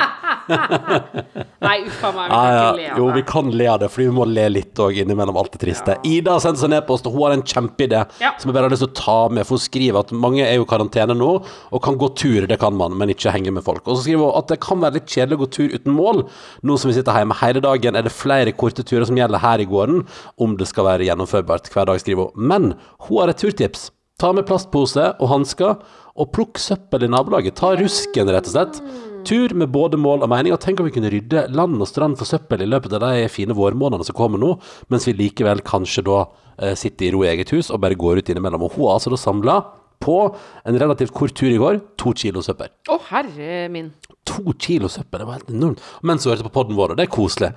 Nei, 1.66 1.78
uffa 1.86 2.10
meg. 2.10 2.26
Vi 2.26 2.34
kan 2.34 2.50
ikke 2.50 2.58
le 2.58 2.66
av 2.66 2.82
det. 2.82 2.90
Jo, 2.98 3.08
vi 3.14 3.24
kan 3.30 3.54
le 3.54 3.70
av 3.70 3.80
det, 3.86 3.94
fordi 3.94 4.10
vi 4.10 4.18
må 4.18 4.26
le 4.34 4.50
litt 4.50 4.82
òg 4.82 4.98
innimellom 5.06 5.38
alt 5.38 5.54
det 5.54 5.62
triste. 5.62 5.75
Ida 6.04 6.32
har 6.32 6.40
sendt 6.40 6.58
seg 6.58 6.70
ned 6.70 6.86
på 6.86 6.94
oss, 6.94 7.02
og 7.06 7.12
hun 7.12 7.22
har 7.26 7.32
en 7.36 7.42
kjempeidé 7.42 8.06
Ja. 8.20 8.32
som 8.38 8.48
jeg 8.50 8.54
bare 8.54 8.68
har 8.68 8.70
lyst 8.70 8.82
til 8.84 8.88
å 8.88 8.94
ta 8.94 9.28
med. 9.28 9.46
For 9.46 9.56
hun 9.56 9.64
skriver 9.64 9.98
at 10.00 10.12
mange 10.12 10.40
er 10.46 10.54
jo 10.56 10.62
i 10.62 10.70
karantene 10.70 11.16
nå, 11.16 11.44
og 11.72 11.82
kan 11.82 11.96
gå 11.96 12.08
tur, 12.14 12.46
det 12.46 12.58
kan 12.60 12.74
man, 12.76 12.96
men 12.96 13.08
ikke 13.08 13.32
henge 13.32 13.52
med 13.52 13.64
folk. 13.64 13.82
Og 13.86 13.96
så 13.96 14.04
skriver 14.04 14.24
hun 14.30 14.38
at 14.38 14.48
det 14.48 14.60
kan 14.60 14.80
være 14.80 14.94
litt 14.94 15.06
kjedelig 15.06 15.36
å 15.38 15.42
gå 15.44 15.50
tur 15.50 15.68
uten 15.74 15.92
mål. 15.92 16.28
Nå 16.62 16.78
som 16.78 16.90
vi 16.90 16.94
sitter 16.96 17.12
hjemme 17.12 17.34
hele 17.40 17.60
dagen, 17.60 17.96
er 17.96 18.02
det 18.02 18.12
flere 18.12 18.52
korte 18.52 18.82
turer 18.84 19.06
som 19.06 19.16
gjelder 19.16 19.38
her 19.38 19.58
i 19.58 19.66
gården, 19.66 20.06
om 20.38 20.56
det 20.56 20.66
skal 20.68 20.84
være 20.84 21.06
gjennomførbart 21.06 21.70
hver 21.72 21.86
dag, 21.86 22.00
skriver 22.00 22.30
hun. 22.30 22.46
Men 22.48 22.74
hun 23.08 23.18
har 23.20 23.28
et 23.28 23.38
turtips. 23.38 23.90
Ta 24.18 24.32
med 24.32 24.46
plastpose 24.46 25.14
og 25.20 25.28
hansker, 25.28 25.76
og 26.16 26.32
plukk 26.32 26.56
søppel 26.56 27.04
i 27.04 27.08
nabolaget. 27.12 27.54
Ta 27.54 27.74
rusken, 27.76 28.30
rett 28.32 28.46
og 28.48 28.54
slett. 28.54 28.80
Tur 29.26 29.54
med 29.58 29.72
både 29.74 29.98
mål 29.98 30.22
og 30.22 30.30
mening. 30.30 30.54
Og 30.54 30.60
tenk 30.62 30.80
om 30.80 30.86
vi 30.86 30.94
kunne 30.94 31.10
rydde 31.10 31.48
land 31.50 31.80
og 31.82 31.88
strand 31.90 32.18
for 32.18 32.28
søppel 32.28 32.62
i 32.62 32.68
løpet 32.70 32.94
av 32.94 33.02
de 33.02 33.26
fine 33.32 33.56
vårmånedene 33.56 34.06
som 34.06 34.16
kommer 34.16 34.38
nå, 34.38 34.52
mens 34.92 35.08
vi 35.08 35.16
likevel 35.18 35.64
kanskje 35.66 36.04
da 36.06 36.20
eh, 36.62 36.76
sitter 36.78 37.08
i 37.08 37.14
ro 37.14 37.24
i 37.24 37.32
eget 37.32 37.50
hus 37.54 37.72
og 37.72 37.82
bare 37.82 37.98
går 37.98 38.22
ut 38.22 38.30
innimellom. 38.30 38.68
Og 38.68 38.76
hun 38.76 38.86
har 38.86 39.00
altså 39.00 39.10
da 39.10 39.18
samla 39.20 39.58
på 40.02 40.18
en 40.64 40.78
relativt 40.80 41.14
kort 41.16 41.34
tur 41.36 41.50
i 41.50 41.60
går 41.60 41.80
to 42.00 42.12
kilo 42.16 42.42
søppel. 42.44 42.70
Å, 42.90 42.98
herre 43.10 43.66
min. 43.72 43.90
To 44.26 44.52
kilo 44.58 44.88
søppel, 44.90 45.22
det 45.22 45.26
var 45.28 45.38
helt 45.38 45.52
enormt. 45.54 45.82
Mens 46.06 46.24
hun 46.26 46.32
hørte 46.32 46.46
på 46.46 46.52
podden 46.56 46.78
vår, 46.78 46.92
og 46.92 46.98
det 46.98 47.06
er 47.06 47.12
koselig. 47.14 47.52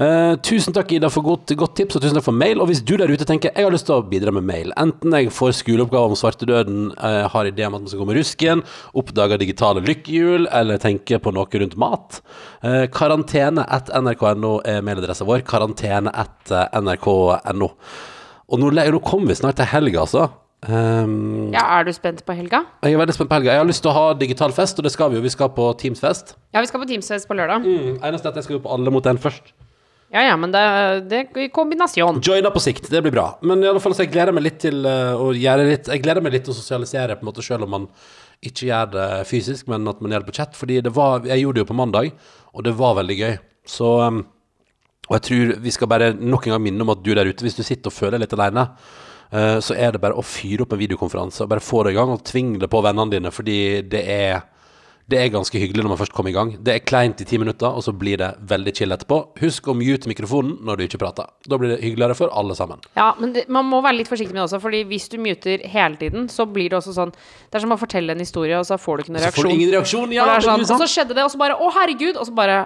Uh, 0.00 0.36
tusen 0.44 0.74
takk, 0.76 0.92
Ida, 0.96 1.10
for 1.12 1.24
godt, 1.24 1.52
godt 1.58 1.74
tips, 1.80 1.96
og 1.96 2.04
tusen 2.04 2.18
takk 2.18 2.26
for 2.26 2.36
mail. 2.36 2.60
Og 2.60 2.70
hvis 2.70 2.82
du 2.86 2.94
der 3.00 3.10
ute 3.10 3.26
tenker 3.28 3.54
jeg 3.54 3.66
har 3.66 3.74
lyst 3.74 3.88
til 3.88 3.96
å 3.98 4.06
bidra 4.10 4.34
med 4.36 4.46
mail, 4.48 4.74
enten 4.80 5.16
jeg 5.16 5.32
får 5.34 5.56
skoleoppgave 5.60 6.12
om 6.12 6.18
svartedøden, 6.18 6.90
uh, 7.00 7.24
har 7.32 7.48
idé 7.48 7.66
om 7.68 7.78
at 7.78 7.84
man 7.84 7.92
skal 7.92 8.04
gå 8.04 8.10
med 8.10 8.20
rusken, 8.20 8.64
oppdager 9.00 9.40
digitale 9.40 9.84
lykkehjul, 9.86 10.48
eller 10.60 10.80
tenker 10.82 11.22
på 11.24 11.34
noe 11.36 11.64
rundt 11.64 11.78
mat, 11.80 12.20
uh, 12.64 12.84
karantene 12.94 13.64
at 13.64 13.92
nrk.no 13.96 14.58
er 14.68 14.84
mailadressa 14.86 15.28
vår. 15.28 15.44
Karantene 15.48 16.12
at 16.12 16.52
nrk.no. 16.76 17.72
Og 18.50 18.58
nå, 18.58 18.70
nå 18.74 19.02
kommer 19.06 19.30
vi 19.30 19.40
snart 19.40 19.60
til 19.60 19.68
helga, 19.72 20.04
altså. 20.04 20.30
Um, 20.68 21.48
Ja, 21.54 21.62
er 21.78 21.84
du 21.88 21.92
spent 21.96 22.20
på 22.26 22.34
helga? 22.36 22.64
jeg 22.84 22.92
er 22.92 23.00
veldig 23.00 23.14
spent 23.16 23.30
på 23.30 23.38
helga. 23.38 23.54
Jeg 23.54 23.62
har 23.62 23.68
lyst 23.68 23.80
til 23.82 23.90
å 23.90 23.96
ha 23.96 24.12
digital 24.14 24.52
fest, 24.52 24.78
og 24.78 24.84
det 24.84 24.92
skal 24.92 25.10
vi 25.10 25.16
jo. 25.16 25.22
Vi 25.24 25.32
skal 25.32 25.48
på 25.56 25.70
Teams-fest. 25.80 26.34
Ja, 26.52 26.60
vi 26.60 26.68
skal 26.68 26.82
på 26.82 26.88
Teamsfest 26.90 27.28
på 27.28 27.36
lørdag. 27.38 27.64
Mm, 27.64 27.98
eneste 28.04 28.28
er 28.28 28.34
at 28.34 28.36
jeg 28.36 28.44
skal 28.44 28.58
jo 28.58 28.62
på 28.66 28.72
Alle 28.74 28.92
mot 28.92 29.06
en 29.06 29.18
først. 29.18 29.52
Ja, 30.12 30.24
ja, 30.26 30.34
men 30.36 30.50
det, 30.50 30.60
det 31.08 31.18
er 31.20 31.44
i 31.44 31.48
kombinasjon. 31.54 32.18
Joina 32.26 32.50
på 32.50 32.60
sikt, 32.60 32.88
det 32.90 33.00
blir 33.04 33.14
bra. 33.14 33.28
Men 33.46 33.62
i 33.62 33.68
alle 33.70 33.80
fall, 33.80 33.94
så 33.94 34.02
jeg 34.02 34.10
gleder 34.10 34.34
meg 34.34 34.42
litt 34.42 34.58
til 34.64 34.82
eh, 34.84 35.14
å 35.14 35.30
gjøre 35.32 35.68
litt 35.68 35.86
Jeg 35.86 36.02
gleder 36.02 36.24
meg 36.24 36.34
litt 36.34 36.44
til 36.48 36.52
å 36.52 36.58
sosialisere, 36.58 37.14
på 37.16 37.22
en 37.22 37.30
måte, 37.30 37.44
selv 37.46 37.68
om 37.68 37.70
man 37.76 37.86
ikke 38.42 38.66
gjør 38.66 38.90
det 38.96 39.06
fysisk, 39.30 39.68
men 39.70 39.86
at 39.86 40.00
man 40.02 40.10
gjør 40.10 40.24
det 40.24 40.32
på 40.32 40.36
chat. 40.40 40.58
Fordi 40.58 40.80
det 40.82 40.92
var 40.96 41.22
Jeg 41.30 41.44
gjorde 41.44 41.60
det 41.60 41.64
jo 41.64 41.70
på 41.70 41.78
mandag, 41.78 42.10
og 42.52 42.66
det 42.66 42.74
var 42.76 42.98
veldig 42.98 43.16
gøy. 43.20 43.36
Så 43.70 43.92
um, 44.02 44.24
Og 45.08 45.14
jeg 45.16 45.24
tror 45.28 45.54
vi 45.62 45.70
skal 45.78 45.88
bare 45.88 46.10
nok 46.18 46.48
en 46.48 46.56
gang 46.56 46.66
minne 46.66 46.82
om 46.82 46.90
at 46.90 47.06
du 47.06 47.14
der 47.14 47.30
ute, 47.30 47.46
hvis 47.46 47.56
du 47.56 47.62
sitter 47.62 47.88
og 47.88 47.94
føler 47.94 48.18
deg 48.18 48.26
litt 48.26 48.34
aleine, 48.36 48.66
så 49.30 49.76
er 49.78 49.92
det 49.94 50.00
bare 50.02 50.18
å 50.18 50.24
fyre 50.26 50.64
opp 50.64 50.72
en 50.74 50.80
videokonferanse 50.80 51.44
og 51.44 51.52
bare 51.52 51.62
få 51.62 51.84
det 51.86 51.92
i 51.94 51.98
gang, 52.00 52.10
og 52.10 52.24
tvinge 52.26 52.58
det 52.58 52.70
på 52.72 52.80
vennene 52.82 53.14
dine, 53.14 53.30
fordi 53.34 53.60
det 53.86 54.00
er 54.10 54.40
det 55.10 55.18
er 55.18 55.30
ganske 55.32 55.58
hyggelig 55.58 55.82
når 55.82 55.90
man 55.90 55.98
først 55.98 56.14
kommer 56.14 56.30
i 56.30 56.34
gang. 56.36 56.52
Det 56.62 56.74
er 56.74 56.82
kleint 56.86 57.20
i 57.22 57.26
ti 57.26 57.38
minutter, 57.40 57.66
og 57.66 57.82
så 57.82 57.90
blir 57.96 58.20
det 58.20 58.28
veldig 58.50 58.74
chill 58.76 58.94
etterpå. 58.94 59.18
Husk 59.40 59.70
å 59.70 59.74
mute 59.74 60.10
mikrofonen 60.10 60.60
når 60.66 60.78
du 60.78 60.84
ikke 60.86 61.00
prater. 61.02 61.26
Da 61.50 61.58
blir 61.58 61.72
det 61.72 61.80
hyggeligere 61.82 62.14
for 62.18 62.30
alle 62.36 62.54
sammen. 62.58 62.82
Ja, 62.98 63.08
men 63.18 63.34
det, 63.34 63.48
man 63.50 63.66
må 63.66 63.80
være 63.82 63.98
litt 63.98 64.10
forsiktig 64.10 64.36
med 64.36 64.42
det 64.42 64.46
også, 64.46 64.60
Fordi 64.62 64.84
hvis 64.86 65.08
du 65.10 65.18
muter 65.22 65.64
hele 65.72 65.98
tiden, 65.98 66.28
så 66.30 66.46
blir 66.46 66.70
det 66.70 66.78
også 66.78 66.94
sånn 66.94 67.10
Det 67.14 67.58
er 67.58 67.64
som 67.64 67.74
å 67.74 67.80
fortelle 67.80 68.14
en 68.14 68.22
historie, 68.22 68.54
og 68.58 68.68
så 68.68 68.78
får 68.78 69.00
du 69.00 69.04
ikke 69.04 69.16
noen 69.16 69.26
Så 69.26 69.34
får 69.34 69.48
du 69.50 69.56
ingen 69.56 69.74
reaksjon. 69.74 70.14
Ja, 70.14 70.28
og, 70.36 70.46
sånn, 70.46 70.66
og 70.68 70.84
så 70.84 70.90
skjedde 70.94 71.16
det, 71.18 71.26
og 71.26 71.34
så 71.34 71.42
bare 71.42 71.58
Å, 71.58 71.72
herregud! 71.80 72.20
Og 72.20 72.30
så 72.30 72.36
bare 72.36 72.60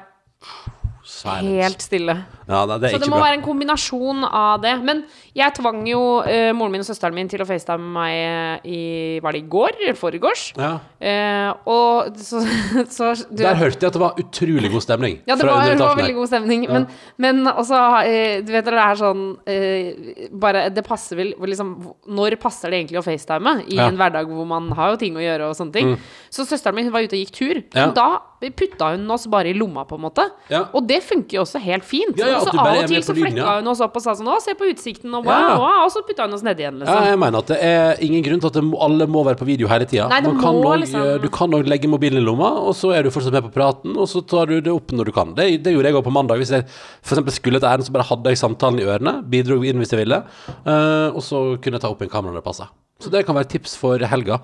helt 1.41 1.83
stille. 1.85 2.15
Ja, 2.49 2.65
det 2.67 2.91
Så 2.93 2.99
det 3.01 3.09
må 3.09 3.17
bra. 3.17 3.27
være 3.29 3.39
en 3.39 3.45
kombinasjon 3.45 4.25
av 4.29 4.61
det. 4.63 4.75
Men 4.85 5.05
jeg 5.37 5.55
tvang 5.57 5.83
jo 5.89 6.01
uh, 6.25 6.51
moren 6.57 6.75
min 6.75 6.85
og 6.85 6.89
søsteren 6.89 7.17
min 7.17 7.31
til 7.31 7.43
å 7.43 7.49
facetime 7.49 7.89
meg 7.95 8.67
i 8.69 8.83
Var 9.25 9.37
det 9.37 9.41
i 9.41 9.49
går? 9.55 9.79
Eller 9.81 9.99
foregårs? 9.99 10.45
Ja. 10.59 10.75
Uh, 11.01 11.51
og 11.71 12.19
så, 12.21 12.43
så 12.97 13.13
du, 13.31 13.43
Der 13.43 13.59
hørte 13.61 13.81
jeg 13.81 13.91
at 13.91 13.97
det 13.97 14.03
var 14.03 14.21
utrolig 14.21 14.71
god 14.73 14.85
stemning. 14.85 15.19
Ja, 15.29 15.39
det 15.41 15.49
var, 15.49 15.65
det 15.69 15.81
var 15.81 15.99
veldig 15.99 16.17
god 16.19 16.31
stemning. 16.33 16.67
Men, 16.71 16.87
men 17.21 17.43
også 17.49 17.81
uh, 18.05 18.37
Du 18.45 18.53
vet 18.53 18.69
det 18.69 18.81
er 18.85 18.99
sånn 18.99 19.25
eh, 19.51 20.29
Bare 20.41 20.67
Det 20.75 20.85
passer 20.87 21.19
vel 21.19 21.33
liksom 21.39 21.75
Når 22.17 22.39
passer 22.43 22.73
det 22.73 22.81
egentlig 22.83 23.01
å 23.01 23.05
facetime 23.07 23.59
i 23.69 23.79
Ja. 23.79 23.89
en 23.89 23.99
hverdag 23.99 24.31
hvor 24.31 24.47
man 24.49 24.71
har 24.77 24.95
jo 24.95 25.01
ting 25.01 25.17
å 25.19 25.23
gjøre 25.23 25.51
og 25.51 25.57
sånne 25.59 25.75
ting? 25.75 25.95
Så 26.33 26.47
søsteren 26.49 26.77
min 26.79 26.93
var 26.95 27.05
ute 27.05 27.17
og 27.17 27.21
gikk 27.25 27.35
tur. 27.37 27.61
Ja. 27.75 27.87
Men 27.87 27.95
da 27.97 28.09
putta 28.53 28.91
hun 28.93 29.11
oss 29.11 29.27
bare 29.31 29.51
i 29.53 29.55
lomma, 29.57 29.85
på 29.89 29.97
en 29.97 30.05
måte. 30.05 30.27
Ja. 30.51 30.65
Og 30.75 30.87
det 30.89 31.01
funker 31.07 31.39
jo 31.39 31.45
også 31.45 31.61
helt 31.63 31.87
fint. 31.87 32.19
Ja, 32.21 32.34
ja, 32.35 32.41
og 32.43 32.49
så 32.49 32.55
av 32.59 32.69
er 32.69 32.79
og 32.83 32.91
til 32.91 33.05
så 33.07 33.15
flekka 33.17 33.53
hun 33.59 33.71
oss 33.73 33.81
opp 33.87 33.97
og 33.99 34.05
sa 34.05 34.15
sånn 34.19 34.31
Å, 34.35 34.37
se 34.43 34.55
på 34.59 34.69
utsikten, 34.73 35.15
og 35.15 35.25
wow, 35.25 35.63
Ja. 35.65 35.85
og 35.85 35.91
så 35.95 36.03
putta 36.07 36.27
hun 36.27 36.35
oss 36.37 36.45
nedi 36.47 36.65
igjen, 36.65 36.81
Ja, 36.83 36.85
liksom. 36.85 37.07
jeg 37.09 37.19
mener 37.23 37.39
at 37.39 37.53
det 37.53 37.59
er 37.63 38.03
ingen 38.05 38.25
grunn 38.27 38.43
til 38.43 38.51
at 38.51 38.59
må, 38.67 38.81
alle 38.85 39.07
må 39.07 39.25
være 39.25 39.39
på 39.41 39.47
video 39.49 39.71
hele 39.71 39.87
tida. 39.87 40.09
Liksom- 40.11 41.01
eh, 41.01 41.19
Du 41.23 41.29
kan 41.29 41.51
òg 41.51 41.69
legge 41.69 41.89
mobilen 41.89 42.19
i 42.19 42.25
lomma, 42.25 42.51
og 42.67 42.75
så 42.75 42.93
er 42.95 43.03
du 43.03 43.11
fortsatt 43.11 43.33
med 43.33 43.45
på 43.45 43.53
praten, 43.55 43.97
og 43.97 44.07
så 44.09 44.21
tar 44.27 44.47
du 44.47 44.61
det 44.61 44.73
opp 44.73 44.89
når 44.93 45.05
du 45.07 45.13
kan. 45.13 45.35
Det, 45.35 45.63
det 45.63 45.73
gjorde 45.73 45.87
jeg 45.91 45.95
òg 45.95 46.05
på 46.05 46.13
mandag. 46.13 46.39
Hvis 46.39 46.51
jeg 46.51 46.65
f.eks. 47.03 47.35
skulle 47.39 47.57
et 47.57 47.63
ærend, 47.63 47.85
så 47.85 47.93
bare 47.93 48.05
hadde 48.05 48.25
jeg 48.29 48.37
samtalen 48.39 48.81
i 48.81 48.85
ørene, 48.85 49.23
bidro 49.29 49.63
inn 49.63 49.79
hvis 49.79 49.91
jeg 49.95 50.05
ville, 50.05 50.23
uh, 50.67 51.09
og 51.15 51.23
så 51.23 51.57
kunne 51.63 51.79
jeg 51.79 51.81
ta 51.83 51.89
opp 51.89 52.03
en 52.03 52.09
kamera 52.09 52.33
når 52.33 52.43
det 52.43 52.45
passa. 52.45 52.69
Så 53.01 53.11
det 53.11 53.27
kan 53.27 53.35
være 53.35 53.49
tips 53.49 53.77
for 53.77 53.99
helga. 53.99 54.41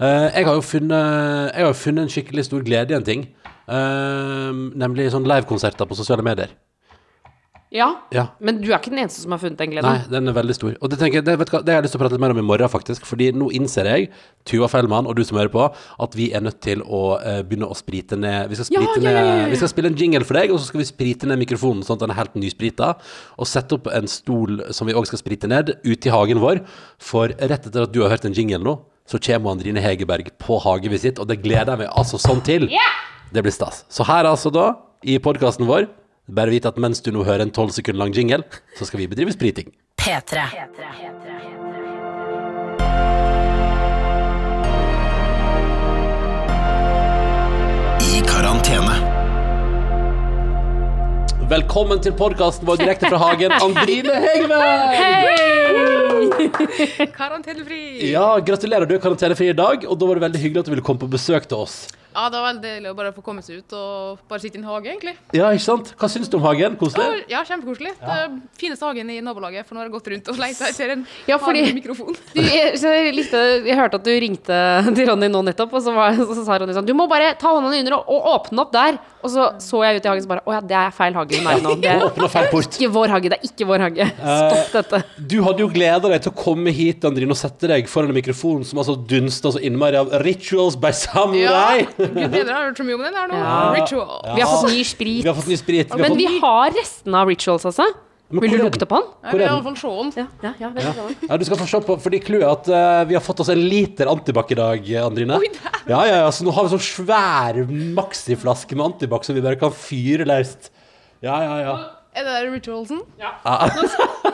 Uh, 0.00 0.30
jeg 0.32 0.46
har 0.46 0.54
jo 0.54 0.62
funnet, 0.64 1.52
jeg 1.54 1.64
har 1.64 1.72
funnet 1.76 2.02
en 2.02 2.08
skikkelig 2.08 2.44
stor 2.44 2.62
glede 2.64 2.92
i 2.92 2.96
en 2.96 3.04
ting, 3.04 3.28
Uh, 3.70 4.50
nemlig 4.74 5.12
sånn 5.14 5.28
livekonserter 5.30 5.86
på 5.86 5.94
sosiale 5.94 6.24
medier. 6.26 6.50
Ja. 7.70 7.86
Ja. 8.10 8.24
Men 8.42 8.56
du 8.58 8.66
er 8.72 8.80
ikke 8.80 8.90
den 8.90 8.98
eneste 9.04 9.22
som 9.22 9.30
har 9.30 9.38
funnet 9.38 9.60
den 9.60 9.70
gleden. 9.70 9.86
Nei, 9.86 10.08
den 10.10 10.26
er 10.26 10.34
veldig 10.34 10.54
stor. 10.56 10.72
Og 10.82 10.90
det, 10.90 10.96
tenker 10.98 11.20
jeg, 11.20 11.26
det, 11.28 11.36
vet 11.38 11.50
du 11.50 11.54
hva, 11.54 11.60
det 11.62 11.70
har 11.70 11.78
jeg 11.78 11.86
lyst 11.86 11.94
til 11.94 12.00
å 12.00 12.02
prate 12.02 12.16
litt 12.16 12.22
mer 12.24 12.34
om 12.34 12.40
i 12.42 12.44
morgen, 12.48 12.70
faktisk. 12.72 13.04
Fordi 13.06 13.28
nå 13.36 13.50
innser 13.54 13.86
jeg, 13.86 14.08
Tuva 14.50 14.66
Fellmann 14.72 15.06
og 15.06 15.14
du 15.14 15.22
som 15.26 15.38
hører 15.38 15.52
på, 15.54 15.68
at 16.02 16.16
vi 16.18 16.26
er 16.34 16.42
nødt 16.42 16.58
til 16.66 16.82
å 16.82 17.02
eh, 17.20 17.40
begynne 17.46 17.68
å 17.70 17.76
sprite 17.78 18.18
ned 18.18 18.50
Vi 18.50 18.58
skal, 18.58 18.72
Ja, 18.74 18.82
sprite 18.82 19.04
ja, 19.04 19.12
ja, 19.12 19.20
ja, 19.20 19.22
ja. 19.28 19.36
ned, 19.44 19.54
vi 19.54 19.60
skal 19.60 19.70
spille 19.70 19.92
en 19.92 19.98
jingle 20.00 20.26
for 20.26 20.40
deg, 20.40 20.50
og 20.50 20.58
så 20.58 20.70
skal 20.72 20.82
vi 20.82 20.88
sprite 20.88 21.30
ned 21.30 21.38
mikrofonen 21.44 21.86
sånn 21.86 22.00
at 22.00 22.02
den 22.02 22.14
er 22.16 22.18
helt 22.18 22.34
nysprita. 22.42 22.90
Og 23.38 23.50
sette 23.50 23.78
opp 23.78 23.86
en 23.94 24.10
stol 24.10 24.64
som 24.74 24.90
vi 24.90 24.98
òg 24.98 25.06
skal 25.12 25.22
sprite 25.22 25.50
ned, 25.50 25.76
ute 25.86 26.10
i 26.10 26.14
hagen 26.16 26.42
vår. 26.42 26.64
For 26.98 27.30
rett 27.38 27.70
etter 27.70 27.86
at 27.86 27.94
du 27.94 28.02
har 28.02 28.10
hørt 28.16 28.26
en 28.26 28.34
jingle 28.34 28.62
nå, 28.66 28.80
så 29.10 29.22
kommer 29.22 29.54
Andrine 29.54 29.82
Hegerberg 29.82 30.34
på 30.42 30.58
hagevisitt, 30.66 31.22
og 31.22 31.30
det 31.30 31.38
gleder 31.44 31.76
jeg 31.76 31.84
meg 31.84 31.94
altså 32.02 32.18
sånn 32.18 32.42
til. 32.46 32.66
Det 33.30 33.46
blir 33.46 33.54
stas. 33.54 33.84
Så 33.90 34.02
her 34.10 34.26
altså 34.26 34.50
da, 34.54 34.72
i 35.06 35.20
podkasten 35.22 35.70
vår, 35.70 35.86
bare 36.34 36.52
vite 36.54 36.70
at 36.70 36.78
mens 36.80 37.02
du 37.04 37.10
nå 37.14 37.24
hører 37.26 37.46
en 37.46 37.54
tolv 37.54 37.74
sekunder 37.74 38.04
lang 38.04 38.14
jingle, 38.14 38.44
så 38.78 38.88
skal 38.88 39.02
vi 39.02 39.08
bedrive 39.10 39.34
spriting. 39.34 39.72
P3. 40.00 40.46
I 48.10 48.22
karantene. 48.28 48.98
Velkommen 51.50 51.98
til 51.98 52.14
podkasten 52.14 52.68
vår 52.68 52.78
direkte 52.78 53.08
fra 53.10 53.18
hagen, 53.24 53.50
Andrine 53.58 54.20
Hegve! 54.22 54.58
Karantenefri! 57.18 57.80
Ja, 58.12 58.36
gratulerer, 58.38 58.86
du 58.86 58.94
er 58.94 59.02
karantenefri 59.02 59.50
i 59.50 59.56
dag, 59.58 59.82
og 59.82 59.98
da 59.98 60.06
var 60.06 60.20
det 60.20 60.24
veldig 60.28 60.42
hyggelig 60.44 60.62
at 60.62 60.70
du 60.70 60.72
ville 60.76 60.84
komme 60.86 61.02
på 61.02 61.10
besøk 61.10 61.48
til 61.50 61.64
oss. 61.64 61.80
Ja, 62.10 62.24
det 62.32 62.38
var 62.40 62.46
veldig 62.48 62.62
deilig 62.64 62.90
å 62.90 62.96
bare 62.98 63.12
få 63.14 63.22
komme 63.22 63.42
seg 63.46 63.60
ut 63.62 63.74
og 63.78 64.18
bare 64.30 64.42
sitte 64.42 64.58
i 64.58 64.60
en 64.62 64.66
hage, 64.66 64.88
egentlig. 64.90 65.12
Ja, 65.36 65.50
ikke 65.54 65.62
sant? 65.62 65.92
Hva 66.00 66.08
syns 66.10 66.30
du 66.32 66.36
om 66.40 66.42
hagen? 66.42 66.74
Ja, 66.74 66.78
Koselig? 66.80 67.20
ja 67.30 67.42
kjempekoselig. 67.46 67.92
Det 68.00 68.16
er 68.16 68.32
fineste 68.58 68.88
hagen 68.88 69.12
i 69.14 69.20
nabolaget, 69.22 69.66
for 69.68 69.76
nå 69.76 69.82
har 69.84 69.86
jeg 69.88 69.94
gått 69.94 70.10
rundt 70.14 70.30
og 70.32 70.40
leita 70.42 70.70
etter 70.72 70.94
en 70.96 71.04
Ja, 71.30 71.38
fordi- 71.38 71.66
mikrofon. 71.76 72.16
Du, 72.34 72.40
jeg, 72.42 72.74
jeg, 72.80 73.14
likte, 73.14 73.38
jeg 73.66 73.76
hørte 73.78 74.00
at 74.00 74.04
du 74.06 74.10
ringte 74.22 74.58
til 74.96 75.06
Ronny 75.10 75.28
nå 75.30 75.42
nettopp, 75.46 75.72
og 75.78 75.82
så, 75.86 75.94
var, 75.94 76.18
så 76.18 76.42
sa 76.46 76.58
Ronny 76.62 76.74
sånn 76.76 76.86
Du 76.88 76.94
må 76.98 77.06
bare 77.10 77.34
ta 77.38 77.52
hånda 77.54 77.70
di 77.74 77.80
under 77.84 77.98
og, 78.00 78.10
og 78.10 78.28
åpne 78.34 78.64
opp 78.64 78.72
der. 78.74 78.98
Og 79.20 79.28
så 79.28 79.46
så 79.60 79.82
jeg 79.84 79.98
ut 80.00 80.06
i 80.06 80.08
hagen, 80.08 80.22
så 80.24 80.30
bare 80.30 80.42
Å 80.48 80.54
ja, 80.56 80.60
det 80.64 80.76
er 80.80 80.92
feil 80.96 81.12
hage 81.18 81.36
hun 81.38 81.48
er 81.50 81.58
i 81.58 81.64
nå. 81.64 81.74
Det 81.84 81.90
er 81.92 82.54
ikke 82.60 82.88
vår 82.94 83.12
hage. 83.14 83.30
Det 83.32 83.38
er 83.38 83.46
ikke 83.50 83.66
vår 83.68 83.84
hage. 83.86 84.06
Stopp 84.16 84.70
dette. 84.78 85.00
Du 85.30 85.36
hadde 85.44 85.60
jo 85.62 85.68
gleda 85.72 86.08
deg 86.10 86.22
til 86.24 86.32
å 86.32 86.36
komme 86.40 86.72
hit, 86.74 87.04
Andrine, 87.06 87.34
og 87.34 87.38
sette 87.38 87.68
deg 87.70 87.86
foran 87.90 88.10
en 88.10 88.16
mikrofon 88.16 88.64
som 88.66 88.80
altså 88.80 88.96
dunsta 88.98 89.52
så 89.54 89.60
innmari 89.62 90.00
av 90.00 90.10
Rituals 90.24 90.78
by 90.80 90.90
Ja, 90.90 90.98
Samurai. 91.04 91.86
Gud 92.00 92.30
bedre, 92.32 92.52
har 92.52 92.68
hørt 92.68 92.78
så 92.80 92.86
mye 92.86 92.98
om 92.98 93.02
den 93.06 93.16
Det 93.16 93.24
er 93.24 93.32
noe 93.32 93.40
Ja. 93.40 93.56
Ritual. 93.78 94.22
Vi 94.34 94.44
har 94.44 94.52
fått 94.54 94.70
ny 94.72 94.84
sprit. 94.88 95.24
Vi 95.24 95.28
har 95.30 95.36
fått 95.38 95.50
ny 95.50 95.58
sprit. 95.60 95.90
Vi 95.92 96.00
Men 96.00 96.14
fått... 96.14 96.22
vi 96.22 96.40
har 96.44 96.72
restene 96.76 97.24
av 97.24 97.32
rituals, 97.32 97.66
altså. 97.70 97.88
Men 98.30 98.44
Vil 98.44 98.52
du 98.54 98.62
lukte 98.62 98.86
på 98.86 98.94
den? 99.00 99.06
Jeg 99.24 99.34
vil 99.34 99.42
er 99.42 99.48
i 99.48 99.50
den? 99.50 99.62
fall 99.66 100.10
se 100.12 100.20
den. 100.22 100.26
Ja, 100.44 100.52
ja, 100.62 100.68
ja, 100.70 100.92
vel. 101.02 101.14
Ja, 101.26 101.38
du 101.40 101.44
skal 101.48 101.58
få 101.58 101.66
se 101.66 101.80
på, 101.82 101.96
fordi 101.98 102.20
clouet 102.22 102.44
er 102.46 102.52
at 102.52 102.68
uh, 102.70 103.08
vi 103.10 103.16
har 103.18 103.24
fått 103.26 103.42
oss 103.42 103.50
en 103.50 103.58
liter 103.58 104.06
antibac 104.06 104.52
i 104.54 104.58
dag, 104.60 104.86
Andrine. 105.02 105.40
Oi, 105.42 105.48
ja, 105.90 106.04
ja, 106.06 106.20
ja, 106.22 106.28
så 106.30 106.46
nå 106.46 106.54
har 106.54 106.68
vi 106.68 106.76
sånn 106.76 106.84
svær 106.86 107.58
maxiflaske 107.98 108.78
med 108.78 108.86
antibac 108.92 109.26
som 109.26 109.34
vi 109.34 109.42
bare 109.42 109.58
kan 109.58 109.74
fyre 109.74 110.28
løst. 110.30 110.70
Ja, 111.26 111.40
ja, 111.42 111.56
ja. 111.64 111.74
Er 112.14 112.26
det 112.26 112.36
der 112.38 112.52
ritualsen? 112.54 113.02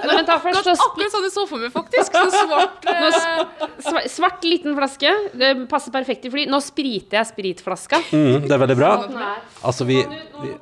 Nå, 0.03 0.13
men 0.13 0.29
ta 0.29 0.37
først, 0.43 0.67
så 0.67 0.75
Akkurat 0.87 1.15
sånn 1.15 1.27
jeg 1.27 1.35
så 1.35 1.45
for 1.49 1.63
meg, 1.63 1.73
faktisk. 1.75 2.17
Så 2.17 2.43
svart 2.47 2.89
eh, 2.93 4.09
Svart, 4.13 4.45
liten 4.47 4.77
flaske. 4.79 5.13
Det 5.37 5.53
passer 5.71 5.95
perfekt 5.95 6.29
i 6.29 6.33
fly. 6.33 6.47
Nå 6.51 6.61
spriter 6.65 7.21
jeg 7.21 7.31
spritflaska. 7.33 8.03
Mm, 8.13 8.47
det 8.47 8.57
er 8.57 8.63
veldig 8.65 8.79
bra. 8.79 8.93
Altså, 9.63 9.89
vi, 9.89 10.03
vi. 10.43 10.55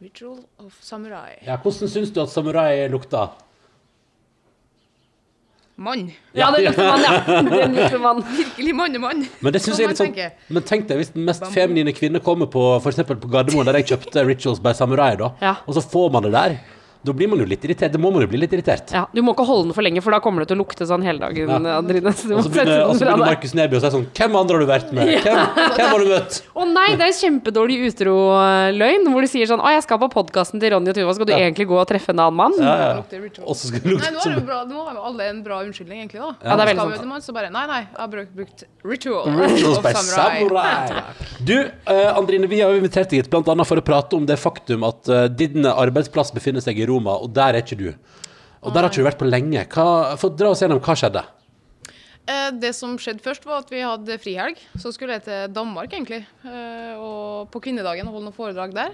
Ritual 0.00 0.40
of 0.58 0.78
Samurai. 0.80 1.38
Ja, 1.44 1.58
hvordan 1.60 1.90
syns 1.92 2.12
du 2.14 2.22
at 2.22 2.32
samurai 2.32 2.88
lukta? 2.88 3.28
Mann. 5.80 6.10
Ja, 6.32 6.50
det 6.52 6.64
lukter 6.66 6.84
mann, 6.86 7.00
ja. 7.00 7.42
Den 7.66 7.74
lukter 7.74 7.98
man. 7.98 8.18
Virkelig 8.36 8.74
mannemann. 8.76 9.22
Men 9.40 9.52
det 9.52 9.62
synes 9.64 9.78
jeg 9.80 9.86
er 9.88 9.92
litt 9.94 10.00
sånn. 10.02 10.16
Men 10.52 10.66
tenk 10.68 10.88
deg 10.90 11.00
hvis 11.00 11.14
den 11.14 11.24
mest 11.24 11.46
feminine 11.54 11.94
kvinne 11.96 12.20
kommer 12.20 12.50
på 12.52 12.64
For 12.84 12.92
på 12.92 13.30
Gardermoen, 13.32 13.64
der 13.68 13.78
jeg 13.80 13.88
kjøpte 13.94 14.24
Rituals 14.28 14.60
by 14.60 14.74
Samurai, 14.76 15.14
da, 15.16 15.30
Ja. 15.40 15.54
og 15.64 15.78
så 15.78 15.80
får 15.80 16.12
man 16.12 16.28
det 16.28 16.32
der. 16.36 16.58
Da 17.02 17.14
blir 17.16 17.30
man 17.32 17.40
jo 17.40 17.46
litt 17.48 17.62
irritert. 17.64 17.94
Det 17.94 18.00
må 18.00 18.10
man 18.12 18.20
jo 18.20 18.28
bli 18.28 18.42
litt 18.42 18.52
irritert. 18.52 18.90
Ja, 18.92 19.06
du 19.08 19.22
må 19.24 19.32
ikke 19.32 19.46
holde 19.48 19.70
den 19.70 19.76
for 19.76 19.86
lenge, 19.86 20.02
for 20.04 20.12
da 20.12 20.18
kommer 20.20 20.44
det 20.44 20.50
til 20.50 20.58
å 20.58 20.60
lukte 20.60 20.84
sånn 20.88 21.04
hele 21.06 21.22
dagen. 21.22 21.48
Ja. 21.48 21.78
Andrine, 21.78 22.12
så 22.12 22.34
Og 22.36 22.44
så 22.44 22.52
begynner, 22.52 22.82
og 22.84 22.92
så 22.98 23.06
begynner. 23.06 23.24
Markus 23.24 23.54
Neby 23.56 23.78
å 23.78 23.80
si 23.80 23.90
sånn 23.94 24.04
Hvem 24.16 24.36
andre 24.36 24.58
har 24.58 24.64
du 24.64 24.68
vært 24.68 24.92
med? 24.96 25.12
Hvem, 25.24 25.38
hvem 25.78 25.92
har 25.94 26.04
du 26.04 26.10
møtt? 26.10 26.36
Å 26.52 26.66
nei, 26.68 26.86
det 27.00 27.06
er 27.08 27.14
kjempedårlig 27.16 27.78
utro-løgn, 27.88 29.08
hvor 29.14 29.24
du 29.24 29.30
sier 29.32 29.48
sånn 29.48 29.62
Å, 29.64 29.72
jeg 29.76 29.84
skal 29.86 30.00
på 30.02 30.10
podkasten 30.12 30.60
til 30.62 30.74
Ronny 30.74 30.92
og 30.92 30.98
Tuva, 30.98 31.14
skal 31.16 31.30
du 31.30 31.34
egentlig 31.36 31.66
gå 31.70 31.78
og 31.80 31.86
treffe 31.88 32.12
en 32.12 32.20
annen 32.26 32.36
mann? 32.36 32.56
Ja, 32.60 32.74
ja. 32.84 33.22
Og 33.46 33.56
så 33.56 33.70
skal 33.70 33.80
det 33.80 33.86
Nei, 33.88 33.94
lukte 33.96 34.12
nå 34.16 34.24
er 34.26 34.36
det 34.36 34.44
bra, 34.50 34.60
nå 34.68 34.84
har 34.88 34.98
jo 34.98 35.06
alle 35.10 35.30
en 35.32 35.40
bra 35.46 35.62
unnskyldning, 35.64 36.04
egentlig. 36.04 36.20
da 36.20 36.30
Ja, 36.50 36.58
det 36.60 36.66
er 36.66 36.72
veldig 36.74 36.98
sant. 37.00 37.08
møte 37.14 37.28
så 37.30 37.36
bare 37.36 37.52
Nei, 37.54 37.64
nei, 37.70 37.80
jeg 37.86 38.00
har 38.02 38.12
brukt, 38.12 38.36
brukt 38.36 38.66
ritual 38.84 39.32
Rituals 39.40 39.80
of 39.80 39.84
by 39.84 39.94
Samurai. 39.96 41.02
Du, 41.40 41.56
uh, 41.56 42.18
Andrine, 42.18 42.48
vi 42.50 42.60
har 42.60 42.74
jo 42.74 42.80
invitert 42.82 43.10
deg 43.10 43.24
hit 43.24 43.32
bl.a. 43.32 43.64
for 43.64 43.80
å 43.80 43.84
prate 43.84 44.18
om 44.18 44.28
det 44.28 44.36
faktum 44.40 44.84
at 44.88 45.08
uh, 45.10 45.24
din 45.32 45.64
arbeidsplass 45.70 46.32
befinner 46.36 46.64
seg 46.64 46.78
i 46.80 46.86
Roma, 46.90 47.14
og 47.22 47.32
der 47.36 47.54
er 47.56 47.62
ikke 47.64 47.78
du. 47.80 47.88
Og 48.60 48.74
der 48.74 48.82
har 48.84 48.90
ikke 48.90 49.00
du 49.00 49.06
vært 49.08 49.20
på 49.22 49.28
lenge. 49.30 49.62
Hva, 49.72 50.16
for, 50.20 50.34
dra 50.36 50.50
oss 50.52 50.60
gjennom 50.60 50.82
hva 50.84 50.96
skjedde. 50.98 51.22
Eh, 52.28 52.50
Det 52.60 52.74
som 52.76 52.96
skjedde 53.00 53.22
først, 53.24 53.46
var 53.48 53.62
at 53.64 53.70
vi 53.72 53.80
hadde 53.80 54.18
frihelg. 54.20 54.58
Så 54.78 54.92
skulle 54.92 55.16
jeg 55.16 55.24
til 55.24 55.54
Danmark, 55.56 55.90
egentlig. 55.96 56.26
eh, 56.44 56.94
Og 57.00 57.48
på 57.50 57.62
kvinnedagen 57.64 58.06
og 58.06 58.12
holde 58.18 58.28
noen 58.28 58.36
foredrag 58.36 58.74
der. 58.76 58.92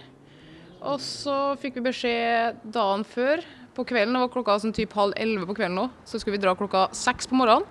Og 0.87 1.01
så 1.03 1.57
fikk 1.59 1.75
vi 1.81 1.87
beskjed 1.89 2.61
dagen 2.71 3.03
før, 3.05 3.43
på 3.75 3.85
kvelden, 3.85 4.15
det 4.15 4.21
var 4.23 4.31
klokka 4.33 4.55
sånn 4.63 4.73
typ 4.73 4.93
halv 4.97 5.13
elleve 5.21 5.45
på 5.51 5.57
kvelden 5.59 5.75
nå, 5.77 5.91
så 6.09 6.17
skulle 6.21 6.39
vi 6.39 6.41
dra 6.41 6.55
klokka 6.57 6.87
seks 6.97 7.27
på 7.29 7.37
morgenen. 7.37 7.67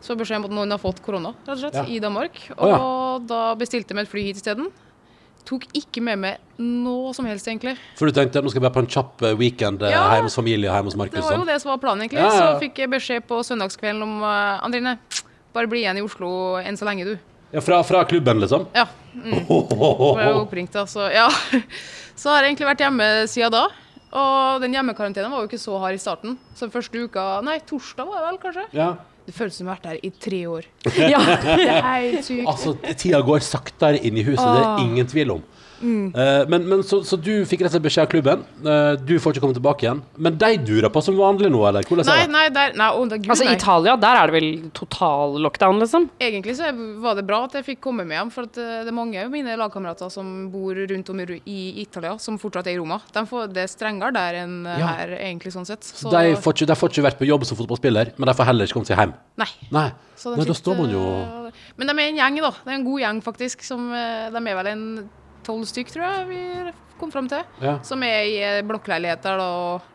Så 0.00 0.14
beskjed 0.16 0.38
om 0.40 0.46
at 0.46 0.54
noen 0.56 0.70
har 0.72 0.80
fått 0.80 1.02
korona, 1.04 1.34
rett 1.46 1.56
og 1.56 1.58
slett, 1.58 1.74
Ja. 1.74 1.84
i 1.84 1.98
Danmark. 2.00 2.36
Å, 2.56 2.68
ja. 2.68 2.78
Og 2.78 3.26
da 3.26 3.54
bestilte 3.56 3.92
vi 3.96 4.00
et 4.00 4.08
fly 4.08 4.22
hit 4.28 4.36
isteden. 4.40 4.70
Tok 5.48 5.66
ikke 5.76 6.02
med 6.04 6.20
meg 6.22 6.60
noe 6.60 7.12
som 7.16 7.26
helst, 7.28 7.48
egentlig. 7.50 7.74
For 7.98 8.08
du 8.08 8.16
tenkte 8.16 8.40
at 8.40 8.46
nå 8.46 8.52
skal 8.52 8.60
jeg 8.62 8.66
være 8.66 8.76
på 8.76 8.82
en 8.84 8.90
kjapp 8.94 9.24
eh, 9.26 9.36
weekend 9.40 9.82
eh, 9.84 9.92
Ja. 9.92 10.06
hjemme 10.14 10.30
hos 10.30 10.38
familie 10.38 10.70
hjemme 10.70 10.90
hos 10.90 10.96
Det 10.96 11.20
var 11.20 11.20
jo 11.20 11.28
Sånn. 11.28 11.46
det 11.46 11.60
som 11.62 11.72
var 11.74 11.78
planen, 11.82 12.06
egentlig. 12.06 12.22
Ja, 12.22 12.32
ja. 12.32 12.48
Så 12.54 12.62
fikk 12.62 12.78
jeg 12.84 12.90
beskjed 12.94 13.26
på 13.28 13.42
søndagskvelden 13.44 14.02
om 14.06 14.22
uh, 14.22 14.64
Andrine, 14.64 14.96
bare 15.54 15.70
bli 15.70 15.84
igjen 15.84 16.00
i 16.00 16.04
Oslo 16.04 16.56
enn 16.62 16.78
så 16.80 16.88
lenge, 16.88 17.04
du. 17.04 17.14
Ja, 17.54 17.62
fra, 17.62 17.82
fra 17.86 18.02
klubben, 18.08 18.40
liksom? 18.42 18.66
Ja. 18.74 18.86
Mm. 19.14 19.44
Ble 19.48 20.30
jo 20.30 20.42
oppringt, 20.44 20.74
altså. 20.74 21.06
Ja. 21.12 21.28
Så 22.18 22.30
har 22.30 22.42
jeg 22.44 22.54
egentlig 22.54 22.68
vært 22.70 22.82
hjemme 22.84 23.06
siden 23.30 23.54
da. 23.54 23.64
Og 24.14 24.62
den 24.62 24.74
hjemmekarantenen 24.76 25.32
var 25.32 25.42
jo 25.42 25.48
ikke 25.48 25.58
så 25.58 25.78
hard 25.82 25.96
i 25.96 26.02
starten. 26.02 26.36
Så 26.54 26.68
første 26.70 27.00
uka 27.02 27.40
Nei, 27.42 27.56
torsdag 27.66 28.06
var 28.06 28.20
det 28.20 28.28
vel, 28.28 28.38
kanskje? 28.44 28.66
Ja. 28.78 28.92
Det 29.24 29.32
føles 29.32 29.56
som 29.56 29.66
jeg 29.66 29.72
har 29.72 29.78
vært 29.78 29.86
der 29.88 30.00
i 30.04 30.10
tre 30.20 30.40
år. 30.52 30.66
Ja. 31.14 31.20
Det 31.44 31.68
er 31.72 32.22
sykt. 32.22 32.46
Altså, 32.50 32.74
tida 33.00 33.20
går 33.24 33.44
saktere 33.46 34.00
inn 34.04 34.18
i 34.20 34.24
huset, 34.26 34.44
det 34.44 34.64
er 34.66 34.82
ingen 34.84 35.08
tvil 35.08 35.36
om. 35.38 35.44
Eh, 35.82 36.44
men, 36.48 36.64
men 36.68 36.82
så, 36.86 37.00
så 37.04 37.16
du 37.20 37.32
fikk 37.48 37.64
rett 37.64 37.72
og 37.72 37.76
slett 37.76 37.84
beskjed 37.84 38.06
av 38.06 38.10
klubben. 38.12 38.44
Eh, 38.64 38.92
du 39.04 39.14
får 39.20 39.34
ikke 39.34 39.42
komme 39.44 39.56
tilbake 39.56 39.86
igjen. 39.86 40.02
Men 40.16 40.36
de 40.40 40.50
durer 40.64 40.90
på 40.92 41.02
som 41.04 41.16
vanlig 41.18 41.50
nå, 41.52 41.60
eller? 41.68 41.86
Hvordan 41.88 42.08
Nei, 42.08 42.20
nei, 42.30 42.44
der, 42.54 42.76
nei, 42.78 42.88
da, 43.10 43.18
gud, 43.18 43.30
Altså, 43.34 43.46
nei. 43.48 43.56
Italia, 43.58 43.96
der 44.00 44.20
er 44.20 44.30
det 44.30 44.36
vel 44.36 44.48
total 44.76 45.36
lockdown, 45.44 45.80
liksom? 45.82 46.08
Egentlig 46.22 46.56
så 46.60 46.70
var 47.02 47.18
det 47.18 47.26
bra 47.28 47.42
at 47.48 47.56
jeg 47.58 47.66
fikk 47.72 47.82
komme 47.84 48.06
med 48.08 48.18
hjem, 48.18 48.32
for 48.34 48.48
at 48.48 48.60
eh, 48.60 48.82
det 48.86 48.92
er 48.92 48.96
mange 48.96 49.24
av 49.24 49.32
mine 49.32 49.56
lagkamerater 49.60 50.12
som 50.12 50.30
bor 50.52 50.78
rundt 50.78 51.10
om 51.12 51.24
i, 51.24 51.58
Italia, 51.82 52.14
som 52.22 52.38
fortsatt 52.40 52.70
er 52.70 52.76
i 52.76 52.80
Roma. 52.80 53.00
De 53.14 53.24
får, 53.28 53.50
det 53.54 53.64
er 53.66 53.72
strengere 53.72 54.14
der 54.14 54.40
enn 54.44 54.56
Ja. 54.64 54.88
her, 54.94 55.16
egentlig, 55.18 55.52
sånn 55.54 55.66
sett. 55.68 55.84
Så, 55.84 56.10
De 56.12 56.34
får, 56.40 56.56
ikke, 56.56 56.70
de 56.70 56.78
får 56.78 56.94
ikke 56.94 57.06
vært 57.08 57.20
på 57.20 57.28
jobb 57.28 57.44
som 57.48 57.58
fotballspiller, 57.58 58.14
men 58.16 58.30
de 58.30 58.36
får 58.38 58.48
heller 58.50 58.68
ikke 58.68 58.78
kommet 58.78 58.90
seg 58.92 59.00
hjem. 59.02 59.14
Nei. 59.40 59.50
Nei, 59.74 59.88
Så 60.16 60.34
da 60.38 60.54
står 60.56 60.78
man 60.78 60.92
jo 60.94 61.02
Men 61.78 61.90
de 61.90 61.94
er 61.98 62.08
en 62.08 62.18
gjeng, 62.22 62.40
da. 62.44 62.50
Det 62.64 62.70
er 62.72 62.78
en 62.78 62.86
god 62.86 63.00
gjeng, 63.02 63.20
faktisk. 63.24 63.62
Som, 63.66 63.90
de 63.90 64.40
er 64.44 64.58
vel 64.58 64.70
en 64.70 64.84
tolv 65.46 65.66
stykk, 65.68 65.92
tror 65.94 66.06
jeg 66.06 66.28
vi 66.30 66.40
kom 67.00 67.12
fram 67.12 67.28
til. 67.30 67.42
Ja. 67.62 67.78
Som 67.86 68.04
er 68.06 68.28
i 68.28 68.38
eh, 68.42 68.62
blokkleiligheter 68.66 69.40
og 69.42 69.90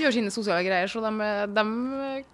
gjør 0.00 0.14
sine 0.14 0.32
sosiale 0.32 0.64
greier. 0.66 0.90
Så 0.90 1.02
de, 1.04 1.30
de 1.52 1.66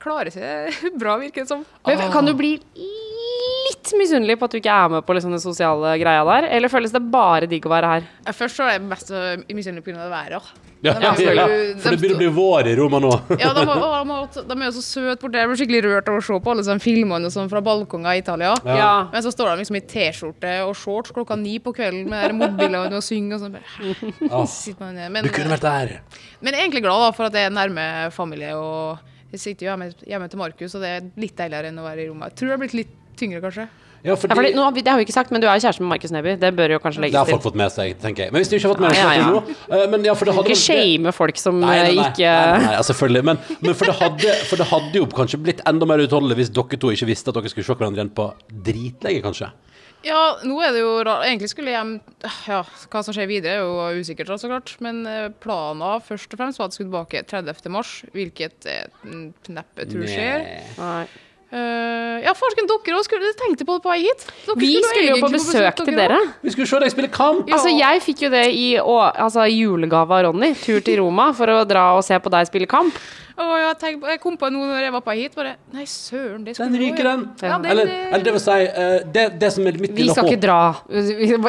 klarer 0.03 0.33
seg 0.35 0.79
bra, 1.01 1.19
virker 1.21 1.45
det 1.45 1.51
som. 1.53 1.65
Men 1.89 2.05
Kan 2.15 2.29
du 2.29 2.35
bli 2.39 2.57
litt 2.59 3.93
misunnelig 3.99 4.39
på 4.39 4.49
at 4.49 4.55
du 4.55 4.61
ikke 4.61 4.79
er 4.85 4.95
med 4.97 5.07
på 5.07 5.17
liksom 5.17 5.35
den 5.35 5.43
sosiale 5.43 5.97
greia 6.01 6.25
der? 6.29 6.49
Eller 6.57 6.73
føles 6.73 6.95
det 6.95 7.05
bare 7.13 7.51
digg 7.51 7.67
å 7.67 7.73
være 7.73 7.95
her? 7.97 8.09
Først 8.37 8.61
så 8.61 8.69
er 8.69 8.77
jeg 8.77 8.89
mest 8.89 9.13
misunnelig 9.53 9.87
pga. 9.87 10.09
været. 10.13 10.39
da. 10.39 10.68
Ja, 10.87 10.93
ja, 11.03 11.11
ja, 11.35 11.45
For 11.83 11.91
det 11.91 11.99
begynner 11.99 12.15
å 12.15 12.21
bli 12.21 12.29
vår 12.37 12.69
i 12.71 12.75
Roma 12.79 13.01
nå. 13.03 13.11
Ja, 13.43 13.51
de, 13.57 13.65
var- 13.67 14.05
de, 14.07 14.43
de 14.47 14.57
er 14.61 14.69
jo 14.69 14.75
så 14.77 14.83
søte 14.87 15.25
borte. 15.25 15.41
Jeg 15.41 15.51
blir 15.51 15.59
skikkelig 15.59 15.81
rørt 15.89 16.11
av 16.13 16.19
å 16.21 16.23
se 16.23 16.39
på 16.45 16.53
alle 16.53 16.63
sånne 16.67 16.85
filmene 16.85 17.31
sånn 17.35 17.51
fra 17.51 17.63
balkonger 17.67 18.15
i 18.15 18.23
Italia. 18.23 18.53
Ja. 18.69 18.93
Men 19.11 19.25
så 19.27 19.33
står 19.35 19.51
de 19.51 19.65
liksom 19.65 19.79
i 19.81 19.83
T-skjorte 19.91 20.53
og 20.69 20.77
shorts 20.79 21.11
klokka 21.17 21.35
ni 21.41 21.57
på 21.65 21.75
kvelden 21.75 22.07
med 22.13 22.37
mobilene 22.39 22.95
og 23.01 23.03
synger 23.05 23.41
og 23.41 23.47
sånn. 23.49 23.59
Ah. 24.29 24.47
Men, 25.11 25.25
du 25.25 25.31
kunne 25.35 25.51
vært 25.57 25.65
der. 25.67 25.93
men 26.43 26.53
jeg 26.53 26.61
er 26.61 26.65
egentlig 26.69 26.83
glad 26.85 27.01
da, 27.03 27.11
for 27.17 27.27
at 27.29 27.35
jeg 27.39 27.49
er 27.49 27.55
nærme 27.55 27.85
familie. 28.15 28.55
og 28.55 28.99
Jeg 29.35 29.41
sitter 29.43 29.67
jo 29.67 29.71
hjemme, 29.73 29.91
hjemme 30.07 30.29
til 30.31 30.41
Markus, 30.41 30.75
og 30.79 30.85
det 30.85 30.91
er 30.95 31.11
litt 31.21 31.35
deiligere 31.39 31.73
enn 31.73 31.81
å 31.83 31.87
være 31.87 32.05
i 32.05 32.09
Roma. 32.11 32.29
Jeg 32.31 32.39
tror 32.39 32.51
det 32.53 32.55
har 32.55 32.63
blitt 32.63 32.77
litt 32.79 32.95
tyngre, 33.19 33.43
kanskje. 33.45 33.67
Ja, 34.05 34.15
fordi, 34.15 34.31
Ja, 34.31 34.37
fordi, 34.39 34.51
nå, 34.55 34.65
det 34.77 34.87
har 34.87 34.99
vi 35.01 35.05
ikke 35.07 35.15
sagt, 35.17 35.33
men 35.35 35.43
du 35.43 35.49
er 35.49 35.59
jo 35.59 35.65
kjæreste 35.67 35.83
med 35.83 35.91
Markus 35.91 36.13
Neby. 36.15 36.35
Det 36.39 36.51
bør 36.55 36.75
jo 36.77 36.79
kanskje 36.83 37.03
det 37.03 37.15
har 37.19 37.27
folk 37.27 37.41
til. 37.43 37.51
fått 37.51 37.59
med 37.59 37.73
seg, 37.75 37.97
tenker 38.03 38.25
jeg. 38.25 38.33
Men 38.33 38.43
hvis 38.45 38.51
du 38.51 38.57
ikke 38.57 38.69
har 38.69 38.75
fått 38.77 38.83
med 38.85 38.95
deg 38.95 39.01
Ja, 39.01 39.13
ja, 39.19 39.31
ja, 39.35 39.57
eh, 39.75 39.87
men 39.91 40.07
ja, 40.07 40.15
for 40.15 40.31
det 40.31 40.35
hadde 40.37 40.53
Ikke 40.53 40.61
shame 40.63 41.13
folk 41.17 41.41
som 41.41 41.59
Nei, 41.61 41.67
nei, 41.67 41.89
eh, 41.89 41.95
nei, 41.99 42.07
ikke 42.13 42.35
nei, 42.35 42.61
nei, 42.65 42.75
ja, 42.79 42.83
selvfølgelig. 42.91 43.25
Men, 43.31 43.41
men 43.65 43.75
for, 43.75 43.91
det 43.91 43.97
hadde, 43.99 44.37
for 44.51 44.63
det 44.63 44.69
hadde 44.71 45.03
jo 45.03 45.09
kanskje 45.19 45.43
blitt 45.43 45.65
enda 45.67 45.89
mer 45.91 46.05
utholdelig 46.05 46.39
hvis 46.43 46.53
dere 46.55 46.79
to 46.79 46.93
ikke 46.95 47.11
visste 47.11 47.33
at 47.35 47.41
dere 47.41 47.51
skulle 47.51 47.67
se 47.67 47.79
hverandre 47.79 48.05
igjen 48.05 48.15
på 48.15 48.31
dritlenge, 48.69 49.25
kanskje. 49.27 49.51
Ja, 50.07 50.39
nå 50.47 50.61
er 50.63 50.75
det 50.77 50.83
jo 50.85 50.93
rart. 51.03 51.25
Egentlig 51.27 51.51
skulle 51.51 51.73
jeg 51.73 51.79
hjem 51.81 51.95
Ja, 52.47 52.63
hva 52.63 53.01
som 53.03 53.15
skjer 53.17 53.27
videre, 53.31 53.59
er 53.59 53.65
jo 53.67 54.03
usikkert, 54.05 54.31
så 54.39 54.51
klart. 54.51 54.77
Men 54.85 55.03
eh, 55.11 55.31
planen 55.43 56.05
først 56.07 56.31
og 56.35 56.39
fremst 56.39 56.61
var 56.61 56.69
at 56.69 56.77
jeg 56.77 56.85
skulle 56.85 56.93
tilbake 56.93 57.25
30. 57.27 57.73
mars, 57.75 57.97
hvilket 58.15 58.69
jeg 58.69 58.93
neppe 59.51 59.89
tror 59.91 60.07
skjer. 60.07 60.47
Nei. 60.79 61.07
Eh, 61.49 62.19
ja, 62.27 62.35
farsken, 62.37 62.67
dere 62.69 62.99
òg 62.99 63.07
skulle 63.07 63.31
tenkte 63.39 63.65
på 63.65 63.79
det 63.79 63.85
på 63.87 63.93
vei 63.93 64.03
hit. 64.05 64.25
Dere 64.45 64.57
Vi 64.61 64.73
skulle 64.85 65.05
jo 65.07 65.21
på 65.23 65.31
besøk 65.33 65.79
til 65.81 65.97
dere. 65.97 66.19
Vi 66.45 66.53
skulle 66.53 66.69
se 66.69 66.81
deg 66.83 66.93
spille 66.93 67.09
kamp! 67.13 67.49
Ja. 67.49 67.57
Altså, 67.57 67.73
jeg 67.73 68.03
fikk 68.05 68.27
jo 68.27 68.33
det 68.35 68.45
i, 68.53 68.67
å, 68.83 68.99
altså, 69.09 69.47
julegave 69.49 70.19
av 70.19 70.27
Ronny. 70.29 70.53
Tur 70.61 70.85
til 70.85 71.01
Roma 71.01 71.31
for 71.37 71.49
å 71.55 71.63
dra 71.69 71.87
og 71.97 72.05
se 72.05 72.19
på 72.21 72.33
deg 72.35 72.51
spille 72.51 72.69
kamp. 72.69 73.01
Og 73.39 73.53
jeg, 73.61 73.75
tenk, 73.79 74.03
jeg 74.11 74.19
kom 74.23 74.35
på 74.41 74.49
noe 74.51 74.67
når 74.67 74.81
jeg 74.83 74.93
var 74.97 75.03
på 75.07 75.15
hit, 75.15 75.35
bare 75.39 75.53
Nei, 75.75 75.85
søren, 75.87 76.43
det 76.47 76.57
skulle 76.57 76.73
Den 76.73 76.81
ryker, 76.83 77.07
den. 77.07 77.21
Ja, 77.39 77.59
den, 77.63 77.67
Eller, 77.71 77.91
eller 78.09 78.25
det 78.27 78.33
vil 78.35 78.43
si, 78.43 78.57
eh, 78.67 78.95
det, 79.15 79.25
det 79.39 79.51
som 79.55 79.69
er 79.71 79.79
mitt 79.79 79.93
Vi 79.95 80.09
skal 80.11 80.27
håp 80.27 80.33
ikke 80.33 80.43
dra. 80.43 80.57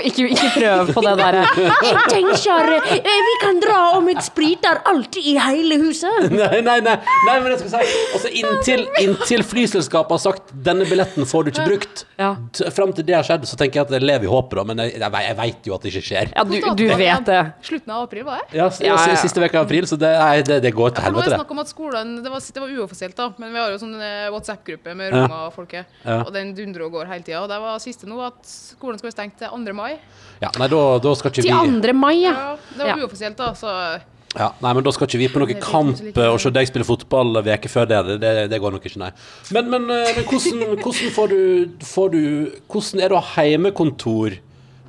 Ikke, 0.06 0.28
ikke 0.36 0.49
prøv 0.54 0.91
på 0.93 1.04
det 1.06 1.13
der. 1.17 1.38
Jeg 1.39 2.04
tenker 2.13 2.73
eh, 2.78 3.23
vi 3.30 3.34
kan 3.41 3.62
dra 3.63 3.80
om 3.97 4.10
et 4.13 4.21
spriter 4.25 4.82
alltid 4.91 5.32
i 5.34 5.36
hele 5.41 5.80
huset. 5.82 6.30
Nei, 6.39 6.62
nei, 6.65 6.78
nei, 6.86 6.95
nei, 7.25 7.36
men 7.41 7.49
jeg 7.56 7.63
skal 7.63 7.73
si 7.73 7.95
Altså, 8.13 8.30
inntil, 8.41 8.86
inntil 9.02 9.43
flyselskapet 9.45 10.13
har 10.15 10.21
sagt 10.23 10.54
'denne 10.54 10.86
billetten 10.89 11.25
får 11.30 11.47
du 11.47 11.52
ikke 11.52 11.65
brukt', 11.67 12.06
Ja. 12.19 12.36
fram 12.75 12.93
til 12.93 13.06
det 13.08 13.15
har 13.15 13.25
skjedd, 13.25 13.45
så 13.49 13.58
tenker 13.58 13.80
jeg 13.82 13.88
at 13.88 13.91
jeg 13.97 14.06
lever 14.06 14.28
i 14.28 14.32
håpet, 14.32 14.56
da. 14.60 14.63
Men 14.69 14.84
jeg, 14.86 14.99
jeg, 14.99 15.12
jeg 15.25 15.38
veit 15.38 15.69
jo 15.69 15.75
at 15.75 15.82
det 15.82 15.93
ikke 15.93 16.06
skjer. 16.06 16.32
Ja, 16.36 16.43
du, 16.43 16.56
du 16.75 16.86
vet 17.02 17.25
det. 17.25 17.41
Slutten 17.65 17.95
av 17.95 18.06
april, 18.08 18.23
var 18.28 18.43
det? 18.45 18.58
Ja. 18.60 18.69
Siste 18.69 19.41
uke 19.41 19.58
av 19.58 19.65
april, 19.65 19.88
så 19.89 19.97
det, 19.99 20.12
nei, 20.19 20.41
det, 20.45 20.62
det 20.63 20.73
går 20.75 20.93
til 20.95 21.08
helvete, 21.10 21.39
det 21.39 21.79
det. 21.80 22.02
snakk 22.02 22.04
om 22.04 22.20
at 22.20 22.20
skolen 22.20 22.24
Det 22.24 22.32
var, 22.32 22.39
det 22.54 22.62
var 22.62 22.70
uoffisielt, 22.84 23.15
da, 23.15 23.28
men 23.39 23.54
vi 23.54 23.60
har 23.60 23.72
jo 23.72 23.78
sånn 23.80 23.96
eh, 24.02 24.30
WhatsApp-gruppe 24.34 24.96
med 24.96 25.13
Ja. 25.13 25.26
og 25.48 25.54
folket. 25.54 25.86
Ja. 26.06 26.20
Og 26.26 26.34
den 26.34 26.54
dundrer 26.56 26.86
og 26.86 26.92
går 26.92 27.06
hele 27.08 27.24
tida. 27.24 27.42
Og 27.44 27.50
det 27.50 27.60
var 27.60 27.80
siste 27.80 28.06
nå 28.08 28.20
at 28.26 28.39
skolen 28.46 28.98
skal 29.00 29.10
være 29.10 29.18
stengt 29.18 29.38
til 29.39 29.48
2. 29.50 29.74
mai. 29.74 29.98
Ja, 30.42 30.50
nei, 30.60 30.68
da, 30.68 31.00
da 31.00 31.15
skal 31.15 31.32
ikke 31.32 31.42
Til 31.42 31.52
vi 31.52 31.82
2. 31.89 31.94
mai, 31.94 32.15
ja. 32.24 32.32
Ja, 32.32 32.58
det 32.76 32.80
var 32.84 32.88
Ja. 32.88 32.96
uoffisielt, 33.06 33.38
da, 33.38 33.54
så 33.54 34.00
ja, 34.38 34.52
Nei, 34.62 34.74
men 34.74 34.84
da 34.84 34.92
skal 34.92 35.08
ikke 35.08 35.18
vi 35.18 35.28
på 35.28 35.39
noen 35.42 35.60
kamp 35.60 36.18
eh, 36.18 36.28
og 36.30 36.39
se 36.39 36.52
deg 36.54 36.68
spille 36.70 36.86
fotball 36.86 37.42
veke 37.42 37.68
før 37.68 37.88
det. 37.89 38.20
Det, 38.22 38.50
det 38.52 38.60
går 38.62 38.72
nok 38.76 38.86
ikke, 38.86 39.00
nei. 39.02 39.10
Men, 39.52 39.70
men, 39.72 39.89
eh, 39.89 40.12
men 40.15 40.24
hvordan, 40.30 40.78
hvordan 40.84 41.13
får 41.15 41.30
du, 41.34 41.72
får 41.82 42.12
du 42.13 42.22
Hvordan 42.70 43.02
er 43.02 43.10
det 43.10 43.18
å 43.18 43.24
ha 43.24 43.42
heimekontor 43.42 44.38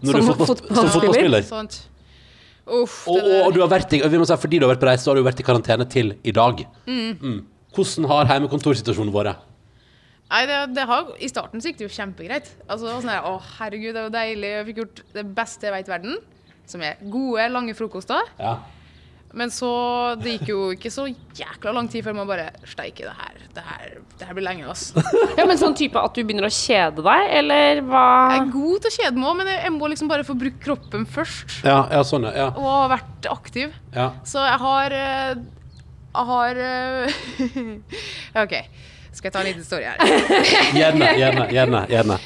når 0.03 0.12
du 0.12 0.18
er 0.18 0.26
fotball, 0.29 0.46
fotballspiller? 0.46 0.76
som 0.76 0.92
fotballspiller? 0.92 1.42
sant. 1.48 1.81
Uff, 2.70 2.96
Og, 3.11 3.18
og, 3.18 3.37
og 3.48 3.54
du 3.56 3.61
har 3.64 3.70
vært 3.72 3.92
i, 3.96 4.00
vi 4.06 4.18
må 4.20 4.26
si, 4.28 4.37
fordi 4.38 4.61
du 4.61 4.66
har 4.66 4.74
vært 4.74 4.83
på 4.85 4.88
reise, 4.90 5.02
så 5.04 5.11
har 5.12 5.18
du 5.18 5.26
vært 5.26 5.40
i 5.42 5.46
karantene 5.46 5.87
til 5.90 6.12
i 6.22 6.35
dag. 6.37 6.62
Mm. 6.87 7.40
Hvordan 7.74 8.06
har 8.11 8.30
hjemmekontorsituasjonen 8.30 9.14
vært? 9.14 9.46
Nei, 10.30 10.44
det, 10.46 10.59
det 10.76 10.85
har, 10.87 11.09
I 11.18 11.28
starten 11.30 11.59
så 11.62 11.70
gikk 11.70 11.80
det 11.80 11.88
jo 11.88 11.94
kjempegreit. 11.96 12.50
Altså, 12.70 12.92
sånn 13.00 13.11
her, 13.11 13.24
Å, 13.26 13.33
herregud, 13.59 13.96
det 13.96 14.04
var 14.06 14.12
deilig. 14.14 14.52
Jeg 14.54 14.66
fikk 14.68 14.83
gjort 14.85 15.00
det 15.16 15.24
beste 15.35 15.66
jeg 15.66 15.74
vet 15.74 15.90
i 15.90 15.94
verden. 15.96 16.20
Som 16.70 16.85
er 16.87 17.00
gode, 17.11 17.48
lange 17.50 17.74
frokoster. 17.74 18.30
Ja. 18.38 18.52
Men 19.32 19.52
så 19.54 19.70
Det 20.18 20.36
gikk 20.36 20.48
jo 20.50 20.60
ikke 20.74 20.90
så 20.90 21.04
jækla 21.38 21.74
lang 21.74 21.88
tid 21.90 22.02
før 22.06 22.16
man 22.18 22.28
bare 22.28 22.48
Steike, 22.66 23.04
det 23.06 23.14
her, 23.14 23.36
det 23.54 23.64
her, 23.66 23.92
det 24.18 24.26
her 24.26 24.36
blir 24.36 24.46
lenge, 24.46 24.66
ass. 24.70 24.90
ja. 25.38 25.46
Men 25.46 25.60
sånn 25.60 25.76
type 25.78 26.00
at 26.00 26.16
du 26.16 26.24
begynner 26.24 26.48
å 26.48 26.52
kjede 26.54 27.04
deg, 27.06 27.28
eller 27.38 27.82
hva? 27.86 28.06
Jeg 28.34 28.42
er 28.42 28.50
god 28.56 28.84
til 28.84 28.92
å 28.92 28.96
kjede 28.96 29.22
meg 29.22 29.30
òg, 29.30 29.38
men 29.40 29.52
jeg, 29.54 29.72
må 29.76 29.92
liksom 29.92 30.10
bare 30.10 30.26
få 30.26 30.36
brukt 30.40 30.60
kroppen 30.64 31.06
først. 31.08 31.60
Ja, 31.66 31.84
ja, 31.92 32.02
sånn, 32.06 32.26
ja. 32.28 32.34
ja. 32.42 32.48
Og 32.56 32.66
ha 32.66 32.90
vært 32.96 33.30
aktiv. 33.30 33.74
ja. 33.94 34.10
Så 34.26 34.42
jeg 34.44 34.58
har 34.64 34.96
eh, 34.98 35.32
Jeg 36.10 36.26
har 36.32 36.62
eh, 36.66 37.22
OK. 38.42 38.56
Skal 39.14 39.30
jeg 39.30 39.34
ta 39.34 39.40
en 39.42 39.48
liten 39.48 39.66
story 39.66 39.86
her? 39.86 39.98
Gjerne, 40.74 41.14
gjerne, 41.18 41.48
gjerne. 41.54 41.86
gjerne. 41.90 42.20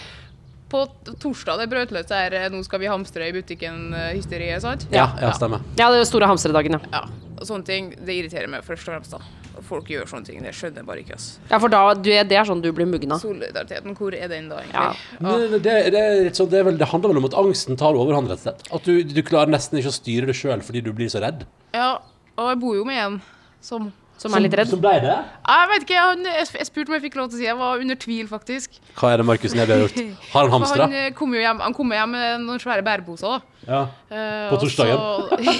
På 0.74 0.80
torsdag 1.22 1.60
det 1.62 1.68
brøt 1.70 1.92
løs 1.94 2.08
der 2.10 2.34
eh, 2.34 2.48
'nå 2.50 2.64
skal 2.66 2.80
vi 2.82 2.88
hamstre 2.90 3.28
i 3.30 3.34
butikken'-hysteriet, 3.36 4.60
sant? 4.64 4.86
Ja, 4.90 5.06
ja, 5.20 5.30
stemmer. 5.36 5.62
Ja, 5.78 5.90
det 5.94 6.00
er 6.02 6.08
store 6.08 6.26
hamstredagen, 6.26 6.74
ja. 6.74 6.80
Ja, 6.92 7.02
og 7.38 7.46
sånne 7.46 7.64
ting, 7.68 7.92
det 7.94 8.16
irriterer 8.18 8.50
meg 8.50 8.64
først 8.66 8.88
og 8.88 8.94
fremst 8.96 9.14
da. 9.14 9.20
Folk 9.62 9.86
gjør 9.88 10.08
sånne 10.10 10.26
ting, 10.26 10.40
det 10.42 10.50
skjønner 10.56 10.82
jeg 10.82 10.86
bare 10.88 11.02
ikke, 11.04 11.14
ass. 11.14 11.28
Ja, 11.50 11.60
for 11.62 11.70
da, 11.70 11.84
du, 11.94 12.10
er- 12.10 12.26
det 12.26 12.36
er 12.40 12.44
sånn 12.48 12.60
du 12.64 12.72
blir 12.74 12.88
mugna. 12.90 13.20
Solidariteten, 13.22 13.94
hvor 13.94 14.14
er 14.18 14.26
den 14.28 14.48
da, 14.50 14.58
Ja. 14.72 14.88
egentlig? 15.20 15.50
Det, 15.50 15.62
det, 15.62 15.92
det, 15.94 16.00
er 16.02 16.24
litt 16.26 16.40
sånn, 16.40 16.50
det, 16.50 16.58
er 16.58 16.64
vel, 16.66 16.78
det 16.82 16.88
handler 16.90 17.14
vel 17.14 17.22
om 17.22 17.28
at 17.30 17.38
angsten 17.38 17.78
tar 17.78 17.94
overhånd, 17.94 18.28
rett 18.34 18.42
og 18.42 18.46
slett. 18.48 18.66
At 18.74 18.84
du, 18.90 19.02
du 19.06 19.22
klarer 19.22 19.54
nesten 19.54 19.78
ikke 19.78 19.94
å 19.94 19.98
styre 20.00 20.26
det 20.26 20.34
sjøl 20.34 20.60
fordi 20.66 20.82
du 20.82 20.90
blir 20.92 21.08
så 21.12 21.22
redd. 21.22 21.46
Ja, 21.72 22.00
og 22.34 22.50
jeg 22.50 22.58
bor 22.66 22.74
jo 22.74 22.84
med 22.84 22.98
en 22.98 23.20
som 23.62 23.92
Som 24.20 24.34
er 24.36 24.44
litt 24.44 24.54
redd. 24.56 24.70
Som 24.70 24.80
ble 24.80 24.92
det? 25.02 25.14
Jeg 25.44 25.70
vet 25.72 25.84
ikke, 25.84 26.02
han, 26.06 26.22
jeg, 26.28 26.46
jeg 26.58 26.68
spurte 26.68 26.92
om 26.92 26.96
jeg 26.96 27.02
fikk 27.04 27.16
lov 27.18 27.26
til 27.28 27.36
å 27.36 27.40
si 27.40 27.46
Jeg 27.48 27.56
var 27.58 27.82
under 27.82 27.98
tvil, 28.00 28.28
faktisk. 28.30 28.78
Hva 28.96 29.10
er 29.12 29.20
det 29.20 29.26
Markus 29.28 29.56
Neby 29.58 29.74
har 29.74 29.82
gjort? 29.84 29.98
Har 30.30 30.46
han 30.46 30.52
hamstra? 30.56 30.86
han 30.86 30.96
eh, 31.00 31.10
kom 31.18 31.34
jo 31.34 31.42
hjem, 31.42 31.60
han 31.66 31.76
kom 31.76 31.92
hjem 31.96 32.14
med 32.14 32.46
noen 32.46 32.62
svære 32.62 32.86
bæreposer. 32.86 33.34
da. 33.34 33.60
Ja. 33.66 33.82
Eh, 34.14 34.48
På 34.52 34.60
torsdagen? 34.62 35.04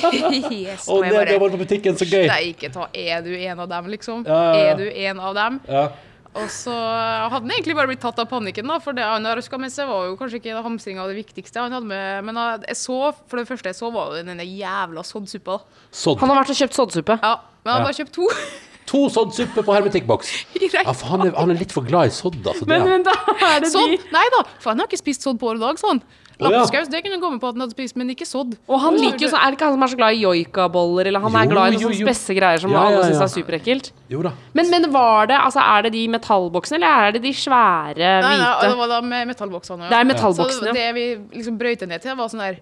yes, 0.55 0.89
Og 0.89 1.05
det 1.05 1.13
var 1.13 1.25
bare 1.27 1.39
vært 1.43 1.57
på 1.59 1.63
butikken, 1.67 1.99
så 1.99 2.09
gøy! 2.09 2.27
Steike 2.31 2.73
ta, 2.75 2.89
er 2.95 3.23
du 3.27 3.33
en 3.35 3.63
av 3.67 3.71
dem, 3.75 3.93
liksom? 3.97 4.25
Ja, 4.29 4.41
ja, 4.41 4.59
ja. 4.59 4.67
Er 4.73 4.81
du 4.81 4.87
en 4.89 5.23
av 5.29 5.39
dem? 5.39 5.61
Ja. 5.69 5.87
Og 6.35 6.49
så 6.51 6.75
hadde 6.75 7.45
han 7.45 7.53
egentlig 7.55 7.77
bare 7.79 7.87
blitt 7.93 8.03
tatt 8.03 8.19
av 8.19 8.27
panikken, 8.27 8.67
da, 8.67 8.81
for 8.83 8.97
det 8.97 9.05
han 9.07 9.27
røska 9.39 9.59
med 9.61 9.71
seg, 9.71 9.87
var 9.87 10.09
jo 10.09 10.17
kanskje 10.19 10.41
ikke 10.41 10.63
hamstringa 10.65 11.05
det 11.07 11.15
viktigste 11.21 11.63
han 11.63 11.75
hadde 11.77 11.87
med. 11.87 12.25
Men 12.27 12.41
jeg 12.67 12.79
så, 12.81 12.97
for 13.31 13.39
det 13.39 13.47
første 13.47 13.71
jeg 13.71 13.79
så, 13.79 13.91
var 13.95 14.17
jo 14.19 14.25
den 14.27 14.43
jævla 14.43 15.05
soddsuppa. 15.07 15.61
Sånn. 15.95 16.19
Han 16.25 16.33
har 16.33 16.41
vært 16.43 16.55
og 16.57 16.59
kjøpt 16.59 16.79
soddsuppe. 16.81 17.19
Ja, 17.23 17.37
men 17.65 17.73
han 17.73 17.81
Ja. 17.83 17.89
bare 17.89 17.99
kjøpt 18.01 18.13
to. 18.21 18.29
To 18.85 19.07
sånn 19.09 19.31
suppe 19.33 19.63
på 19.65 19.73
hermetikkboks. 19.73 20.29
Ja, 20.85 20.93
for 20.93 21.07
han 21.15 21.23
er, 21.27 21.31
han 21.39 21.51
er 21.51 21.57
litt 21.57 21.73
for 21.73 21.87
glad 21.89 22.11
i 22.11 22.13
sodd, 22.13 22.37
altså. 22.45 22.67
Men, 22.69 22.83
men 22.85 23.03
da 23.07 23.15
er 23.33 23.63
det 23.65 23.71
Sånn? 23.73 23.95
de 23.97 24.13
Nei 24.13 24.25
da, 24.37 24.43
for 24.61 24.75
han 24.75 24.83
har 24.83 24.91
ikke 24.91 25.01
spist 25.01 25.25
sodd 25.25 25.39
på 25.41 25.49
år 25.49 25.57
og 25.57 25.63
dag, 25.65 25.79
sånn. 25.81 26.03
ja. 26.37 26.51
Lapskaus, 26.51 26.91
det 26.93 27.01
kunne 27.01 27.15
jeg 27.17 27.23
gå 27.23 27.31
med 27.33 27.41
på 27.41 27.49
at 27.49 27.55
han 27.57 27.63
hadde 27.65 27.73
spist, 27.73 27.97
men 27.97 28.11
ikke 28.13 28.27
sodd. 28.29 28.53
Og 28.69 28.81
han 28.83 28.99
liker 29.01 29.25
jo 29.25 29.31
så, 29.33 29.39
Er 29.41 29.55
det 29.55 29.57
ikke 29.57 29.71
han 29.71 29.77
som 29.79 29.87
er 29.87 29.93
så 29.95 29.99
glad 30.03 30.19
i 30.19 30.21
joikaboller, 30.27 31.09
eller 31.09 31.25
han 31.25 31.39
er 31.41 31.49
glad 31.49 31.65
i 31.73 31.79
noen 31.79 31.81
jo. 31.87 31.93
sånne 31.95 32.11
spesse 32.13 32.37
greier 32.37 32.61
som 32.61 32.75
Ja, 32.77 32.83
alle 32.91 33.01
ja, 33.01 33.09
syns 33.09 33.23
er 33.25 33.33
superekkelt? 33.39 33.89
Jo 34.13 34.21
da. 34.29 34.35
Men, 34.53 34.69
men 34.75 34.89
var 34.93 35.31
det 35.33 35.41
Altså, 35.41 35.65
er 35.65 35.89
det 35.89 35.93
de 35.97 36.05
metallboksene, 36.19 36.77
eller 36.83 37.09
er 37.09 37.17
det 37.17 37.23
de 37.25 37.33
svære, 37.41 37.97
Nei, 38.21 38.37
nei, 38.37 38.37
hvite? 38.53 38.69
det 38.69 38.79
var 38.85 38.93
da 38.93 39.01
med 39.01 39.33
metallboksene. 39.33 39.89
Det 39.89 39.97
er 40.03 40.11
metallboksene, 40.13 40.69
ja. 40.69 40.77
det 40.77 40.89
vi 41.01 41.07
liksom 41.41 41.57
brøyte 41.65 41.89
ned 41.89 42.05
til, 42.05 42.19
var 42.21 42.29
sånn 42.29 42.45
der 42.45 42.61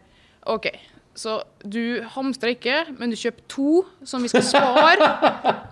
OK, 0.55 0.71
så 1.19 1.41
du 1.65 2.03
hamstrer 2.15 2.55
ikke, 2.57 2.77
men 2.99 3.11
du 3.13 3.17
kjøper 3.17 3.45
to 3.53 3.83
som 4.09 4.23
vi 4.25 4.31
skal 4.33 4.43
spare. 4.43 5.07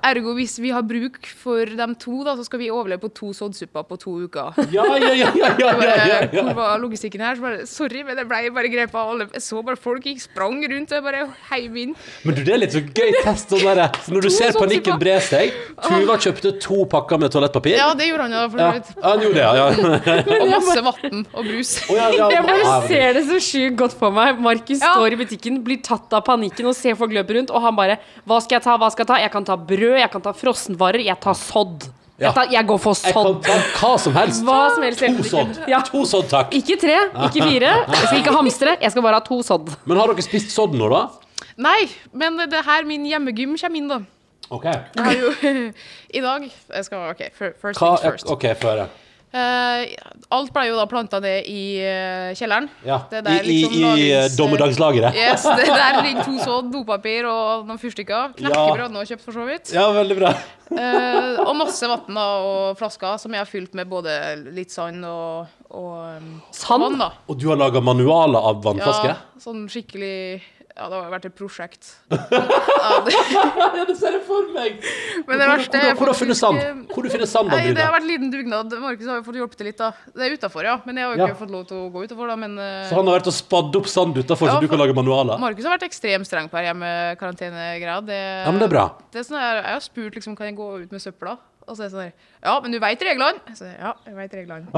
Ergo 0.07 0.35
hvis 0.37 0.55
vi 0.63 0.71
har 0.75 0.85
bruk 0.87 1.19
for 1.41 1.67
dem 1.67 1.95
to, 2.01 2.21
da, 2.27 2.37
så 2.39 2.45
skal 2.47 2.61
vi 2.63 2.69
overleve 2.71 3.03
på 3.03 3.11
to 3.17 3.33
soddsupper 3.37 3.83
på 3.89 3.99
to 4.01 4.15
uker. 4.27 4.55
Ja, 4.73 4.85
ja, 5.01 5.11
ja, 5.17 5.31
ja, 5.35 5.51
ja, 5.59 5.73
Bare, 5.81 5.97
ja, 5.97 6.19
ja, 6.31 6.45
Hvor 6.47 6.55
var 6.59 6.79
logistikken 6.83 7.21
her? 7.25 7.35
Så 7.39 7.43
bare, 7.45 7.67
sorry, 7.67 8.03
men 8.07 8.17
det 8.21 8.27
ble 8.31 8.43
bare 8.55 8.71
grepet 8.73 8.95
av 9.01 9.11
alle. 9.15 9.27
Jeg 9.35 9.43
så 9.45 9.63
bare 9.67 9.81
folk 9.81 10.07
gikk 10.07 10.23
sprang 10.25 10.61
rundt, 10.71 10.95
og 10.97 11.05
bare 11.09 11.25
heiv 11.51 11.77
inn. 11.83 11.97
Men 12.25 12.39
du, 12.39 12.43
det 12.47 12.55
er 12.55 12.63
litt 12.63 12.77
så 12.77 12.83
gøy 12.87 13.17
test 13.25 13.51
sånn 13.53 13.67
der, 13.67 13.83
så 14.05 14.15
Når 14.15 14.27
du 14.27 14.31
To 14.31 14.35
ser 14.37 14.55
panikken 14.61 14.99
bre 15.01 15.17
seg 15.27 15.55
Tuva 15.83 16.17
kjøpte 16.23 16.55
to 16.63 16.85
pakker 16.93 17.19
med 17.23 17.33
toalettpapir. 17.35 17.75
Ja, 17.81 17.91
det 17.99 18.07
gjorde 18.11 18.29
han 18.29 18.37
jo, 18.37 18.45
for 18.53 18.63
Ja, 18.63 18.71
så 18.71 18.79
vidt. 18.79 19.05
han 19.05 19.25
gjorde 19.25 19.41
det, 19.41 19.43
ja. 19.43 19.53
ja. 19.59 20.41
Og 20.41 20.53
masse 20.55 20.83
vann 20.87 21.25
og 21.35 21.45
brus. 21.51 21.75
Oh, 21.91 21.97
ja, 21.99 22.09
ja. 22.15 22.29
Jeg 22.37 22.47
bare 22.47 22.79
ser 22.87 23.19
det 23.19 23.25
så 23.29 23.41
sjukt 23.43 23.79
godt 23.81 23.99
for 23.99 24.15
meg. 24.15 24.39
Markus 24.41 24.79
Ja. 24.81 24.95
står 24.95 25.17
i 25.17 25.21
butikken, 25.25 25.61
blir 25.67 25.80
tatt 25.87 26.13
av 26.17 26.25
panikken 26.27 26.69
og 26.71 26.77
ser 26.79 26.97
folk 26.99 27.13
løpe 27.15 27.37
rundt, 27.37 27.51
og 27.51 27.63
han 27.65 27.77
bare 27.77 27.97
Hva 28.29 28.41
skal 28.43 28.59
jeg 28.59 28.65
ta, 28.67 28.77
hva 28.81 28.91
skal 28.93 29.05
jeg 29.05 29.11
ta? 29.13 29.19
Jeg 29.23 29.33
kan 29.35 29.47
ta 29.49 29.57
brød, 29.57 29.97
jeg 30.01 30.11
kan 30.13 30.23
ta 30.25 30.33
frossenvarer, 30.37 31.03
jeg 31.07 31.19
tar 31.21 31.35
sodd. 31.39 31.89
Ja. 32.21 32.29
Jeg, 32.29 32.35
tar, 32.37 32.51
jeg 32.53 32.67
går 32.69 32.79
for 32.85 32.99
Jeg 33.01 33.15
kan 33.17 33.29
sodd. 33.31 33.43
ta 33.49 33.57
hva 33.81 33.93
som 33.99 34.17
helst. 34.19 34.43
Hva 34.45 34.59
som 34.75 34.85
helst. 34.85 35.05
To 35.07 35.25
sodd. 35.25 35.61
Ja. 35.73 35.81
To 35.89 36.05
sodd, 36.05 36.29
takk. 36.29 36.53
Ikke 36.59 36.77
tre, 36.81 36.99
ikke 37.31 37.41
fire. 37.47 37.73
Jeg 37.89 38.07
skal 38.07 38.21
ikke 38.21 38.37
hamstre, 38.37 38.77
jeg 38.83 38.93
skal 38.93 39.07
bare 39.07 39.21
ha 39.23 39.25
to 39.25 39.41
sodd. 39.47 39.73
Men 39.89 39.97
har 40.03 40.13
dere 40.13 40.27
spist 40.27 40.53
sodd 40.53 40.77
nå, 40.77 40.91
da? 40.93 41.07
Nei, 41.61 41.89
men 42.13 42.37
det 42.45 42.61
er 42.61 42.67
her 42.69 42.85
min 42.89 43.07
hjemmegym 43.09 43.57
kommer 43.61 43.81
inn, 43.81 43.89
da. 43.89 44.01
OK. 44.51 44.67
Jeg 44.67 45.05
har 45.07 45.15
jo 45.15 45.31
I 46.19 46.23
dag 46.25 46.47
jeg 46.51 46.85
skal, 46.89 47.11
OK, 47.15 47.23
first 47.39 47.79
things 47.81 48.05
first. 48.05 48.31
OK, 48.33 48.47
før 48.61 48.75
høre. 48.75 48.89
Eh, 49.31 49.93
alt 50.35 50.51
ble 50.51 50.65
jo 50.67 50.75
da 50.75 50.87
planta 50.91 51.21
ned 51.23 51.47
i 51.47 51.63
eh, 51.87 52.31
kjelleren. 52.35 52.67
Ja. 52.83 52.97
Det 53.11 53.21
I, 53.21 53.27
der 53.29 53.45
i, 53.45 53.51
liksom 53.51 53.77
i 53.77 53.83
eh, 53.83 53.85
dagens, 53.87 54.33
eh, 54.33 54.39
dommedagslageret. 54.41 55.19
Yes, 55.19 55.45
det 55.61 55.69
der 55.71 56.01
ligger 56.03 56.27
to 56.27 56.35
sådd, 56.43 56.73
dopapir 56.75 57.29
og 57.31 57.69
noen 57.69 57.79
fyrstikker. 57.79 58.35
Knekkebrød 58.41 58.97
nå 58.97 59.05
kjøpt, 59.07 59.23
for 59.29 59.39
så 59.39 59.47
vidt. 59.47 59.71
Ja, 59.77 59.87
veldig 59.95 60.19
bra. 60.19 60.35
Uh, 60.71 61.41
og 61.49 61.57
masse 61.59 61.87
vann 61.91 62.19
og 62.23 62.77
flasker 62.79 63.17
som 63.19 63.35
jeg 63.35 63.43
har 63.43 63.49
fylt 63.51 63.73
med 63.75 63.89
både 63.91 64.13
litt 64.55 64.71
sand 64.71 65.03
og, 65.03 65.49
og 65.75 65.97
um, 66.15 66.29
Sand? 66.55 66.85
vann. 66.85 67.01
da. 67.01 67.09
Og 67.27 67.39
du 67.39 67.49
har 67.51 67.59
laga 67.59 67.83
manualer 67.83 68.51
av 68.51 68.63
vannflasker? 68.63 69.17
Ja, 69.17 69.43
sånn 69.43 69.65
skikkelig 69.71 70.39
Ja, 70.81 70.87
det 70.89 70.97
har 70.97 71.11
vært 71.13 71.27
et 71.29 71.35
prosjekt. 71.37 71.89
Ja, 72.09 72.93
det, 73.05 73.13
Ja, 73.13 73.85
det 73.85 73.97
ser 74.01 74.15
jeg 74.17 74.23
for 74.25 74.47
meg. 74.55 74.79
men 75.29 75.37
det 75.43 75.49
verste 75.51 75.77
er 75.77 75.91
Hvor 75.99 76.09
har 76.09 76.15
du 76.17 76.21
funnet 76.23 76.39
sand? 76.39 76.87
Hvor 76.89 77.05
du 77.05 77.11
funnet 77.13 77.29
sand, 77.29 77.53
Nei, 77.53 77.67
det 77.77 77.85
har 77.85 77.93
vært 77.93 78.07
liten 78.09 78.31
dugnad. 78.33 78.73
Markus 78.81 79.11
har 79.11 79.19
jo 79.21 79.27
fått 79.27 79.37
hjulpet 79.43 79.61
til 79.61 79.69
litt, 79.69 79.77
da. 79.83 79.91
Det 80.17 80.25
er 80.25 80.37
utafor, 80.41 80.65
ja. 80.65 80.79
Men 80.89 80.97
jeg 80.97 81.05
har 81.05 81.13
jo 81.13 81.21
Ja. 81.21 81.27
ikke 81.35 81.41
fått 81.43 81.53
lov 81.53 81.67
til 81.69 81.77
å 81.83 81.91
gå 81.93 82.07
utafor, 82.09 82.33
da. 82.33 82.37
Men 82.41 82.57
eh, 82.59 82.89
Så 82.89 82.97
han 82.97 83.05
har 83.13 83.19
vært 83.21 83.29
og 83.29 83.37
spadd 83.37 83.77
opp 83.83 83.91
sand 83.93 84.17
utafor, 84.17 84.49
Ja, 84.49 84.57
så 84.57 84.65
du 84.65 84.69
kan 84.73 84.81
lage 84.81 84.97
manualer? 84.97 85.37
Markus 85.45 85.69
har 85.69 85.77
vært 85.77 85.85
ekstremt 85.91 86.25
streng 86.31 86.49
på 86.49 86.57
her 86.57 86.71
hjemme, 86.73 86.91
Karantenegrad 87.21 88.09
Det, 88.09 88.17
Ja, 88.47 88.49
men 88.51 88.59
det 88.65 88.71
er 88.71 88.75
bra. 88.79 88.87
det 89.13 89.21
er 89.21 89.29
sånn 89.29 89.39
her, 89.39 89.61
jeg 89.61 89.75
har 89.77 89.85
spurt 89.85 90.17
liksom, 90.17 90.35
kan 90.41 90.49
jeg 90.49 90.57
gå 90.57 90.71
ut 90.87 90.91
med 90.97 91.05
søpla. 91.05 91.37
Og 91.71 91.77
så 91.79 91.85
er 91.87 91.89
det 91.89 91.95
sånn 91.95 92.13
Ja, 92.43 92.55
men 92.65 92.73
du 92.75 92.79
veit 92.83 93.03
reglene? 93.07 93.55
Så, 93.55 93.69
ja, 93.71 93.93
jeg 94.09 94.15
veit 94.17 94.33
reglene. 94.35 94.67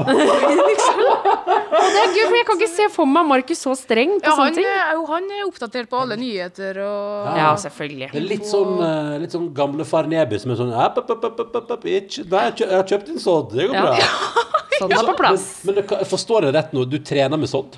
Det 1.83 1.99
er 1.99 2.11
gøy, 2.13 2.25
for 2.27 2.35
jeg 2.37 2.45
kan 2.47 2.59
ikke 2.59 2.69
se 2.73 2.85
for 2.93 3.09
meg 3.09 3.25
Markus 3.27 3.61
så 3.65 3.73
streng 3.77 4.11
på 4.19 4.27
Ja, 4.29 4.35
han, 4.37 4.53
sånne 4.53 4.59
ting. 4.59 4.67
er 4.69 4.93
jo 4.97 5.05
han 5.09 5.27
er 5.33 5.43
oppdatert 5.47 5.89
på 5.91 5.99
alle 6.03 6.17
nyheter 6.19 6.79
og 6.83 7.37
Ja, 7.39 7.49
selvfølgelig. 7.59 8.11
Det 8.13 8.21
er 8.21 8.27
litt 8.29 8.47
sånn, 8.49 8.73
eh, 8.85 9.15
litt 9.23 9.33
sånn 9.35 9.49
gamle 9.57 9.85
far 9.89 10.05
Neby 10.11 10.39
som 10.43 10.53
er 10.53 10.59
sånn 10.61 10.73
Nei, 10.73 12.43
jeg 12.53 12.69
har 12.73 12.87
kjøpt 12.89 13.09
en 13.13 13.19
sodd, 13.21 13.53
det 13.57 13.69
går 13.69 13.75
Ja. 13.75 13.85
bra. 13.87 13.97
Sånn 14.79 14.91
er 14.91 15.05
på 15.05 15.13
plass. 15.19 15.43
Men, 15.63 15.75
men 15.75 15.83
det, 15.85 16.07
forstår 16.09 16.47
jeg 16.47 16.53
rett 16.55 16.71
nå, 16.73 16.83
du 16.89 16.97
trener 17.05 17.37
med 17.37 17.49
sodd? 17.51 17.75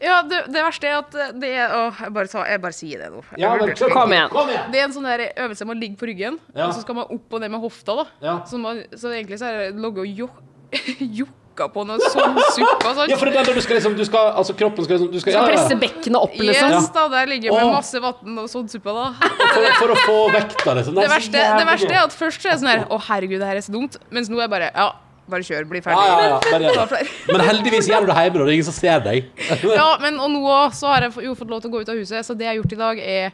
Ja, 0.00 0.22
det, 0.24 0.38
det 0.48 0.62
verste 0.64 0.88
er 0.88 0.94
at 1.02 1.16
det 1.40 1.50
er 1.60 1.74
å, 1.76 1.80
jeg 1.92 2.12
bare, 2.16 2.30
tar, 2.32 2.46
jeg 2.48 2.60
bare 2.64 2.76
sier 2.76 3.02
det 3.04 3.10
nå. 3.12 3.20
Jeg 3.36 3.42
Ja, 3.44 3.50
men. 3.60 3.74
Kom 3.92 4.14
igjen. 4.16 4.30
Kom 4.32 4.48
igjen! 4.48 4.70
Det 4.72 4.80
er 4.80 4.86
en 4.88 4.94
sånn 4.96 5.08
der 5.10 5.26
øvelse 5.44 5.66
med 5.68 5.76
å 5.76 5.80
ligge 5.82 6.00
på 6.00 6.08
ryggen, 6.08 6.38
Ja. 6.56 6.68
og 6.70 6.72
så 6.76 6.80
skal 6.86 6.96
man 7.02 7.10
opp 7.12 7.36
og 7.36 7.42
ned 7.44 7.52
med 7.52 7.60
hofta. 7.60 7.96
da. 8.00 8.06
Ja. 8.24 8.38
Så, 8.48 8.56
man, 8.62 8.80
så 8.96 9.12
egentlig 9.12 9.38
så 9.42 9.50
er 9.50 9.58
det 9.66 9.76
ligget 9.76 10.00
og 10.00 10.08
jo- 10.22 10.30
jokka 11.20 11.66
på 11.74 11.82
noe 11.84 11.98
sånn 12.00 12.38
suppe 12.54 12.88
og 12.88 12.96
sånn. 12.96 13.10
Ja, 13.12 13.18
for 13.20 13.28
det 13.28 13.36
er 13.42 13.50
der 13.50 13.58
du 13.58 13.60
skal 13.60 13.76
liksom, 13.76 13.96
du 13.98 14.04
skal, 14.08 14.30
altså 14.40 14.54
kroppen 14.56 14.86
skal 14.86 14.96
liksom, 14.96 15.10
du 15.12 15.20
skal, 15.20 15.34
ja, 15.34 15.42
ja, 15.44 15.50
Presse 15.52 15.74
ja. 15.76 15.80
bekkenet 15.82 16.20
opp, 16.22 16.38
liksom. 16.40 16.72
Yes, 16.78 16.88
da, 16.96 17.04
der 17.12 17.28
ligger 17.34 17.50
jeg 17.50 17.58
med 17.60 17.74
masse 17.76 18.00
vann 18.06 18.40
og 18.40 18.48
sånn 18.52 18.70
suppe, 18.72 18.94
da. 18.96 19.10
For, 19.20 19.68
for 19.82 19.92
å 19.92 19.98
få 20.06 20.16
vekta, 20.38 20.76
liksom. 20.80 20.96
Det 20.96 21.04
er 21.04 21.10
så 21.12 21.16
verste, 21.18 21.44
det 21.60 21.68
verste 21.74 21.90
gøy. 21.92 21.98
er 21.98 22.08
at 22.08 22.16
først 22.16 22.40
så 22.40 22.48
er 22.48 22.56
det 22.56 22.62
sånn 22.64 22.72
her 22.72 22.86
Å, 22.88 23.00
herregud, 23.10 23.40
det 23.44 23.50
her 23.52 23.60
er 23.60 23.66
så 23.68 23.74
dumt. 23.76 24.00
Mens 24.14 24.32
nå 24.32 24.40
er 24.40 24.46
jeg 24.46 24.52
bare 24.56 24.70
Ja, 24.72 24.88
bare 25.32 25.46
kjør, 25.46 25.68
bli 25.70 25.82
ferdig. 25.84 26.06
ja, 26.06 26.22
ja, 26.28 26.38
bare 26.46 26.70
gjør 26.70 26.94
det. 26.94 27.02
Men 27.30 27.44
heldigvis 27.48 27.90
gjør 27.90 28.06
du 28.06 28.10
det 28.12 28.16
hjemme, 28.20 28.40
og 28.40 28.46
Det 28.46 28.52
er 28.52 28.56
ingen 28.58 28.70
som 28.70 28.78
ser 28.78 29.04
deg. 29.06 29.30
Ja, 29.80 29.90
men 30.02 30.18
og 30.20 30.32
nå 30.34 30.56
så 30.76 30.90
har 30.94 31.06
jeg 31.06 31.28
jo 31.28 31.36
fått 31.38 31.52
lov 31.52 31.62
til 31.62 31.70
å 31.70 31.76
gå 31.76 31.84
ut 31.84 31.92
av 31.92 32.00
huset, 32.00 32.26
så 32.26 32.36
det 32.36 32.48
jeg 32.48 32.54
har 32.54 32.60
gjort 32.62 32.74
i 32.76 32.80
dag, 32.80 33.04
er 33.18 33.30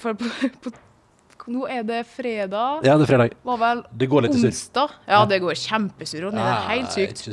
for 0.00 0.18
på, 0.18 0.50
på, 0.64 0.74
Nå 1.52 1.64
er 1.66 1.82
det 1.82 2.04
fredag. 2.06 2.84
Ja, 2.86 2.94
det 2.94 3.08
er 3.08 3.10
fredag. 3.10 3.32
Var 3.42 3.56
vel 3.58 3.80
Det 3.98 4.06
går 4.10 4.28
litt 4.28 4.36
onsdag. 4.38 4.92
Sur. 4.94 5.08
Ja, 5.10 5.24
det 5.26 5.40
går 5.42 5.58
kjempesurr. 5.58 6.28
Det 6.30 6.44
er 6.46 6.60
helt 6.68 6.92
sykt. 6.94 7.24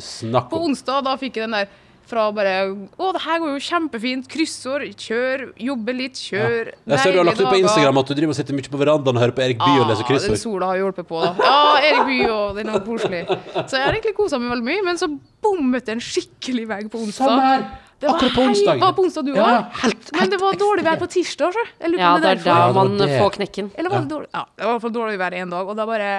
På 0.50 0.64
onsdag 0.66 1.04
da 1.06 1.14
fikk 1.22 1.38
jeg 1.38 1.46
den 1.46 1.58
der 1.60 1.70
fra 2.10 2.26
bare 2.36 2.54
Å, 2.98 3.10
det 3.16 3.22
her 3.24 3.40
går 3.44 3.52
jo 3.54 3.60
kjempefint. 3.70 4.28
Kryssord. 4.32 4.86
Kjør. 5.00 5.44
Jobbe 5.70 5.96
litt. 5.96 6.20
Kjør. 6.20 6.72
Jeg 6.90 7.00
ser 7.04 7.14
du 7.16 7.20
har 7.22 7.28
lagt 7.30 7.42
ut 7.42 7.48
på 7.52 7.60
Instagram 7.62 8.02
at 8.02 8.08
du 8.12 8.16
driver 8.18 8.34
og 8.36 8.40
sitter 8.40 8.58
mye 8.58 8.72
på 8.74 8.82
verandaen 8.82 9.16
og 9.20 9.24
hører 9.24 9.36
på 9.38 9.46
Erik 9.46 9.60
Bye 9.62 9.84
og 9.84 9.92
leser 9.94 10.08
kryssord. 10.10 10.36
den 10.36 10.42
sola 10.44 10.72
har 10.74 10.82
hjulpet 10.82 11.08
på, 11.10 11.22
da. 11.24 11.34
Ja, 11.40 11.60
Erik 11.92 12.06
Bye 12.10 12.32
og 12.34 12.56
den 12.60 12.70
er 12.74 12.82
koselig. 12.86 13.22
Så 13.30 13.78
jeg 13.78 13.86
har 13.86 13.94
egentlig 13.94 14.16
kosa 14.18 14.40
meg 14.42 14.52
veldig 14.56 14.68
mye, 14.72 14.86
men 14.90 14.98
så 15.02 15.08
bommet 15.46 15.86
det 15.86 15.96
en 15.98 16.04
skikkelig 16.04 16.66
vegg 16.74 16.90
på 16.92 17.00
onsdag. 17.06 17.30
Samme 17.30 17.46
her. 17.54 17.70
Det 18.00 18.08
var 18.08 18.16
Akkurat 18.16 18.32
på 18.32 18.42
hei- 18.46 18.50
onsdagen. 18.54 18.80
Var 18.80 18.92
det 18.94 18.96
på 18.96 19.04
onsdag 19.04 19.26
du 19.28 19.32
Ja, 19.36 19.44
òg? 19.44 19.50
ja, 19.52 19.80
helt, 19.82 20.12
Men 20.16 20.30
det 20.32 20.38
var 20.40 20.54
dårlig 20.56 20.84
vær 20.86 21.00
på 21.02 21.08
tirsdag, 21.12 21.52
så. 21.52 21.64
Jeg 21.82 21.90
lurer 21.92 22.00
Ja, 22.00 22.12
det 22.16 22.30
er 22.30 22.36
da 22.36 22.50
Ja, 22.50 22.68
det 22.70 22.76
var 22.78 22.88
man 22.88 22.98
det. 22.98 23.10
får 23.20 23.32
knekken. 23.36 23.72
Eller 23.76 23.90
var 23.92 24.00
det 24.06 24.10
dårlig? 24.14 24.30
Ja, 24.34 24.44
det 24.56 24.64
var 24.64 24.70
i 24.70 24.74
hvert 24.78 24.82
fall 24.86 24.94
dårlig 24.96 25.18
vær 25.20 25.34
en 25.36 25.50
dag, 25.50 25.68
og 25.68 25.76
da 25.76 25.86
bare 25.86 26.12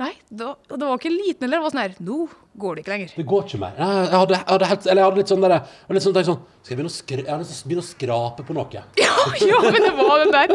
Nei, 0.00 0.12
da, 0.32 0.54
det 0.72 0.80
var 0.80 0.96
ikke 0.98 1.12
liten 1.12 1.44
eller 1.44 1.58
det 1.60 1.62
var 1.66 1.70
sånn 1.74 1.82
her 1.84 1.94
Nå 2.00 2.16
går 2.58 2.74
det 2.76 2.82
ikke 2.84 2.92
lenger. 2.92 3.12
Det 3.16 3.24
går 3.26 3.46
ikke 3.48 3.58
mer. 3.62 3.78
Jeg 3.78 4.10
hadde, 4.14 4.36
jeg 4.36 4.46
hadde, 4.48 4.66
helt, 4.70 4.86
eller 4.86 5.00
jeg 5.00 5.08
hadde 5.08 5.20
litt 5.20 5.32
sånn 5.32 5.44
der, 5.44 5.54
jeg 5.54 5.88
hadde 5.88 5.96
litt 5.98 6.04
sånn, 6.04 6.18
sånn 6.28 6.42
Skal 6.64 6.72
jeg 6.72 6.78
begynne 6.78 6.90
å, 6.90 6.94
skra, 6.94 7.18
jeg 7.18 7.30
hadde 7.30 7.44
lyst 7.44 7.54
til 7.54 7.64
å 7.66 7.70
begynne 7.70 7.84
å 7.84 7.88
skrape 7.88 8.46
på 8.46 8.56
noe? 8.56 8.82
Ja, 9.04 9.12
ja, 9.40 9.58
men 9.72 9.80
det 9.80 9.92
var 9.96 10.20
den 10.20 10.32
der. 10.34 10.50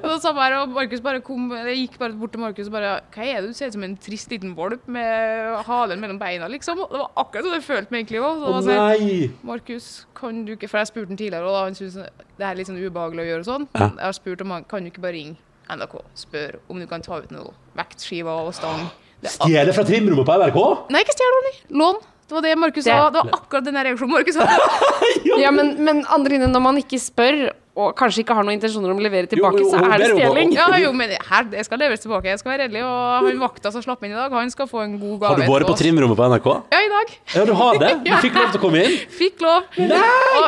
Og 0.00 0.08
det 0.10 0.32
bare, 0.34 0.60
og 0.64 0.72
Markus 0.74 1.02
bare 1.04 1.20
kom 1.22 1.44
Jeg 1.54 1.76
gikk 1.78 1.98
bare 2.00 2.16
bort 2.18 2.32
til 2.34 2.42
Markus 2.42 2.66
og 2.66 2.74
bare 2.74 2.94
Hva 3.14 3.26
er 3.26 3.44
det? 3.44 3.52
Du 3.52 3.58
ser 3.58 3.70
ut 3.70 3.76
som 3.76 3.84
en 3.86 3.96
trist 4.02 4.32
liten 4.34 4.56
valp 4.58 4.88
med 4.90 5.60
halen 5.68 6.02
mellom 6.02 6.18
beina, 6.20 6.48
liksom. 6.50 6.80
Og 6.84 6.90
det 6.90 7.02
var 7.04 7.22
akkurat 7.22 7.46
sånn 7.46 7.58
jeg 7.60 7.66
følte 7.68 7.94
meg 7.94 8.02
egentlig 8.02 8.24
òg. 8.26 8.42
Å 8.50 8.62
nei! 8.66 9.28
Markus, 9.46 9.90
kan 10.18 10.42
du 10.46 10.56
ikke 10.56 10.70
For 10.70 10.82
jeg 10.82 10.90
spurte 10.90 11.14
han 11.14 11.20
tidligere, 11.20 11.46
og 11.46 11.54
da 11.56 11.62
han 11.68 11.78
syntes 11.78 12.00
det 12.40 12.48
er 12.48 12.58
litt 12.58 12.70
sånn 12.70 12.80
ubehagelig 12.80 13.22
å 13.22 13.30
gjøre 13.30 13.46
sånn. 13.46 13.68
Ja. 13.76 13.86
Jeg 13.92 14.06
har 14.08 14.16
spurt 14.16 14.42
om 14.44 14.56
han 14.56 14.66
kan 14.68 14.84
du 14.84 14.90
ikke 14.90 15.04
bare 15.04 15.16
ringe 15.18 15.38
NRK, 15.70 16.00
spør 16.18 16.58
om 16.72 16.80
du 16.82 16.86
kan 16.90 17.04
ta 17.04 17.20
ut 17.22 17.30
noe 17.34 17.54
vektskiver 17.78 18.48
og 18.48 18.54
stang. 18.56 18.88
Det 19.20 19.32
Stjele 19.34 19.74
fra 19.76 19.84
trimrommet 19.88 20.26
på 20.28 20.36
NRK? 20.40 20.60
Nei, 20.94 21.02
ikke 21.04 21.16
stjele, 21.16 21.34
Ronny. 21.36 21.52
Lån. 21.82 21.98
Det 22.30 22.36
var 22.36 22.44
det 22.46 22.52
Markus 22.62 22.84
sa. 22.86 22.96
Det 23.10 23.18
var 23.24 23.32
akkurat 23.40 23.64
den 23.66 23.78
reaksjonen 23.82 24.14
Markus 24.14 24.36
hadde. 24.38 24.68
Ja, 25.42 25.50
men, 25.50 25.72
men 25.82 26.04
Andrine, 26.14 26.46
når 26.50 26.62
man 26.62 26.78
ikke 26.80 27.00
spør, 27.02 27.50
og 27.80 27.94
kanskje 27.98 28.22
ikke 28.24 28.34
har 28.36 28.44
noen 28.46 28.56
intensjoner 28.58 28.92
om 28.92 28.98
å 29.00 29.04
levere 29.04 29.28
tilbake, 29.30 29.60
Jo, 29.62 29.66
jo, 29.66 29.70
så 29.72 29.80
er 29.86 30.02
det 30.02 30.08
stjeling. 30.12 30.52
Ja, 30.56 30.66
jo, 30.82 30.90
men 30.96 31.14
her, 31.30 31.46
det 31.52 31.64
skal 31.66 31.80
leveres 31.82 32.02
tilbake. 32.04 32.28
Jeg 32.32 32.40
skal 32.42 32.52
være 32.52 32.66
redelig. 32.66 32.82
Og 32.86 33.26
han 33.28 33.40
vakta 33.46 33.72
som 33.74 33.84
slapp 33.84 34.04
inn 34.06 34.12
i 34.14 34.18
dag, 34.18 34.34
han 34.36 34.52
skal 34.52 34.68
få 34.70 34.82
en 34.84 34.98
god 35.00 35.16
gave. 35.24 35.30
Har 35.32 35.40
du 35.42 35.54
vært 35.54 35.70
på 35.70 35.76
trimrommet 35.80 36.18
på 36.20 36.28
NRK? 36.34 36.48
Ja, 36.74 36.80
i 36.86 36.90
dag. 36.94 37.14
Ja, 37.38 37.44
du 37.48 37.54
har 37.62 37.80
det? 37.82 37.92
Du 38.10 38.12
fikk 38.24 38.36
lov 38.36 38.50
til 38.52 38.60
å 38.60 38.62
komme 38.66 38.84
inn? 38.84 38.96
Fikk 39.20 39.42
lov. 39.44 39.66
Nei, 39.80 40.00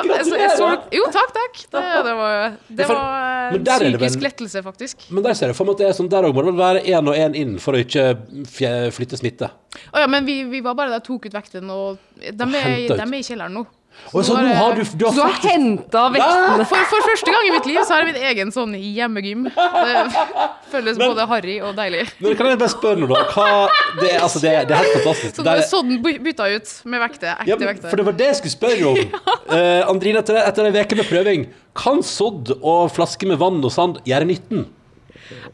gratulerer! 0.08 0.86
Jo, 0.94 1.06
takk, 1.14 1.32
takk. 1.36 1.60
Det, 1.72 1.82
det 2.08 2.14
var, 2.18 2.56
det 2.68 2.88
var 2.90 3.58
det 3.58 3.76
psykisk 3.78 4.18
vel- 4.18 4.26
lettelse, 4.28 4.62
faktisk. 4.66 5.06
Men 5.10 5.24
der 5.26 5.36
ser 5.38 5.52
jeg 5.52 5.58
for 5.58 5.68
meg 5.68 5.76
at 5.78 5.82
det 5.84 5.88
er 5.90 5.96
sånn, 5.98 6.10
der 6.12 6.28
òg 6.28 6.34
må 6.36 6.44
det 6.44 6.52
vel 6.52 6.60
være 6.62 6.82
én 6.92 7.10
og 7.12 7.18
én 7.18 7.36
inn 7.38 7.54
for 7.62 7.76
å 7.78 7.82
ikke 7.82 8.06
flytte 8.92 9.18
smitte. 9.20 9.50
Å 9.92 10.02
ja, 10.04 10.08
men 10.10 10.26
vi, 10.28 10.42
vi 10.50 10.60
var 10.64 10.76
bare 10.78 10.92
der, 10.92 11.04
tok 11.04 11.28
ut 11.30 11.36
vekten, 11.36 11.70
og 11.72 11.96
de 12.20 12.28
er, 12.28 12.74
de 12.92 12.98
er 13.00 13.14
i 13.16 13.22
kjelleren 13.24 13.56
nå. 13.56 13.64
Og 14.12 14.24
så 14.26 14.34
nå 14.36 14.50
har 14.56 14.74
du, 14.76 14.82
du 14.82 15.04
har 15.06 15.14
har 15.14 15.30
faktisk 15.32 15.52
henta 15.52 16.02
vektene. 16.12 16.66
For, 16.68 16.88
for 16.90 17.06
første 17.06 17.32
gang 17.34 17.46
i 17.48 17.52
mitt 17.54 17.68
liv 17.70 17.78
så 17.86 17.94
har 17.94 18.02
jeg 18.02 18.12
min 18.12 18.26
egen 18.30 18.52
sånn 18.54 18.74
hjemmegym. 18.76 19.46
Det 19.52 20.02
føles 20.72 21.00
både 21.00 21.26
harry 21.30 21.56
og 21.64 21.76
deilig. 21.78 22.02
Men 22.20 22.36
kan 22.36 22.50
jeg 22.50 22.60
bare 22.60 22.74
spørre 22.74 23.00
noe, 23.02 23.12
da? 23.12 23.22
Hva, 23.32 23.46
det, 24.00 24.10
altså, 24.18 24.42
det, 24.44 24.52
det 24.68 24.76
er 24.76 24.84
helt 24.84 24.98
fantastisk. 24.98 25.38
Så 25.38 25.46
er 25.46 25.62
er- 25.62 25.70
sånn 25.70 25.94
bytta 26.02 26.50
ut 26.52 26.74
med 26.92 27.04
vekter. 27.06 27.32
Ekte 27.38 27.50
Ja, 27.52 27.56
men, 27.60 27.70
vekter. 27.72 27.88
for 27.88 28.02
det 28.02 28.06
var 28.10 28.18
det 28.20 28.28
jeg 28.32 28.40
skulle 28.42 28.56
spørre 28.58 28.92
om. 28.92 29.02
Uh, 29.52 29.82
Andrine, 29.90 30.22
etter, 30.22 30.38
etter 30.40 30.64
en 30.64 30.76
uke 30.78 30.96
med 30.96 31.04
prøving, 31.10 31.42
kan 31.76 31.98
sodd 32.06 32.54
og 32.62 32.86
flaske 32.94 33.26
med 33.28 33.36
vann 33.42 33.58
og 33.60 33.72
sand 33.74 33.98
gjøre 34.08 34.24
nytten? 34.30 34.62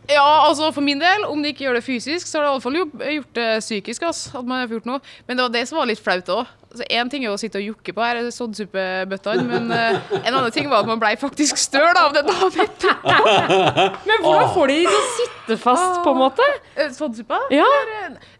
Ja, 0.08 0.46
altså 0.46 0.70
for 0.72 0.84
min 0.84 1.00
del, 1.02 1.24
om 1.28 1.42
de 1.42 1.50
ikke 1.52 1.66
gjør 1.66 1.78
det 1.78 1.84
fysisk, 1.86 2.28
så 2.28 2.38
har 2.38 2.46
det 2.46 2.52
iallfall 2.52 2.78
gjort 2.78 3.34
det 3.36 3.48
psykisk. 3.64 4.06
Altså, 4.08 4.38
at 4.38 4.46
man 4.48 4.62
har 4.62 4.70
gjort 4.72 4.88
noe. 4.88 5.02
Men 5.26 5.38
det 5.38 5.44
var 5.48 5.54
det 5.56 5.64
som 5.70 5.80
var 5.80 5.90
litt 5.90 6.02
flaut 6.02 6.30
òg. 6.32 6.54
Altså, 6.68 6.84
en 6.92 7.08
ting 7.08 7.22
er 7.24 7.32
å 7.32 7.38
sitte 7.40 7.56
og 7.56 7.64
jokke 7.64 7.94
på 7.96 8.02
her 8.04 8.18
soddsuppebøttene, 8.34 9.44
men 9.48 9.70
uh, 9.72 10.10
en 10.18 10.34
annen 10.34 10.52
ting 10.52 10.66
var 10.68 10.82
at 10.82 10.90
man 10.90 11.00
blei 11.00 11.14
faktisk 11.16 11.56
støl 11.56 11.96
av 11.96 12.12
det 12.12 12.26
da. 12.26 12.34
Men 14.08 14.20
hvordan 14.20 14.50
får 14.52 14.68
de 14.68 14.76
til 14.84 14.96
å 14.98 15.04
sitte 15.14 15.56
fast, 15.62 16.02
på 16.04 16.12
en 16.12 16.20
måte? 16.20 16.44
Eh, 16.76 16.90
Soddsuppa? 16.92 17.38
Ja. 17.54 17.64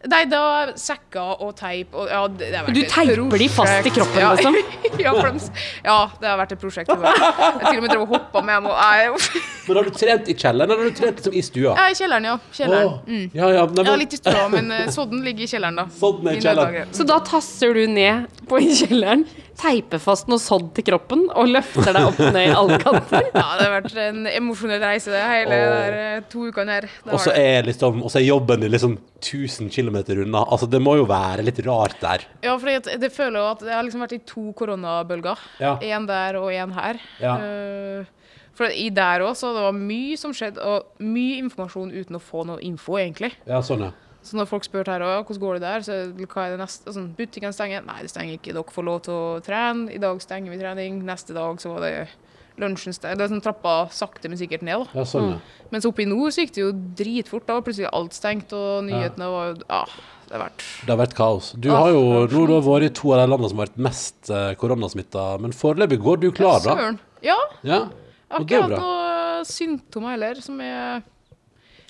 Nei, 0.09 0.21
da 0.29 0.41
sekker 0.77 1.41
og 1.41 1.55
teip 1.57 1.95
og 1.97 2.05
ja, 2.11 2.21
det, 2.29 2.51
det 2.53 2.61
vært 2.67 2.77
Du 2.77 2.81
teiper 2.93 3.41
de 3.41 3.47
fast 3.51 3.89
i 3.89 3.93
kroppen, 3.97 4.21
ja. 4.21 4.29
liksom? 4.37 4.59
ja, 5.05 5.15
for 5.17 5.33
de, 5.33 5.65
ja, 5.87 5.97
det 6.21 6.29
har 6.29 6.39
vært 6.43 6.53
et 6.53 6.61
prosjekt. 6.61 6.93
Jeg 6.93 7.65
til 7.65 7.81
og 7.81 7.83
med 7.87 7.89
drev 7.95 8.05
og 8.05 8.13
hoppa 8.13 8.45
med 8.45 8.59
dem. 8.59 8.69
Og, 8.69 8.77
nei, 8.77 9.41
Men 9.65 9.81
har 9.81 9.89
du 9.89 9.97
trent 9.97 10.29
i 10.29 10.37
kjelleren, 10.37 10.69
eller 10.69 10.85
har 10.85 10.93
du 10.93 11.01
trent 11.01 11.19
liksom 11.23 11.33
i 11.41 11.45
stua? 11.49 11.73
ja, 11.73 11.89
i 11.89 11.97
kjelleren, 11.97 12.29
ja. 12.29 12.37
Kjelleren. 12.59 12.93
Oh. 12.93 13.09
Mm. 13.09 13.25
Ja, 13.33 13.51
ja, 13.57 13.65
nei, 13.73 13.87
Ja, 13.89 13.97
litt 14.05 14.13
i 14.13 14.21
stua, 14.21 14.45
men 14.53 14.69
uh, 14.69 14.85
sodden 14.93 15.25
ligger 15.25 15.47
i 15.47 15.51
kjelleren, 15.51 15.81
da. 15.81 15.89
Sodden 15.97 16.29
er 16.29 16.37
I 16.37 16.45
kjelleren. 16.45 16.95
Så 16.95 17.09
da 17.09 17.19
tasser 17.25 17.73
du 17.73 17.83
ned 17.89 18.18
på 18.49 18.59
i 18.61 18.67
kjelleren, 18.75 19.23
teiper 19.59 20.01
fast 20.01 20.29
noe 20.31 20.41
sådd 20.41 20.69
til 20.77 20.85
kroppen 20.91 21.25
og 21.29 21.51
løfter 21.51 21.91
deg 21.95 22.07
opp 22.07 22.19
ned 22.21 22.39
i 22.41 22.55
alle 22.55 22.79
kanter. 22.81 23.27
Ja, 23.33 23.45
det 23.59 23.65
har 23.65 23.73
vært 23.75 23.97
en 24.03 24.27
emosjonell 24.31 24.81
reise, 24.83 25.13
det 25.13 25.23
hele 25.23 25.57
og, 25.59 25.73
der, 25.75 25.97
eh, 25.99 26.27
to 26.31 26.45
ukene 26.49 26.77
her. 26.77 26.89
Og 27.09 27.23
så 27.23 27.33
er, 27.35 27.63
liksom, 27.67 28.03
er 28.09 28.25
jobben 28.25 28.65
din 28.65 28.73
liksom 28.73 28.97
1000 29.19 29.71
km 29.73 29.99
unna. 30.19 30.45
Altså, 30.45 30.69
det 30.71 30.81
må 30.83 30.95
jo 30.99 31.07
være 31.09 31.45
litt 31.47 31.59
rart 31.67 31.99
der. 32.03 32.27
Ja, 32.45 32.55
for 32.57 32.93
det 33.03 33.11
føler 33.15 33.41
jo 33.41 33.47
at 33.53 33.65
det 33.65 33.75
har 33.75 33.83
liksom 33.87 34.05
vært 34.05 34.17
i 34.19 34.23
to 34.27 34.49
koronabølger. 34.57 35.49
Ja. 35.59 35.75
Der 36.09 36.39
og 36.39 36.53
én 36.55 36.71
her. 36.73 36.97
Ja. 37.21 37.35
Uh, 37.37 38.05
for 38.59 38.71
i 38.75 38.89
der 38.91 39.23
òg, 39.23 39.37
så 39.39 39.53
det 39.55 39.63
var 39.63 39.75
mye 39.75 40.17
som 40.19 40.33
skjedde, 40.35 40.59
og 40.59 41.03
mye 41.03 41.37
informasjon 41.39 41.93
uten 41.95 42.17
å 42.17 42.23
få 42.23 42.43
noe 42.49 42.59
info, 42.65 42.97
egentlig. 42.99 43.31
Ja, 43.47 43.61
sånn, 43.63 43.87
ja. 43.87 43.93
Så 44.21 44.35
når 44.35 44.47
folk 44.49 44.65
spør 44.67 44.85
her 44.91 44.99
hvordan 44.99 45.39
går 45.39 45.53
det 45.59 45.61
der, 45.63 45.79
så 45.85 45.93
hva 46.27 46.43
er 46.45 46.55
det 46.57 46.59
neste 46.59 46.91
sånn, 46.93 47.13
Butikken 47.15 47.53
stenger? 47.55 47.85
Nei, 47.87 48.01
det 48.03 48.09
stenger 48.11 48.35
ikke. 48.35 48.51
Dere 48.53 48.63
får 48.75 48.83
lov 48.85 48.99
til 49.05 49.13
å 49.15 49.39
trene. 49.45 49.87
I 49.95 49.97
dag 50.01 50.19
stenger 50.21 50.51
vi 50.51 50.57
trening. 50.59 51.01
Neste 51.07 51.33
dag 51.33 51.61
så 51.63 51.71
var 51.73 51.85
det 51.87 51.93
lunsjen 52.59 52.91
steng- 52.91 53.15
Det 53.15 53.23
er 53.23 53.31
sånn 53.31 53.41
trappa 53.41 53.87
sakte, 53.89 54.27
men 54.27 54.37
sikkert 54.37 54.61
ned. 54.67 54.83
da. 54.83 54.99
ja, 54.99 55.05
sånn, 55.07 55.29
ja. 55.31 55.39
Mens 55.71 55.85
oppe 55.87 56.03
i 56.03 56.05
nord 56.05 56.33
så 56.35 56.43
gikk 56.43 56.51
det 56.57 56.61
jo 56.65 56.71
dritfort. 56.73 57.45
Da 57.47 57.53
var 57.55 57.61
plutselig 57.63 57.87
alt 57.93 58.11
stengt, 58.13 58.51
og 58.51 58.83
nyhetene 58.83 59.29
var 59.31 59.45
jo 59.53 59.61
Ja, 59.69 59.85
det 60.27 60.35
har 60.35 60.43
vært 60.49 60.65
Det 60.85 60.89
har 60.91 60.97
vært 61.05 61.15
kaos. 61.15 61.53
Du 61.57 61.69
har 61.71 61.89
jo 61.89 62.01
nå 62.27 62.27
du 62.27 62.53
har 62.53 62.61
vært 62.67 62.83
i 62.89 62.89
to 62.99 63.13
av 63.13 63.21
de 63.23 63.31
landene 63.31 63.49
som 63.49 63.57
har 63.63 63.67
vært 63.67 63.77
mest 63.87 64.29
eh, 64.29 64.53
koronasmitta, 64.59 65.39
men 65.39 65.51
foreløpig 65.55 66.01
går 66.03 66.19
du 66.19 66.31
klar, 66.31 66.59
da? 66.59 66.75
Søren. 66.75 66.99
Ja. 67.23 67.37
Ja, 67.63 67.79
Jeg 67.87 68.35
har 68.35 68.43
det 68.43 68.51
er 68.59 68.67
bra. 68.67 68.77
noe 68.83 69.45
symptomer 69.47 70.11
heller, 70.17 70.41
som 70.43 70.59
er 70.59 71.01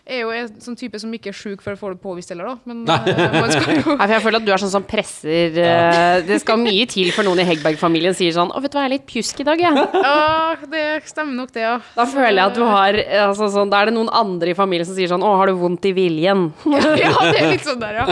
er 0.09 0.21
jo 0.23 0.31
en 0.33 0.49
sånn 0.61 0.77
type 0.79 0.99
som 1.01 1.11
ikke 1.13 1.29
er 1.31 1.37
sjuk 1.37 1.61
før 1.63 1.75
å 1.75 1.79
får 1.79 1.95
det 1.95 2.01
påvist 2.03 2.31
heller, 2.33 2.49
da. 2.51 2.55
Men 2.69 2.83
eh, 2.89 3.35
man 3.35 3.51
skal 3.53 3.79
jo 3.79 3.95
Nei, 3.99 4.05
for 4.07 4.13
jeg 4.15 4.23
føler 4.25 4.39
at 4.41 4.45
du 4.47 4.51
er 4.53 4.61
sånn 4.63 4.73
som 4.73 4.85
presser 4.87 5.57
uh, 5.59 6.19
Det 6.25 6.39
skal 6.43 6.59
mye 6.61 6.85
til 6.89 7.11
for 7.15 7.27
noen 7.27 7.41
i 7.43 7.45
Hegberg-familien 7.47 8.15
sier 8.17 8.33
sånn 8.35 8.51
'Å, 8.53 8.61
vet 8.63 8.73
du 8.73 8.77
hva, 8.79 8.85
jeg 8.85 8.91
er 8.91 8.95
litt 8.97 9.07
pjusk 9.09 9.41
i 9.43 9.47
dag, 9.47 9.61
jeg'. 9.63 9.79
Ja, 9.93 10.55
det 10.71 10.83
stemmer 11.09 11.35
nok, 11.41 11.53
det, 11.55 11.63
ja. 11.65 11.75
Da 11.95 12.05
føler 12.09 12.37
jeg 12.39 12.45
at 12.45 12.57
du 12.59 12.63
har 12.65 12.99
eh, 12.99 13.23
altså, 13.27 13.49
sånn, 13.53 13.69
Da 13.71 13.81
er 13.83 13.89
det 13.91 13.95
noen 13.97 14.09
andre 14.13 14.53
i 14.53 14.57
familien 14.57 14.87
som 14.89 14.97
sier 14.97 15.11
sånn 15.11 15.23
'Å, 15.25 15.33
har 15.39 15.51
du 15.51 15.57
vondt 15.61 15.85
i 15.89 15.93
viljen?' 15.95 16.49
Ja, 16.99 17.13
det 17.31 17.39
er 17.39 17.51
litt 17.53 17.65
sånn 17.67 17.79
der, 17.81 18.01
ja. 18.01 18.07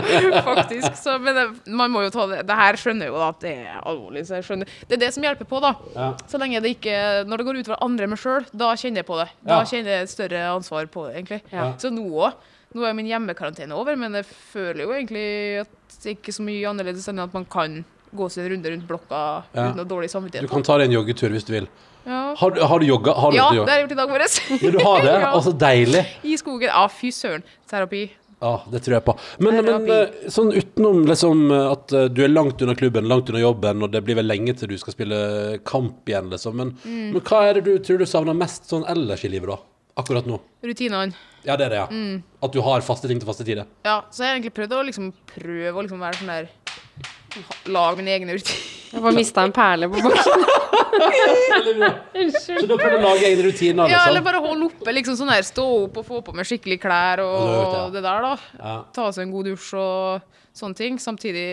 Faktisk. 0.48 0.96
Så, 1.02 1.18
men 1.22 1.36
det, 1.38 1.46
man 1.72 1.92
må 1.94 2.04
jo 2.06 2.12
ta 2.14 2.28
det 2.30 2.44
Det 2.48 2.56
her 2.58 2.78
skjønner 2.80 3.10
jo 3.12 3.18
da 3.20 3.30
at 3.34 3.42
det 3.44 3.54
er 3.66 3.82
alvorlig, 3.84 4.26
så 4.28 4.38
jeg 4.40 4.48
skjønner 4.48 4.72
Det 4.88 4.98
er 4.98 5.04
det 5.06 5.12
som 5.16 5.26
hjelper 5.26 5.48
på, 5.50 5.62
da. 5.64 5.74
Ja. 5.96 6.10
Så 6.30 6.40
lenge 6.42 6.62
det 6.64 6.76
ikke 6.78 6.98
Når 7.28 7.42
det 7.42 7.48
går 7.48 7.62
utover 7.64 7.84
andre 7.86 8.08
enn 8.08 8.14
meg 8.14 8.22
sjøl, 8.22 8.46
da 8.54 8.72
kjenner 8.78 9.02
jeg 9.02 9.08
på 9.10 9.18
det. 9.20 9.28
Da 9.48 9.60
Ja. 9.62 9.66
kjenner 9.68 9.92
jeg 9.94 10.08
et 10.08 10.12
større 10.14 10.42
ansvar 10.54 10.88
på 10.94 11.08
det, 11.08 11.16
egentlig. 11.20 11.42
Ja. 11.52 11.72
Så 11.82 11.87
nå 11.94 12.06
òg. 12.28 12.34
Nå 12.76 12.84
er 12.84 12.94
min 12.98 13.08
hjemmekarantene 13.08 13.74
over, 13.74 13.96
men 13.96 14.14
jeg 14.20 14.26
føler 14.28 14.84
jo 14.84 14.92
egentlig 14.92 15.62
at 15.64 16.00
det 16.04 16.18
ikke 16.18 16.34
er 16.34 16.36
så 16.36 16.44
mye 16.46 16.68
annerledes 16.70 17.08
enn 17.10 17.20
at 17.24 17.34
man 17.34 17.46
kan 17.50 17.80
gå 18.18 18.28
en 18.28 18.50
runde 18.52 18.72
rundt 18.72 18.88
blokka 18.88 19.22
Ja. 19.54 19.70
uten 19.70 19.78
noe 19.78 19.86
dårlig 19.88 20.12
Du 20.42 20.48
kan 20.48 20.64
ta 20.64 20.78
deg 20.78 20.88
en 20.90 20.98
joggetur 21.00 21.30
hvis 21.32 21.46
du 21.48 21.54
vil. 21.54 21.68
Ja. 22.06 22.36
Har, 22.40 22.52
har 22.68 22.80
du 22.80 22.86
jogga? 22.86 23.14
Har 23.14 23.32
du 23.32 23.38
ja, 23.38 23.50
det 23.52 23.68
har 23.68 23.80
jeg 23.80 23.88
gjort 23.88 23.92
i 23.92 24.00
dag 24.00 24.10
morges. 24.10 24.38
Ja, 24.62 24.72
du 24.72 24.80
har 24.84 25.02
det? 25.04 25.16
Ja. 25.26 25.32
Altså, 25.34 25.52
deilig. 25.52 26.06
I 26.24 26.38
skogen. 26.40 26.70
Ja, 26.72 26.86
fy 26.88 27.12
søren. 27.12 27.44
Terapi. 27.68 28.06
Ja, 28.40 28.52
det 28.70 28.84
tror 28.86 28.94
jeg 29.00 29.04
på. 29.08 29.16
Men, 29.42 29.58
men 29.66 29.88
eh, 29.90 30.28
sånn 30.30 30.52
utenom 30.54 31.02
liksom 31.10 31.48
at 31.58 31.92
eh, 31.98 32.06
du 32.14 32.22
er 32.24 32.30
langt 32.30 32.62
unna 32.62 32.76
klubben, 32.78 33.08
langt 33.10 33.32
unna 33.32 33.42
jobben, 33.42 33.82
og 33.84 33.92
det 33.96 34.04
blir 34.06 34.20
vel 34.20 34.28
lenge 34.30 34.54
til 34.60 34.70
du 34.70 34.78
skal 34.78 34.94
spille 34.94 35.18
kamp 35.66 36.06
igjen, 36.08 36.30
liksom. 36.30 36.56
Men, 36.60 36.76
Mm. 36.86 37.14
men 37.16 37.22
hva 37.26 37.42
er 37.50 37.58
det 37.58 37.64
du 37.66 37.80
tror 37.84 37.98
du 37.98 38.06
savner 38.06 38.38
mest 38.38 38.70
sånn 38.70 38.86
ellers 38.88 39.26
i 39.26 39.32
livet, 39.34 39.50
da? 39.50 39.58
Akkurat 39.98 40.28
nå? 40.30 40.38
Rutinene. 40.66 41.16
Ja, 41.48 41.56
det 41.58 41.68
er 41.68 41.74
det, 41.74 41.80
ja. 41.80 41.88
Mm. 41.90 42.20
At 42.44 42.54
du 42.54 42.60
har 42.62 42.84
faste 42.86 43.10
ting 43.10 43.20
til 43.22 43.28
faste 43.30 43.46
tider. 43.48 43.66
Ja, 43.88 44.02
så 44.12 44.24
jeg 44.24 44.30
har 44.30 44.36
egentlig 44.38 44.54
prøvd 44.58 44.76
å 44.78 44.82
liksom 44.90 45.12
prøve 45.32 45.74
å 45.74 45.86
liksom 45.86 46.04
være 46.04 46.20
sånn 46.22 46.34
der 46.34 46.50
Lage 47.70 48.00
mine 48.00 48.14
egne 48.16 48.34
rutiner. 48.38 48.62
Jeg 48.88 49.02
bare 49.04 49.14
mista 49.18 49.44
en 49.46 49.52
perle 49.54 49.90
på 49.92 50.00
bakken. 50.02 50.46
Så 52.42 52.56
du 52.64 52.72
har 52.72 52.80
prøvd 52.80 52.96
å 52.98 53.02
lage 53.04 53.28
egne 53.28 53.44
rutiner, 53.46 53.92
Ja, 53.92 54.00
eller 54.08 54.18
liksom? 54.22 54.26
bare 54.26 54.40
holde 54.42 54.70
oppe, 54.72 54.94
liksom 54.96 55.18
sånn 55.20 55.30
der. 55.30 55.46
Stå 55.46 55.66
opp 55.84 56.00
og 56.02 56.08
få 56.08 56.22
på 56.26 56.34
meg 56.38 56.48
skikkelig 56.50 56.80
klær 56.82 57.22
og, 57.26 57.36
Og 57.38 57.76
det, 57.76 58.00
det 58.00 58.04
der, 58.08 58.26
da. 58.26 58.32
Ja. 58.58 58.76
Ta 58.96 59.10
seg 59.14 59.28
en 59.28 59.36
god 59.36 59.52
dusj 59.52 59.76
og 59.78 60.40
sånne 60.58 60.80
ting. 60.80 60.98
Samtidig, 61.04 61.46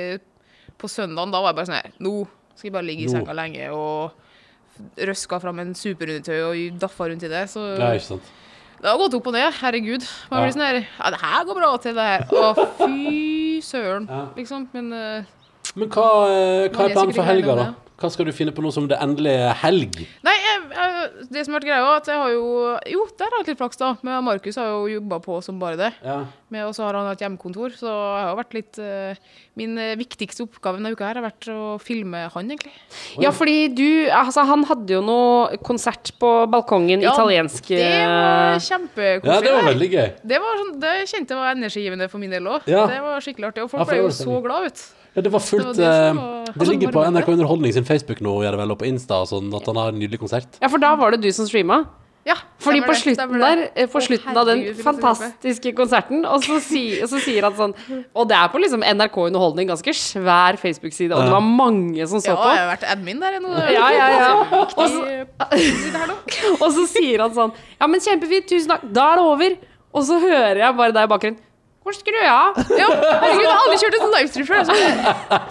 på 0.80 0.88
søndagen, 0.90 1.34
da 1.34 1.42
var 1.42 1.52
jeg 1.52 1.58
bare 1.60 1.68
sånn 1.68 1.80
her 1.82 1.92
Nå 2.06 2.14
skal 2.54 2.68
jeg 2.70 2.76
bare 2.78 2.86
ligge 2.88 3.04
i 3.06 3.10
senga 3.12 3.34
lenge 3.36 3.68
og 3.74 4.23
røska 4.98 5.40
fram 5.40 5.58
en 5.60 5.74
superundertøy 5.74 6.40
og 6.48 6.80
daffa 6.80 7.08
rundt 7.10 7.22
i 7.22 7.28
det. 7.28 7.44
Så 7.50 7.62
Ja, 7.78 7.92
ikke 7.94 8.08
sant. 8.14 8.22
det 8.80 8.90
har 8.90 8.98
gått 8.98 9.14
opp 9.14 9.26
og 9.26 9.32
ned. 9.32 9.52
Herregud. 9.60 10.04
Man 10.30 10.42
Ja. 10.44 10.50
sånn 10.50 10.66
her 10.66 10.74
Ja, 10.98 11.10
det 11.10 11.20
her 11.20 11.44
går 11.44 11.54
bra 11.54 11.76
til, 11.78 11.94
det 11.94 12.02
her. 12.02 12.26
Å, 12.30 12.54
fy 12.78 13.60
søren, 13.62 14.08
Ja. 14.08 14.26
liksom. 14.36 14.68
Men 14.72 14.92
uh, 14.92 15.22
Men 15.76 15.88
hva, 15.88 16.28
eh, 16.28 16.68
hva 16.68 16.84
er 16.84 16.90
er 16.90 16.94
planen 16.94 17.14
for 17.14 17.22
helga, 17.24 17.54
da? 17.56 17.74
Hva 17.98 18.10
skal 18.10 18.26
du 18.26 18.32
finne 18.32 18.50
på 18.52 18.60
nå 18.62 18.72
som 18.72 18.86
det 18.88 18.98
endelige 19.00 19.54
helg? 19.62 19.94
Nei, 20.22 20.34
jeg, 20.70 21.10
det 21.34 21.44
som 21.44 21.54
har 21.54 21.60
vært 21.60 21.68
greia, 21.68 21.82
er 21.82 21.98
at 21.98 22.08
jeg 22.10 22.20
har 22.20 22.32
jo 22.32 22.46
Jo, 22.94 23.04
der 23.18 23.30
har 23.32 23.42
jeg 23.42 23.52
litt 23.52 23.60
flaks, 23.60 23.80
da. 23.80 23.90
Men 24.06 24.24
Markus 24.26 24.58
har 24.60 24.70
jo 24.70 24.86
jobba 24.88 25.18
på 25.24 25.38
som 25.44 25.60
bare 25.60 25.78
det. 25.80 25.92
Ja. 26.04 26.24
Og 26.64 26.74
så 26.76 26.84
har 26.86 26.94
han 26.94 27.08
hatt 27.08 27.22
hjemmekontor, 27.22 27.72
så 27.74 27.90
jeg 27.90 28.26
har 28.28 28.36
vært 28.38 28.52
litt 28.54 28.78
uh, 28.78 29.16
Min 29.58 29.74
eh, 29.80 29.96
viktigste 29.98 30.44
oppgave 30.44 30.78
denne 30.78 30.92
uka 30.94 31.08
her 31.08 31.18
har 31.18 31.26
vært 31.26 31.48
å 31.50 31.74
filme 31.82 32.24
han, 32.30 32.50
egentlig. 32.52 32.74
Ja, 33.22 33.32
fordi 33.34 33.68
du 33.74 33.86
Altså, 34.14 34.44
han 34.46 34.62
hadde 34.68 34.96
jo 34.96 35.02
noe 35.04 35.58
konsert 35.66 36.12
på 36.20 36.30
balkongen, 36.50 37.02
Ja, 37.02 37.14
italiensk 37.14 37.72
Det 37.74 37.82
var 37.82 38.54
eh, 38.54 38.64
kjempekoselig. 38.68 39.34
ja, 39.34 39.40
det 39.42 39.54
var 39.56 39.70
veldig 39.72 39.90
gøy. 39.94 40.08
det, 40.22 40.42
var 40.44 40.60
sånn, 40.62 40.74
det 40.82 40.94
kjente 41.10 41.34
jeg 41.34 41.42
var 41.42 41.56
energigivende 41.58 42.10
for 42.12 42.22
min 42.22 42.34
del 42.34 42.50
òg. 42.50 42.68
Ja. 42.70 42.86
Det 42.90 43.00
var 43.02 43.24
skikkelig 43.24 43.50
artig. 43.50 43.66
Og 43.66 43.72
folk 43.74 43.90
ble 43.90 44.04
jo 44.04 44.12
så 44.14 44.38
glad 44.44 44.70
ut. 44.70 44.84
Ja, 45.14 45.22
det 45.22 45.30
var 45.32 45.40
Det 45.40 45.64
var 45.64 45.72
det 45.74 45.84
eh, 45.84 46.14
var- 46.14 46.54
Det 46.54 46.68
ligger 46.68 46.92
på 46.92 47.04
NRK 47.10 47.28
Underholdning 47.32 47.72
sin 47.72 47.84
Facebook 47.84 48.20
nå, 48.20 48.38
gjør 48.42 48.50
det 48.56 48.58
vel, 48.58 48.70
og 48.72 48.78
på 48.78 48.86
Insta 48.86 49.22
sånn, 49.26 49.52
at 49.54 49.66
han 49.66 49.76
har 49.76 49.88
en 49.88 49.98
nydelig 49.98 50.18
konsert. 50.18 50.58
Ja, 50.60 50.68
for 50.68 50.78
da 50.78 50.94
var 50.96 51.10
det 51.12 51.20
du 51.22 51.30
som 51.32 51.46
streama. 51.46 51.84
Ja, 52.24 52.36
Fordi 52.58 52.80
på 52.80 52.94
slutten 52.96 53.38
der, 53.38 53.68
eh, 53.76 53.86
på 53.86 54.00
slutten 54.00 54.34
av 54.34 54.46
den 54.46 54.74
fantastiske 54.80 55.74
konserten, 55.76 56.24
og 56.24 56.40
så, 56.42 56.58
si, 56.58 57.02
og 57.02 57.08
så 57.10 57.20
sier 57.20 57.42
han 57.42 57.52
sånn 57.52 57.74
Og 58.16 58.26
det 58.30 58.34
er 58.38 58.48
på 58.48 58.58
liksom 58.62 58.80
NRK 58.80 59.26
Underholdning, 59.26 59.68
ganske 59.68 59.92
svær 59.92 60.56
Facebook-side, 60.56 61.12
og 61.12 61.20
det 61.22 61.30
var 61.34 61.40
mange 61.44 62.08
som 62.08 62.18
så 62.20 62.32
Ja, 62.32 62.36
på. 62.36 62.48
jeg 62.48 62.58
har 62.64 62.76
vært 62.76 62.86
admin 62.96 63.20
der 63.20 63.38
nå. 63.40 63.52
Ja, 63.70 63.90
ja, 63.92 64.08
ja. 64.08 64.32
Og 64.80 64.88
så, 64.88 65.26
og 66.64 66.72
så 66.72 66.86
sier 66.88 67.20
han 67.20 67.34
sånn 67.36 67.52
Ja, 67.80 67.86
men 67.86 68.00
kjempefint, 68.00 68.48
tusen 68.48 68.72
takk, 68.72 68.86
da 68.90 69.12
er 69.12 69.16
det 69.20 69.24
over. 69.24 69.56
Og 69.94 70.02
så 70.08 70.18
hører 70.18 70.56
jeg 70.64 70.76
bare 70.76 70.92
deg 70.96 71.04
i 71.04 71.12
bakgrunnen. 71.12 71.38
Hvor 71.84 71.92
skrur 71.92 72.16
jeg 72.16 72.30
av? 72.32 72.56
Ja, 72.80 72.86
herregud, 72.88 73.42
jeg 73.44 73.48
har 73.50 73.58
aldri 73.60 73.76
kjørt 73.82 73.96
en 73.98 74.02
sånn 74.02 74.14
livestream 74.14 74.46
før. 74.48 74.62
Så, 74.64 74.76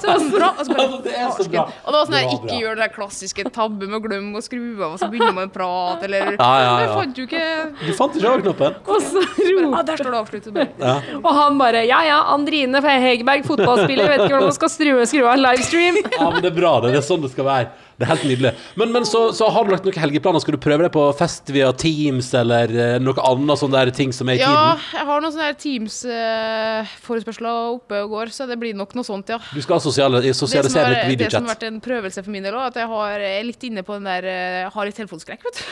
så 0.01 0.13
så 0.17 0.29
bra. 0.33 0.47
Og 0.49 0.65
så 0.65 0.73
bare, 0.73 0.97
Det 1.05 1.11
er 1.13 1.27
så 1.37 1.45
bra. 1.45 1.65
Og 1.69 1.93
det 1.93 1.99
var 1.99 2.07
sånn 2.07 2.15
her, 2.17 2.25
Det 2.25 2.37
ikke 2.39 2.57
gjør 2.63 2.79
den 2.79 2.93
klassiske 2.95 3.45
tabbe 3.53 3.89
med 3.91 3.97
å 3.99 4.01
glemme 4.01 4.41
å 4.41 4.45
skru 4.45 4.63
av, 4.79 4.95
og 4.95 4.97
så 4.97 5.11
begynner 5.13 5.35
man 5.37 5.51
å 5.51 5.53
prate, 5.53 6.07
eller 6.09 6.33
Ja, 6.39 6.49
ja, 6.63 6.71
Jeg 6.81 6.89
fant 6.95 7.21
jo 7.21 7.27
ikke 7.27 7.45
Du 7.83 7.93
fant 7.99 8.17
ikke 8.17 8.31
av-knappen? 8.31 8.79
Og 8.81 9.05
så 9.05 9.23
roper 9.51 9.69
ah, 9.69 9.85
Der 9.91 10.01
står 10.01 10.09
det 10.09 10.21
avsluttet. 10.23 10.75
Ja. 10.81 10.97
Og 11.19 11.31
han 11.37 11.61
bare 11.61 11.85
Ja 11.85 12.01
ja, 12.07 12.19
Andrine 12.33 12.81
Hegerberg, 12.81 13.45
fotballspiller, 13.45 14.09
vet 14.09 14.25
ikke 14.25 14.33
hvordan 14.33 14.49
man 14.49 14.57
skal 14.57 14.73
skru 14.73 14.91
av 14.97 15.35
en 15.35 15.45
livestream. 15.45 16.01
Ja, 16.17 16.31
men 16.33 16.41
det 16.41 16.49
er 16.49 16.57
bra, 16.57 16.79
det. 16.81 16.95
Det 16.97 17.03
er 17.03 17.09
sånn 17.13 17.21
det 17.21 17.29
skal 17.35 17.45
være. 17.51 17.71
Det 17.93 18.07
er 18.07 18.09
helt 18.09 18.23
nydelig. 18.25 18.51
Men, 18.79 18.91
men 18.95 19.05
så, 19.05 19.19
så 19.37 19.47
har 19.53 19.65
du 19.67 19.71
lagt 19.73 19.85
noen 19.85 19.97
helgeplaner? 20.01 20.41
Skal 20.41 20.55
du 20.55 20.61
prøve 20.63 20.81
deg 20.87 20.91
på 20.95 21.03
fest 21.19 21.51
via 21.53 21.67
Teams 21.77 22.31
eller 22.39 22.71
eh, 22.73 22.95
noe 23.03 23.13
annet 23.29 23.59
sånne 23.61 23.83
der 23.83 23.91
ting 23.93 24.09
som 24.15 24.31
er 24.33 24.39
i 24.39 24.41
Ja, 24.41 24.49
tiden? 24.49 24.85
jeg 24.97 25.07
har 25.11 25.21
noen 25.21 25.35
sånne 25.35 25.51
Teams-forespørsler 25.61 27.59
oppe 27.77 28.01
og 28.03 28.13
går, 28.15 28.31
så 28.33 28.47
det 28.49 28.57
blir 28.61 28.75
nok 28.77 28.95
noe 28.97 29.05
sånt, 29.07 29.29
ja. 29.33 29.39
Du 29.53 29.61
skal 29.63 29.81
sosiale, 29.83 30.21
sosialisere 30.35 30.89
litt 30.95 31.11
videochat? 31.13 31.29
det 31.29 31.37
som 31.37 31.47
har 31.49 31.55
vært 31.55 31.67
en 31.69 31.81
prøvelse 31.83 32.23
for 32.25 32.33
min 32.33 32.45
del 32.47 32.57
òg, 32.57 32.69
at 32.71 32.81
jeg 32.83 32.89
har, 32.93 33.17
jeg 33.27 33.39
er 33.41 33.47
litt 33.49 33.67
inne 33.69 33.83
på 33.85 33.97
den 33.99 34.09
der 34.09 34.27
Jeg 34.33 34.71
Har 34.73 34.89
litt 34.89 34.97
telefonskrekk, 34.99 35.45
vet 35.49 35.59
du. 35.61 35.65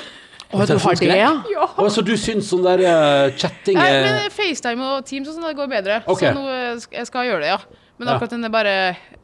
Å, 0.51 0.65
du 0.67 0.73
har 0.83 0.97
det, 0.99 1.15
ja? 1.15 1.29
Ja. 1.47 1.67
Så 1.89 2.01
du 2.03 2.11
syns 2.19 2.49
sånn 2.51 2.65
der 2.65 2.81
uh, 2.83 3.29
chatting 3.39 3.77
Nei, 3.79 3.87
men 4.03 4.25
FaceTime 4.35 4.83
og 4.97 5.05
Teams 5.07 5.29
og 5.31 5.37
sånn, 5.37 5.45
det 5.47 5.55
går 5.55 5.69
bedre. 5.71 6.01
Okay. 6.11 6.27
Så 6.27 6.35
nå 6.35 6.81
skal 6.83 7.05
sk- 7.07 7.21
jeg 7.21 7.29
gjøre 7.31 7.45
det, 7.45 7.53
ja. 7.53 7.59
Men 8.01 8.09
akkurat 8.15 8.31
den 8.33 8.47
bare 8.53 8.71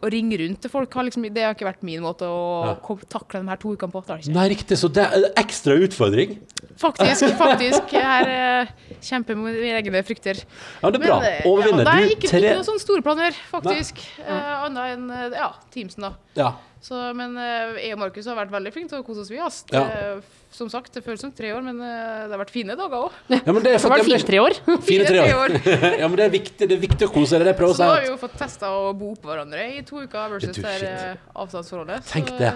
å 0.05 0.09
ringe 0.13 0.37
rundt 0.37 0.61
til 0.61 0.69
folk, 0.69 0.93
har 0.93 1.07
liksom, 1.07 1.23
det 1.33 1.41
har 1.43 1.55
ikke 1.55 1.65
vært 1.65 1.81
min 1.87 2.03
måte 2.05 2.27
å 2.29 2.75
takle 3.09 3.41
de 3.41 3.49
her 3.49 3.57
to 3.57 3.71
ukene 3.73 3.89
på. 3.89 4.03
Nei, 4.35 4.43
riktig. 4.53 4.77
Så 4.77 4.91
det 4.93 5.07
er 5.07 5.25
ekstra 5.41 5.73
utfordring. 5.81 6.35
Faktisk, 6.77 7.33
faktisk. 7.41 7.95
Her 7.97 8.29
eh, 8.29 8.71
kjemper 9.01 9.39
mot 9.39 9.49
mine 9.49 9.79
egne 9.81 10.03
frykter. 10.05 10.43
Ja, 10.83 10.91
det 10.93 11.01
er 11.01 11.05
bra. 11.07 11.17
eh, 11.25 11.41
Overvinner. 11.49 11.89
Ja, 11.89 12.05
Du, 12.05 12.27
tre 12.29 12.43
ikke 12.43 12.55
noen 12.59 12.69
sånne 12.69 12.85
store 12.85 13.05
planer, 13.05 13.41
faktisk. 13.49 14.03
Eh, 14.21 14.53
Annet 14.67 14.93
enn 14.93 15.09
ja, 15.33 15.49
Teamsen, 15.73 16.05
da. 16.05 16.13
Ja. 16.37 16.53
Så, 16.87 16.95
men 17.17 17.33
eh, 17.35 17.79
jeg 17.83 17.95
og 17.97 17.99
Markus 18.05 18.27
har 18.29 18.37
vært 18.37 18.51
veldig 18.53 18.71
flinke 18.71 18.93
til 18.93 19.01
å 19.01 19.05
kose 19.05 19.25
oss. 19.25 19.31
Vi, 19.31 19.39
ass. 19.43 19.57
Ja. 19.73 19.81
Det, 19.91 20.37
som 20.55 20.69
sagt, 20.71 20.93
det 20.95 21.03
føles 21.03 21.19
som 21.19 21.33
tre 21.35 21.49
år, 21.51 21.59
men 21.65 21.81
eh, 21.83 22.21
det 22.23 22.31
har 22.31 22.39
vært 22.39 22.53
fine 22.53 22.77
dager 22.79 23.09
òg. 23.09 23.17
ja, 23.33 23.41
det 23.43 23.73
har 23.73 23.91
vært 23.91 24.07
fint 24.07 24.27
tre 24.29 24.39
år. 24.39 24.55
Fine 24.87 25.09
tre 25.09 25.25
år. 25.35 25.55
ja, 26.01 26.07
men 26.07 26.15
det 26.15 26.27
er 26.29 26.33
viktig, 26.37 26.63
det 26.63 26.77
er 26.77 26.83
viktig 26.85 27.09
å 27.09 27.11
kose 27.11 27.33
seg. 27.33 27.43
Det 27.43 27.51
er 27.51 27.59
det 27.59 27.71
Så 27.75 27.89
har 27.91 28.05
vi 28.05 28.11
jo 28.13 28.19
fått 28.21 28.37
testa 28.39 28.71
å 28.71 28.93
bo 28.95 29.11
på 29.19 29.33
hverandre 29.33 29.67
i 29.75 29.83
to 29.87 29.99
uker 30.05 30.31
versus 30.37 30.55
det 30.55 30.63
der 30.63 30.85
eh, 30.87 31.25
avstandsforholdet. 31.35 32.07
Tenk 32.13 32.31
Så 32.31 32.37
det. 32.39 32.53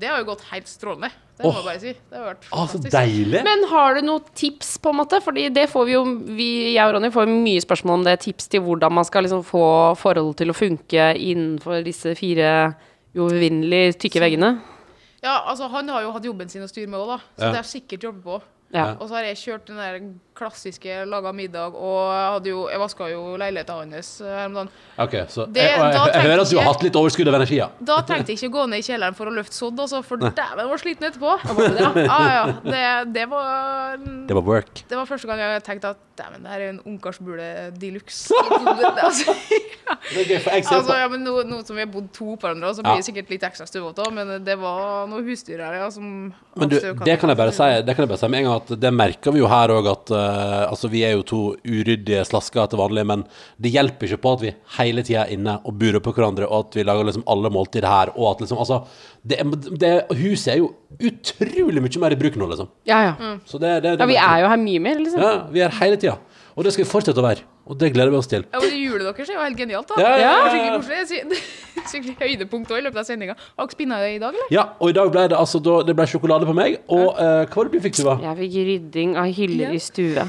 det 0.00 0.10
har 0.14 0.22
jo 0.22 0.30
gått 0.30 0.46
helt 0.54 0.72
strålende. 0.72 1.12
Det 1.34 1.44
må 1.44 1.52
jeg 1.58 1.66
bare 1.66 1.82
si. 1.82 1.92
Det 2.08 2.18
har 2.22 2.26
vært 2.30 2.48
Å, 2.54 2.64
så 2.70 2.80
deilig. 2.86 3.44
Men 3.44 3.68
har 3.74 3.98
du 3.98 4.06
noen 4.06 4.32
tips, 4.38 4.76
på 4.80 4.94
en 4.94 5.00
måte? 5.02 5.20
Fordi 5.20 5.48
det 5.52 5.66
får 5.74 5.86
vi 5.90 5.96
jo 5.96 6.02
vi, 6.30 6.48
Jeg 6.76 6.88
og 6.88 6.96
Ronny 6.96 7.12
får 7.12 7.28
mye 7.28 7.66
spørsmål 7.66 8.00
om 8.00 8.08
det. 8.08 8.16
Tips 8.24 8.48
til 8.54 8.64
hvordan 8.64 8.96
man 9.02 9.04
skal 9.04 9.26
liksom 9.26 9.44
få 9.44 9.66
forholdet 10.00 10.40
til 10.40 10.54
å 10.54 10.56
funke 10.56 11.12
innenfor 11.18 11.84
disse 11.84 12.16
fire 12.16 12.54
uovervinnelige 13.16 13.92
tykke 14.04 14.20
veggene. 14.20 14.60
Ja, 15.24 15.38
altså 15.48 15.68
Han 15.72 15.88
har 15.88 16.02
jo 16.02 16.10
hatt 16.12 16.24
jobben 16.24 16.48
sin 16.52 16.62
å 16.62 16.68
styre 16.68 16.88
med 16.90 17.00
òg, 17.00 17.06
da. 17.14 17.18
Så 17.38 17.44
Ja. 17.46 17.52
det 17.52 17.58
er 17.58 17.68
sikkert 17.70 18.02
jobbet 18.02 18.24
på. 18.24 18.42
Ja. 18.74 18.96
Og 18.98 19.08
så 19.08 19.14
har 19.14 19.22
jeg 19.24 19.36
kjørt 19.36 19.66
den 19.66 19.76
der 19.76 20.00
klassiske 20.34 21.04
laga 21.06 21.30
middag, 21.34 21.74
og 21.78 22.00
jeg, 22.10 22.52
jo, 22.52 22.64
jeg 22.72 22.80
vaska 22.82 23.08
jo 23.12 23.22
leiligheten 23.40 23.94
hans 23.94 24.10
eh, 24.20 24.32
her 24.34 24.48
om 24.48 24.56
dagen. 24.58 24.70
Ok, 25.04 25.14
så 25.30 25.46
Det- 25.46 25.62
jeg, 25.62 25.78
jeg, 25.78 25.92
jeg, 26.14 26.22
hører 26.26 26.42
at 26.42 26.50
du 26.50 26.58
har 26.58 26.66
hatt 26.68 26.82
litt 26.82 26.98
overskudd 26.98 27.30
av 27.30 27.36
energi, 27.38 27.58
ja. 27.60 27.68
Da 27.78 28.00
trengte 28.06 28.34
jeg 28.34 28.40
ikke 28.40 28.50
å 28.50 28.54
gå 28.58 28.64
ned 28.72 28.82
i 28.82 28.86
kjelleren 28.88 29.18
for 29.18 29.30
å 29.30 29.34
løfte 29.34 29.54
sodd, 29.54 29.78
altså, 29.78 30.02
for 30.06 30.18
dæven, 30.18 30.62
jeg 30.64 30.72
var 30.72 30.82
sliten 30.82 31.08
etterpå. 31.10 31.36
Ja, 32.04 32.18
ja, 32.34 32.44
det, 32.64 32.82
det 33.14 33.28
var 33.30 33.98
Det 34.02 34.34
var 34.34 34.42
work. 34.42 34.84
Det 34.88 34.98
var 34.98 35.06
første 35.06 35.30
gang 35.30 35.38
jeg 35.44 35.62
tenkte 35.66 35.94
at 35.94 36.02
dæven, 36.18 36.42
det 36.44 36.50
her 36.50 36.60
er 36.66 36.72
en 36.74 36.82
ungkarsbule 36.86 37.48
de 37.78 37.90
luxe. 37.94 38.34
altså, 39.06 39.34
altså, 40.50 40.96
ja, 40.98 41.08
men 41.10 41.24
nå, 41.26 41.36
nå 41.48 41.60
som 41.66 41.76
vi 41.76 41.84
har 41.84 41.90
bodd 41.90 42.10
to 42.14 42.34
på 42.34 42.46
hverandre, 42.46 42.74
så 42.76 42.84
blir 42.84 43.00
det 43.00 43.06
sikkert 43.08 43.32
litt 43.34 43.46
ekstra 43.46 43.66
støvete 43.68 44.04
òg, 44.04 44.14
men 44.16 44.34
det 44.46 44.56
var 44.60 45.08
noe 45.10 45.24
husdyr 45.26 45.62
her 45.64 45.78
ja, 45.82 45.88
som 45.94 46.32
Men 46.54 46.70
du, 46.70 46.78
det 46.78 47.16
kan 47.20 47.32
jeg 47.32 47.38
bare 47.40 47.54
si. 47.54 47.70
Det 47.84 47.96
kan 47.96 48.06
jeg 48.06 48.12
bare 48.12 48.22
si 48.22 48.30
med 48.30 48.42
en 48.42 48.48
gang 48.50 48.62
at 48.62 48.74
det 48.84 48.92
merker 48.94 49.34
vi 49.34 49.42
jo 49.42 49.50
her 49.50 49.74
òg 49.74 49.90
at 49.90 50.14
eh, 50.24 50.64
Altså, 50.64 50.90
vi 50.92 51.04
er 51.06 51.14
jo 51.14 51.24
to 51.28 51.40
uryddige 51.62 52.24
slasker 52.28 52.70
til 52.70 52.80
vanlig, 52.80 53.04
men 53.06 53.24
det 53.60 53.72
hjelper 53.74 54.08
ikke 54.08 54.22
på 54.24 54.34
at 54.36 54.44
vi 54.44 54.52
hele 54.78 55.04
tida 55.06 55.24
er 55.24 55.34
inne 55.36 55.58
og 55.62 55.78
burer 55.80 56.02
på 56.04 56.14
hverandre, 56.16 56.48
og 56.48 56.68
at 56.68 56.78
vi 56.80 56.86
lager 56.88 57.08
liksom 57.10 57.26
alle 57.30 57.52
måltider 57.54 57.88
her, 57.90 58.14
og 58.16 58.32
at 58.32 58.44
liksom 58.44 58.62
Altså, 58.64 58.80
det, 59.22 59.40
det, 59.80 59.92
huset 60.16 60.54
er 60.54 60.60
jo 60.62 60.70
utrolig 61.04 61.82
mye 61.84 62.00
mer 62.00 62.14
i 62.16 62.20
bruk 62.20 62.38
nå, 62.40 62.48
liksom. 62.52 62.70
Ja, 62.88 63.00
ja. 63.10 63.34
Så 63.44 63.60
det, 63.60 63.76
det, 63.84 63.98
det 63.98 64.06
ja, 64.06 64.10
vi 64.10 64.20
er 64.20 64.44
jo 64.44 64.52
her 64.54 64.62
mye 64.62 64.84
mer, 64.88 65.02
liksom. 65.02 65.20
Ja, 65.20 65.34
vi 65.52 65.64
er 65.66 65.74
hele 65.82 66.00
tida. 66.00 66.16
Og 66.54 66.64
det 66.64 66.72
skal 66.74 66.86
vi 66.86 66.90
fortsette 66.90 67.20
å 67.20 67.26
være. 67.26 67.44
Og 67.64 67.78
det 67.80 67.92
gleder 67.94 68.10
vi 68.12 68.18
oss 68.18 68.26
til. 68.28 68.42
Ja, 68.52 68.60
men 68.60 68.74
Hjulet 68.76 69.06
deres 69.08 69.30
er 69.30 69.38
jo 69.38 69.40
helt 69.40 69.56
genialt, 69.56 69.88
da. 69.88 69.94
Ja, 70.02 70.08
ja, 70.10 70.16
Det 70.16 70.24
ja, 70.24 70.32
ja. 70.34 70.48
Skikkelig 70.52 70.80
koselig. 70.80 71.22
Det 71.30 71.38
Skikkelig 71.90 72.16
høydepunkt 72.20 72.72
òg 72.74 72.78
i 72.80 72.84
løpet 72.84 73.00
av 73.00 73.06
sendinga. 73.08 73.36
Har 73.40 73.64
dere 73.64 73.76
spinna 73.76 74.00
i 74.08 74.18
dag, 74.20 74.34
eller? 74.36 74.50
Ja, 74.52 74.64
og 74.78 74.92
i 74.92 74.96
dag 74.96 75.10
ble 75.14 75.24
det 75.32 75.38
altså 75.38 75.60
da, 75.64 75.78
Det 75.88 75.96
ble 75.96 76.06
sjokolade 76.10 76.48
på 76.48 76.54
meg. 76.56 76.76
Og 76.92 77.08
eh, 77.16 77.44
hva 77.48 77.56
var 77.62 77.70
det 77.70 77.80
du 77.80 77.86
fikk, 77.86 77.96
Tuva? 78.02 78.18
Jeg 78.24 78.36
fikk 78.42 78.58
rydding 78.68 79.16
av 79.20 79.32
hyller 79.38 79.72
i 79.72 79.80
stue. 79.80 80.26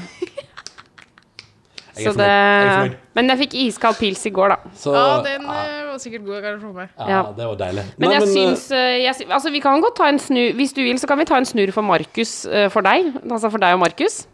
Jeg 1.96 2.04
er 2.04 2.10
Så 2.10 2.12
fornøyd. 2.12 2.28
Jeg 2.28 2.66
er 2.66 2.74
fornøyd. 2.76 2.96
Men 3.16 3.30
jeg 3.32 3.38
fikk 3.40 3.54
iskald 3.56 3.96
pils 3.96 4.24
i 4.28 4.32
går, 4.36 4.52
da. 4.52 4.72
Så, 4.76 4.92
Ja, 4.92 5.04
den 5.24 5.46
eh, 5.48 5.76
var 5.88 6.00
sikkert 6.02 6.26
god. 6.26 6.34
Jeg 6.34 6.42
kan 6.44 6.58
se 6.58 6.66
for 6.66 6.76
meg. 6.76 6.88
ja, 6.98 7.06
ja. 7.08 7.20
det 7.38 7.46
var 7.48 7.56
deilig. 7.62 7.84
Men 7.96 8.08
Nei, 8.10 8.14
jeg 8.18 8.22
eh, 8.26 8.32
syns 8.34 8.64
eh, 8.76 8.96
jeg, 9.00 9.14
sy- 9.16 9.28
Altså, 9.32 9.52
vi 9.54 9.62
kan 9.64 9.80
godt 9.80 9.96
ta 9.96 10.08
en 10.12 10.18
snurr 10.20 10.52
Hvis 10.58 10.74
du 10.76 10.82
vil, 10.84 10.98
så 11.00 11.08
kan 11.08 11.18
vi 11.18 11.24
ta 11.24 11.38
en 11.40 11.48
snurr 11.48 11.72
for 11.72 11.80
Markus 11.88 12.34
eh, 12.44 12.68
for 12.72 12.84
deg. 12.84 13.14
Altså 13.30 13.48
for 13.48 13.64
deg 13.64 13.78
og 13.78 13.80
Markus. 13.80 14.26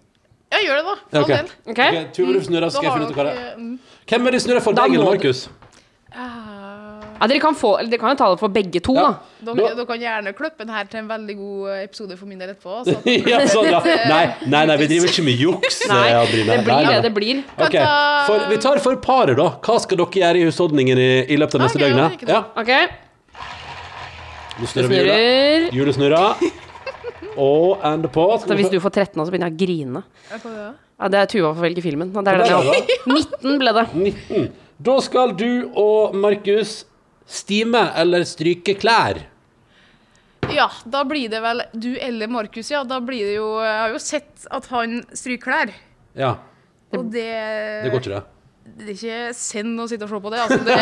Ja, 0.52 0.58
gjør 0.66 0.76
det, 0.76 0.84
da. 0.84 0.94
For 1.08 1.18
all 1.22 1.28
del. 1.32 1.50
OK? 1.66 1.72
okay 1.72 2.04
Tuva, 2.12 2.32
du 2.36 2.40
snurrer, 2.44 2.68
så 2.68 2.76
skal 2.76 2.84
jeg 2.84 2.92
har 2.92 2.98
finne 3.00 3.10
ut 3.10 3.16
hva 3.16 3.24
det 3.24 3.32
er. 3.32 3.42
dere, 3.42 3.56
mm, 3.58 3.78
Hvem 4.12 4.26
er 4.26 4.30
det 4.36 4.40
snurrer 4.44 4.62
for 4.68 4.76
Da 4.76 4.82
deg 4.86 4.94
eller 4.98 5.04
du- 5.04 5.10
Markus? 5.16 5.48
ah, 6.12 6.98
Ja, 7.22 7.26
dere 7.30 7.38
kan 7.40 7.54
få 7.54 7.70
Eller 7.78 7.90
dere 7.92 8.00
kan 8.02 8.10
jo 8.12 8.16
ta 8.18 8.28
det 8.34 8.40
for 8.40 8.48
begge 8.52 8.80
to, 8.82 8.94
Ja. 8.98 9.02
da. 9.44 9.54
Dere, 9.54 9.68
Da- 9.68 9.74
dere 9.78 9.86
kan 9.86 10.00
gjerne 10.02 10.32
klippe 10.34 10.58
den 10.58 10.68
her 10.74 10.84
til 10.90 10.98
en 11.00 11.08
veldig 11.08 11.36
god 11.38 11.68
eh, 11.70 11.82
episode 11.84 12.18
for 12.18 12.26
min 12.26 12.38
del 12.38 12.50
etterpå. 12.50 12.84
Så 12.84 12.96
at 12.98 13.06
ja, 13.32 13.38
sånn, 13.46 13.70
ja. 13.70 13.80
Nei, 14.12 14.34
nei, 14.46 14.64
nei, 14.66 14.76
vi 14.76 14.86
driver 14.90 15.08
ikke 15.08 15.24
med 15.24 15.38
juks. 15.38 15.78
Nei, 15.88 16.08
eh, 16.10 16.20
Adeline. 16.20 16.56
det 16.56 16.64
blir 16.66 16.74
Nei, 16.74 16.82
det 16.82 16.92
nei. 16.92 17.00
det 17.06 17.14
blir. 17.14 17.44
Ok, 17.58 17.78
for, 18.26 18.48
Vi 18.50 18.56
tar 18.58 18.78
for 18.84 18.96
paret, 18.96 19.36
da. 19.36 19.48
Hva 19.62 19.78
skal 19.80 19.96
dere 20.02 20.10
gjøre 20.20 20.36
i 20.42 20.44
husholdningen 20.50 20.98
i, 20.98 21.10
i 21.32 21.36
løpet 21.38 21.54
av 21.54 21.60
neste 21.64 21.78
Ok, 21.78 21.86
ja, 21.86 21.88
døgnet? 21.94 22.18
ikke. 22.18 22.28
Ja, 22.28 22.44
OK? 22.56 22.98
Nå 24.60 24.66
snurrer 24.68 24.88
vi 24.92 24.96
hjulet. 25.00 25.16
Snurrer. 25.16 25.70
Julesnurra. 25.78 26.24
Og 27.40 27.80
and 27.86 28.08
på. 28.12 28.26
Så 28.42 28.56
hvis 28.58 28.70
du 28.72 28.78
får 28.82 28.92
13 29.06 29.18
nå, 29.18 29.24
så 29.26 29.32
begynner 29.32 29.52
jeg 29.52 29.56
å 29.56 29.62
grine. 29.62 30.02
Ja, 30.30 30.38
det? 30.44 30.70
Ja, 31.02 31.08
det 31.10 31.18
er 31.22 31.30
Tuva 31.32 31.50
får 31.56 31.64
velge 31.66 31.82
filmen. 31.84 32.12
Det 32.14 32.22
er 32.32 32.42
det, 32.42 32.48
det 32.86 32.98
19 33.10 33.58
ble 33.62 33.74
det. 33.78 33.86
19. 33.96 34.48
Da 34.82 34.96
skal 35.04 35.34
du 35.38 35.70
og 35.78 36.16
Markus 36.18 36.82
stime 37.26 37.84
eller 37.98 38.26
stryke 38.28 38.74
klær. 38.78 39.22
Ja, 40.52 40.66
da 40.84 41.04
blir 41.08 41.30
det 41.32 41.40
vel 41.40 41.62
du 41.72 41.92
eller 41.96 42.28
Markus, 42.28 42.70
ja. 42.72 42.82
Da 42.84 42.98
blir 43.00 43.24
det 43.30 43.36
jo 43.38 43.46
Jeg 43.62 43.78
har 43.78 43.94
jo 43.94 44.00
sett 44.02 44.46
at 44.50 44.66
han 44.74 44.98
stryker 45.14 45.44
klær. 45.46 45.74
Ja, 46.18 46.34
Og 46.92 47.06
det 47.14 47.24
det 47.24 47.92
går 47.94 48.02
ikke, 48.02 48.18
det. 48.18 48.22
Det 48.78 48.88
er 48.88 48.94
ikke 48.94 49.16
send 49.36 49.80
å 49.82 49.86
sitte 49.90 50.06
og 50.06 50.10
se 50.12 50.20
på 50.24 50.30
det. 50.32 50.40
Altså, 50.42 50.58
det 50.64 50.76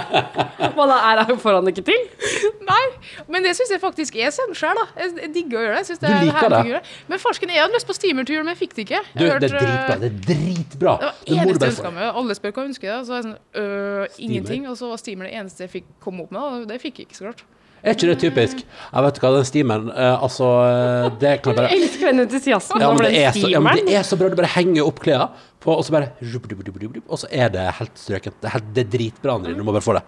Hva 0.76 0.86
da 0.90 0.98
er 1.10 1.20
det 1.20 1.36
foran 1.42 1.70
ikke 1.70 1.84
til? 1.86 2.04
nei, 2.70 2.84
men 3.32 3.46
det 3.46 3.54
syns 3.58 3.72
jeg 3.74 3.82
faktisk 3.82 4.16
er 4.20 4.30
send 4.34 4.54
sjøl, 4.58 4.78
da. 4.78 4.86
Jeg, 5.00 5.14
jeg 5.24 5.32
digger 5.34 5.60
å 5.60 5.64
gjøre 5.66 5.80
det. 5.80 5.96
Det 5.96 6.12
Du 6.12 6.14
er 6.14 6.24
liker 6.28 6.54
det? 6.54 6.62
gjøre. 6.70 6.82
Men 7.10 7.22
farsken, 7.22 7.52
jeg 7.54 7.64
hadde 7.64 7.76
lyst 7.76 7.90
på 7.90 7.96
steamertur, 7.98 8.38
men 8.42 8.52
jeg 8.54 8.60
fikk 8.62 8.78
det 8.78 8.86
ikke. 8.86 9.02
Du, 9.12 9.24
det 9.24 9.32
er 9.32 9.42
dritbra. 9.46 9.98
Det 10.04 10.10
er 10.10 10.22
dritbra. 10.30 10.96
Det 11.02 11.10
var 11.10 11.20
Det 11.26 11.40
eneste 11.42 11.70
jeg 11.70 11.76
ønska 11.76 11.94
meg. 11.98 12.08
Alle 12.22 12.38
spør 12.38 12.54
hva 12.56 12.64
jeg 12.64 12.72
ønsker. 12.74 12.96
Så 13.08 13.18
jeg 13.18 13.26
sånn 13.28 13.36
øh, 13.62 14.22
ingenting. 14.28 14.70
Og 14.70 14.78
så 14.80 14.92
var 14.92 15.02
steamer 15.02 15.30
det 15.30 15.36
eneste 15.42 15.66
jeg 15.66 15.74
fikk 15.78 15.92
komme 16.04 16.26
opp 16.26 16.34
med. 16.36 16.42
Og 16.62 16.70
det 16.70 16.80
fikk 16.82 17.02
jeg 17.02 17.10
ikke, 17.10 17.18
så 17.20 17.28
klart. 17.30 17.44
Er 17.84 17.94
ikke 17.94 18.08
det 18.08 18.16
typisk? 18.22 18.62
Jeg 18.64 19.04
vet 19.04 19.18
hva, 19.22 19.32
den 19.36 19.44
steameren 19.46 19.90
eh, 19.92 20.22
Altså, 20.24 20.46
eh, 20.66 21.08
det 21.20 21.34
kan 21.42 21.52
jeg 21.52 21.58
bare 21.58 21.68
Jeg 21.70 21.82
elsker 21.84 22.08
den 22.10 22.22
entusiasmen 22.24 22.82
ja, 22.82 22.88
over 22.90 23.06
den 23.06 23.18
er 23.20 23.36
så, 23.36 23.50
ja, 23.52 23.60
men 23.62 23.82
det 23.86 23.98
er 23.98 24.06
så 24.06 24.18
bra. 24.18 24.30
Du 24.32 24.38
bare 24.38 24.50
henger 24.56 24.88
opp 24.88 25.02
klærne 25.04 25.28
på, 25.62 25.74
og 25.74 25.84
så 25.86 25.94
bare 25.94 26.12
Og 26.22 27.20
så 27.20 27.30
er 27.30 27.50
det 27.54 27.66
helt 27.78 27.98
strøkent. 27.98 28.38
Det 28.40 28.48
er, 28.48 28.54
helt, 28.56 28.70
det 28.74 28.84
er 28.84 28.90
dritbra, 28.92 29.36
Andrine. 29.36 29.58
Du 29.58 29.66
må 29.66 29.74
bare 29.74 29.84
få 29.84 29.96
det. 29.98 30.02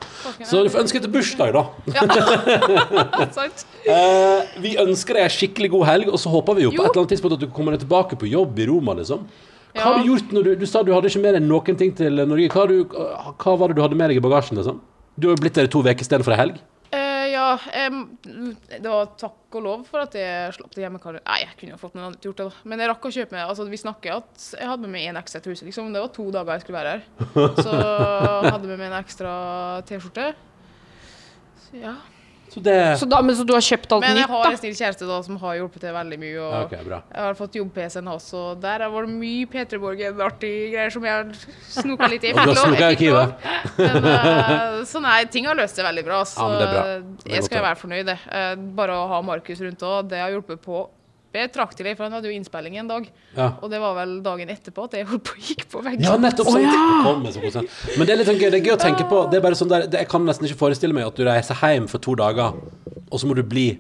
Så 0.46 0.62
du 0.64 0.70
får 0.72 0.84
ønske 0.86 1.02
til 1.02 1.12
bursdag, 1.12 1.54
da. 1.54 1.66
Sant? 3.38 3.66
Eh, 3.88 4.48
vi 4.60 4.74
ønsker 4.76 5.16
deg 5.16 5.24
en 5.24 5.32
skikkelig 5.32 5.68
god 5.72 5.84
helg, 5.88 6.08
og 6.12 6.20
så 6.20 6.28
håper 6.28 6.58
vi 6.58 6.66
jo 6.66 6.72
på 6.74 6.82
et 6.82 6.90
eller 6.90 7.00
annet 7.06 7.12
tidspunkt 7.14 7.38
at 7.38 7.44
du 7.46 7.54
kommer 7.56 7.72
deg 7.72 7.86
tilbake 7.86 8.18
på 8.20 8.28
jobb 8.28 8.58
i 8.60 8.66
Roma, 8.68 8.92
liksom. 8.98 9.22
Hva 9.72 9.86
har 9.86 10.02
du 10.02 10.10
gjort 10.10 10.34
når 10.34 10.44
du 10.44 10.50
Du 10.60 10.66
sa 10.68 10.82
du 10.84 10.90
hadde 10.92 11.08
ikke 11.08 11.22
med 11.22 11.38
deg 11.38 11.46
noen 11.46 11.78
ting 11.80 11.94
til 11.96 12.20
Norge. 12.20 12.50
Hva, 12.52 12.66
har 12.66 12.68
du, 12.68 12.98
hva 13.40 13.54
var 13.62 13.70
det 13.72 13.78
du 13.78 13.82
hadde 13.84 13.96
med 13.96 14.12
deg 14.12 14.20
i 14.20 14.24
bagasjen, 14.24 14.60
liksom? 14.60 14.82
Du 15.16 15.30
har 15.30 15.38
jo 15.38 15.40
blitt 15.40 15.56
der 15.56 15.70
i 15.70 15.72
to 15.72 15.80
uker 15.80 16.04
istedenfor 16.04 16.36
ei 16.36 16.42
helg. 16.42 16.60
Ja, 17.38 17.86
um, 17.88 18.02
det 18.68 18.82
var 18.84 19.12
takk 19.20 19.56
og 19.58 19.64
lov 19.64 19.84
for 19.88 20.02
at 20.02 20.16
jeg 20.18 20.56
slapp 20.56 20.74
det 20.74 20.82
hjemmekar. 20.84 21.20
Nei, 21.22 21.38
jeg 21.44 21.54
kunne 21.60 21.76
jo 21.76 21.80
fått 21.80 21.94
noe 21.96 22.08
annet 22.08 22.26
gjort 22.26 22.40
det, 22.40 22.48
da. 22.50 22.66
Men 22.72 22.82
jeg 22.82 22.90
rakk 22.90 23.06
å 23.08 23.12
kjøpe 23.14 23.36
meg 23.36 23.46
Altså, 23.46 23.66
vi 23.70 23.80
snakker 23.80 24.18
at 24.18 24.44
jeg 24.58 24.70
hadde 24.72 24.84
med 24.84 24.94
meg 24.96 25.06
en 25.12 25.20
ekstra 25.22 25.40
truse, 25.44 25.66
liksom. 25.68 25.92
Det 25.94 26.02
var 26.02 26.12
to 26.16 26.28
dager 26.34 26.58
jeg 26.58 26.66
skulle 26.66 26.82
være 26.82 26.94
her. 26.96 27.02
Så 27.64 27.72
hadde 27.78 28.62
jeg 28.64 28.70
med 28.74 28.78
meg 28.82 28.88
en 28.90 29.00
ekstra 29.00 29.32
T-skjorte. 29.88 30.30
Så, 31.64 31.82
Ja. 31.84 31.96
Så 32.52 32.60
det 32.64 32.76
Så, 32.98 33.06
da, 33.06 33.20
men, 33.22 33.36
så 33.36 33.44
du 33.46 33.52
har 33.54 33.64
kjøpt 33.64 33.92
alt 33.92 34.02
nytt, 34.02 34.08
da? 34.08 34.08
Men 34.08 34.20
jeg 34.20 34.26
nytt, 34.26 34.34
har 34.34 34.52
en 34.54 34.60
snill 34.60 34.76
kjæreste 34.78 35.08
da 35.08 35.18
som 35.26 35.38
har 35.42 35.58
hjulpet 35.58 35.84
til 35.84 35.94
veldig 35.96 36.18
mye. 36.22 36.34
Og 36.40 36.56
okay, 36.64 36.82
Jeg 36.88 37.22
har 37.26 37.38
fått 37.38 37.58
jobb-PC-en 37.60 38.10
hans, 38.12 38.28
og 38.38 38.62
der 38.62 38.84
har 38.86 38.92
vært 38.94 39.12
mye 39.12 39.48
P3 39.52 39.80
Borgen-artige 39.82 40.68
greier 40.74 40.94
som 40.94 41.08
jeg 41.08 41.16
har 41.18 41.32
snoka 41.78 42.10
litt 42.12 42.24
i. 42.24 42.32
Og 42.38 42.40
du 42.40 42.52
fikk 42.52 42.58
har 42.58 42.70
lov, 42.70 42.76
i 42.76 42.82
jeg 42.82 42.96
arkivet. 42.96 43.48
Men, 43.78 44.10
eh, 44.12 44.84
så 44.88 45.02
nei, 45.04 45.18
ting 45.32 45.48
har 45.50 45.58
løst 45.58 45.78
seg 45.78 45.88
veldig 45.88 46.06
bra. 46.06 46.22
Så 46.28 46.48
Ja, 46.48 46.68
bra. 46.72 46.84
Jeg 47.28 47.44
skal 47.46 47.64
være 47.64 47.80
fornøyd. 47.80 48.06
det. 48.08 48.18
Uh, 48.28 48.54
Bare 48.78 48.94
å 48.94 49.08
ha 49.10 49.18
Markus 49.24 49.60
rundt 49.60 49.82
òg, 49.84 50.08
det 50.10 50.20
har 50.22 50.32
hjulpet 50.32 50.62
på 50.64 50.86
betraktelig, 51.34 51.94
for 51.96 52.06
han 52.06 52.16
hadde 52.16 52.30
jo 52.30 52.36
innspilling 52.36 52.78
en 52.80 52.88
dag. 52.90 53.08
Ja. 53.36 53.50
Og 53.62 53.70
det 53.72 53.80
var 53.82 53.96
vel 53.98 54.14
dagen 54.24 54.52
etterpå 54.52 54.86
at 54.88 54.96
jeg 54.98 55.08
holdt 55.08 55.26
på 55.28 55.36
gikk 55.42 55.66
på 55.72 55.82
veggen. 55.84 56.06
Ja, 56.06 56.16
nettopp! 56.20 56.50
Sånn. 56.54 57.28
Så. 57.52 57.64
Men 57.96 58.08
det 58.08 58.14
er 58.14 58.20
litt 58.20 58.30
sånn 58.30 58.40
gøy, 58.40 58.48
det 58.54 58.60
er 58.60 58.70
gøy 58.70 58.74
å 58.76 58.80
tenke 58.80 59.06
på. 59.10 59.24
Det 59.32 59.40
er 59.40 59.44
bare 59.44 59.58
sånn 59.58 59.72
der, 59.72 59.86
det, 59.90 60.04
Jeg 60.04 60.10
kan 60.12 60.24
nesten 60.28 60.48
ikke 60.48 60.62
forestille 60.64 60.96
meg 60.96 61.08
at 61.10 61.18
du 61.18 61.26
reiser 61.28 61.60
hjem 61.60 61.88
for 61.90 62.02
to 62.04 62.16
dager, 62.18 62.56
og 63.08 63.20
så 63.20 63.28
må 63.28 63.36
du 63.38 63.44
bli 63.46 63.70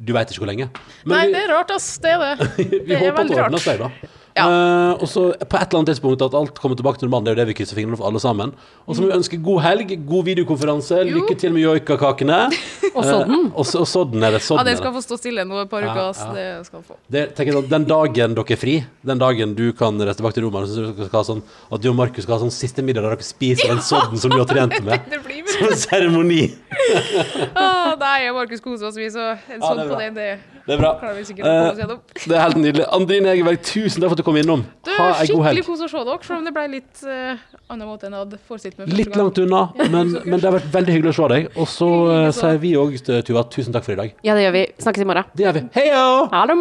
Du 0.00 0.14
veit 0.16 0.30
ikke 0.32 0.44
hvor 0.44 0.48
lenge. 0.48 0.70
Men 1.04 1.12
Nei, 1.12 1.24
vi, 1.28 1.34
det 1.36 1.42
er 1.44 1.50
rart, 1.52 1.74
ass. 1.74 1.90
Det 2.00 2.14
er 2.16 2.22
det. 2.24 2.50
vi 2.56 2.80
det 2.88 2.96
er 2.96 3.04
håper 3.04 3.24
at 3.26 3.32
det 3.32 3.42
ordner 3.44 3.64
seg, 3.64 3.82
da. 3.84 4.16
Ja. 4.36 4.44
Uh, 4.46 5.02
og 5.02 5.08
så 5.10 5.22
på 5.42 5.56
et 5.58 5.64
eller 5.66 5.78
annet 5.80 5.88
tidspunkt 5.90 6.22
at 6.22 6.34
alt 6.38 6.54
kommer 6.62 6.76
tilbake 6.78 6.98
til 7.00 7.08
normalen. 7.08 7.24
Det 7.26 7.32
er 7.32 7.34
jo 7.34 7.40
det 7.42 7.48
vi 7.50 7.56
krysser 7.58 7.74
fingrene 7.78 7.98
for 7.98 8.06
alle 8.06 8.20
sammen. 8.22 8.52
Og 8.86 8.94
så 8.94 9.02
må 9.02 9.08
vi 9.10 9.16
ønske 9.18 9.38
god 9.42 9.60
helg, 9.64 9.94
god 10.06 10.24
videokonferanse, 10.28 11.00
Jo. 11.08 11.16
lykke 11.18 11.34
til 11.40 11.52
med 11.56 11.64
joikakakene. 11.64 12.38
Og 12.96 13.04
sånn. 13.06 13.52
Og, 13.54 13.64
så- 13.66 13.80
og 13.82 13.86
sodden 13.86 14.22
er 14.26 14.32
det. 14.34 14.42
Sodden 14.42 14.60
Ja, 14.62 14.64
den 14.70 14.74
det. 14.74 14.78
skal 14.82 14.92
få 14.94 15.02
stå 15.04 15.18
stille 15.18 15.44
nå 15.46 15.60
et 15.62 15.70
par 15.70 15.82
uker. 15.82 15.98
Ja, 15.98 16.12
ja. 16.14 16.56
Det 16.58 16.66
skal 16.66 16.82
få. 16.82 16.96
Det, 17.10 17.24
jeg 17.38 17.54
sånn, 17.54 17.68
den 17.70 17.84
dagen 17.90 18.34
dere 18.34 18.54
er 18.54 18.58
fri, 18.58 18.74
den 19.06 19.18
dagen 19.18 19.54
du 19.54 19.72
kan 19.72 19.98
reise 20.00 20.18
tilbake 20.18 20.34
til 20.38 20.44
Roma, 20.48 20.64
så 20.66 20.74
synes 20.74 21.06
skal 21.10 21.20
ha 21.20 21.26
sånn, 21.28 21.42
at 21.70 21.80
du 21.84 21.88
og 21.90 21.96
Markus 22.00 22.24
skal 22.26 22.34
ha 22.38 22.40
sånn 22.42 22.50
siste 22.54 22.82
middag 22.82 23.02
der 23.06 23.14
dere 23.14 23.22
spiser 23.26 23.68
den 23.74 23.82
sodden 23.82 24.18
som 24.18 24.30
du 24.34 24.38
har 24.38 24.46
trent 24.50 24.78
med. 24.86 25.00
Som 25.50 25.68
en 25.70 25.76
seremoni. 25.78 26.42
oh, 27.56 27.92
Nei, 28.00 28.28
og 28.30 28.36
Markus 28.40 28.62
koser 28.64 28.88
oss, 28.90 28.96
vi, 28.98 29.08
så 29.12 29.32
en 29.34 29.60
Ja, 29.60 29.66
sånn 29.66 29.82
på 29.90 29.98
den, 30.00 30.14
det 30.18 30.28
Det 30.66 30.74
er 30.76 30.80
bra. 30.82 30.90
klarer 31.00 31.16
vi 31.18 31.24
sikkert 31.26 31.46
å 31.46 31.50
komme 31.50 31.70
oss 31.70 31.78
Eh, 31.78 31.82
gjennom. 31.84 32.00
det 32.28 32.36
er 32.36 32.42
helt 32.44 32.58
nydelig. 32.60 32.84
Andrine 32.94 33.32
Egeberg, 33.32 33.62
tusen 33.64 34.02
takk 34.02 34.12
for 34.12 34.19
at 34.20 34.24
du 34.24 34.28
kom 34.28 34.38
innom. 34.40 34.64
Du, 34.84 34.92
Ha 34.94 35.08
ei 35.22 35.30
god 35.32 35.46
helg. 35.48 35.60
skikkelig 35.60 35.66
kos 35.66 35.84
å 35.86 35.90
se 35.90 36.04
dere, 36.10 36.20
selv 36.26 36.38
om 36.38 36.48
det 36.48 36.54
ble 36.56 36.66
litt 36.76 37.02
uh, 37.06 37.40
annen 37.72 37.88
måte 37.88 38.06
enn 38.08 38.16
jeg 38.18 38.26
hadde 38.26 38.40
forestilt 38.48 38.78
meg. 38.80 38.92
Litt 38.92 39.10
gang. 39.12 39.22
langt 39.24 39.40
unna, 39.42 39.62
men, 39.94 40.14
men 40.24 40.36
det 40.38 40.46
har 40.46 40.58
vært 40.58 40.70
veldig 40.76 40.98
hyggelig 40.98 41.14
å 41.14 41.18
se 41.22 41.30
deg. 41.34 41.50
Og 41.56 41.70
så 41.70 41.90
eh, 42.14 42.28
sier 42.36 42.60
vi 42.62 42.74
òg, 42.80 42.98
Tuva, 43.26 43.46
tusen 43.50 43.74
takk 43.74 43.88
for 43.88 43.96
i 43.96 44.00
dag. 44.04 44.14
Ja, 44.26 44.36
det 44.38 44.46
gjør 44.46 44.56
vi. 44.60 44.66
Snakkes 44.84 45.06
i 45.06 45.10
morgen. 45.10 45.32
Det 45.34 45.48
gjør 45.48 45.58
vi. 45.60 45.66
Heia! 45.80 46.04
Ha 46.36 46.46
det! 46.52 46.60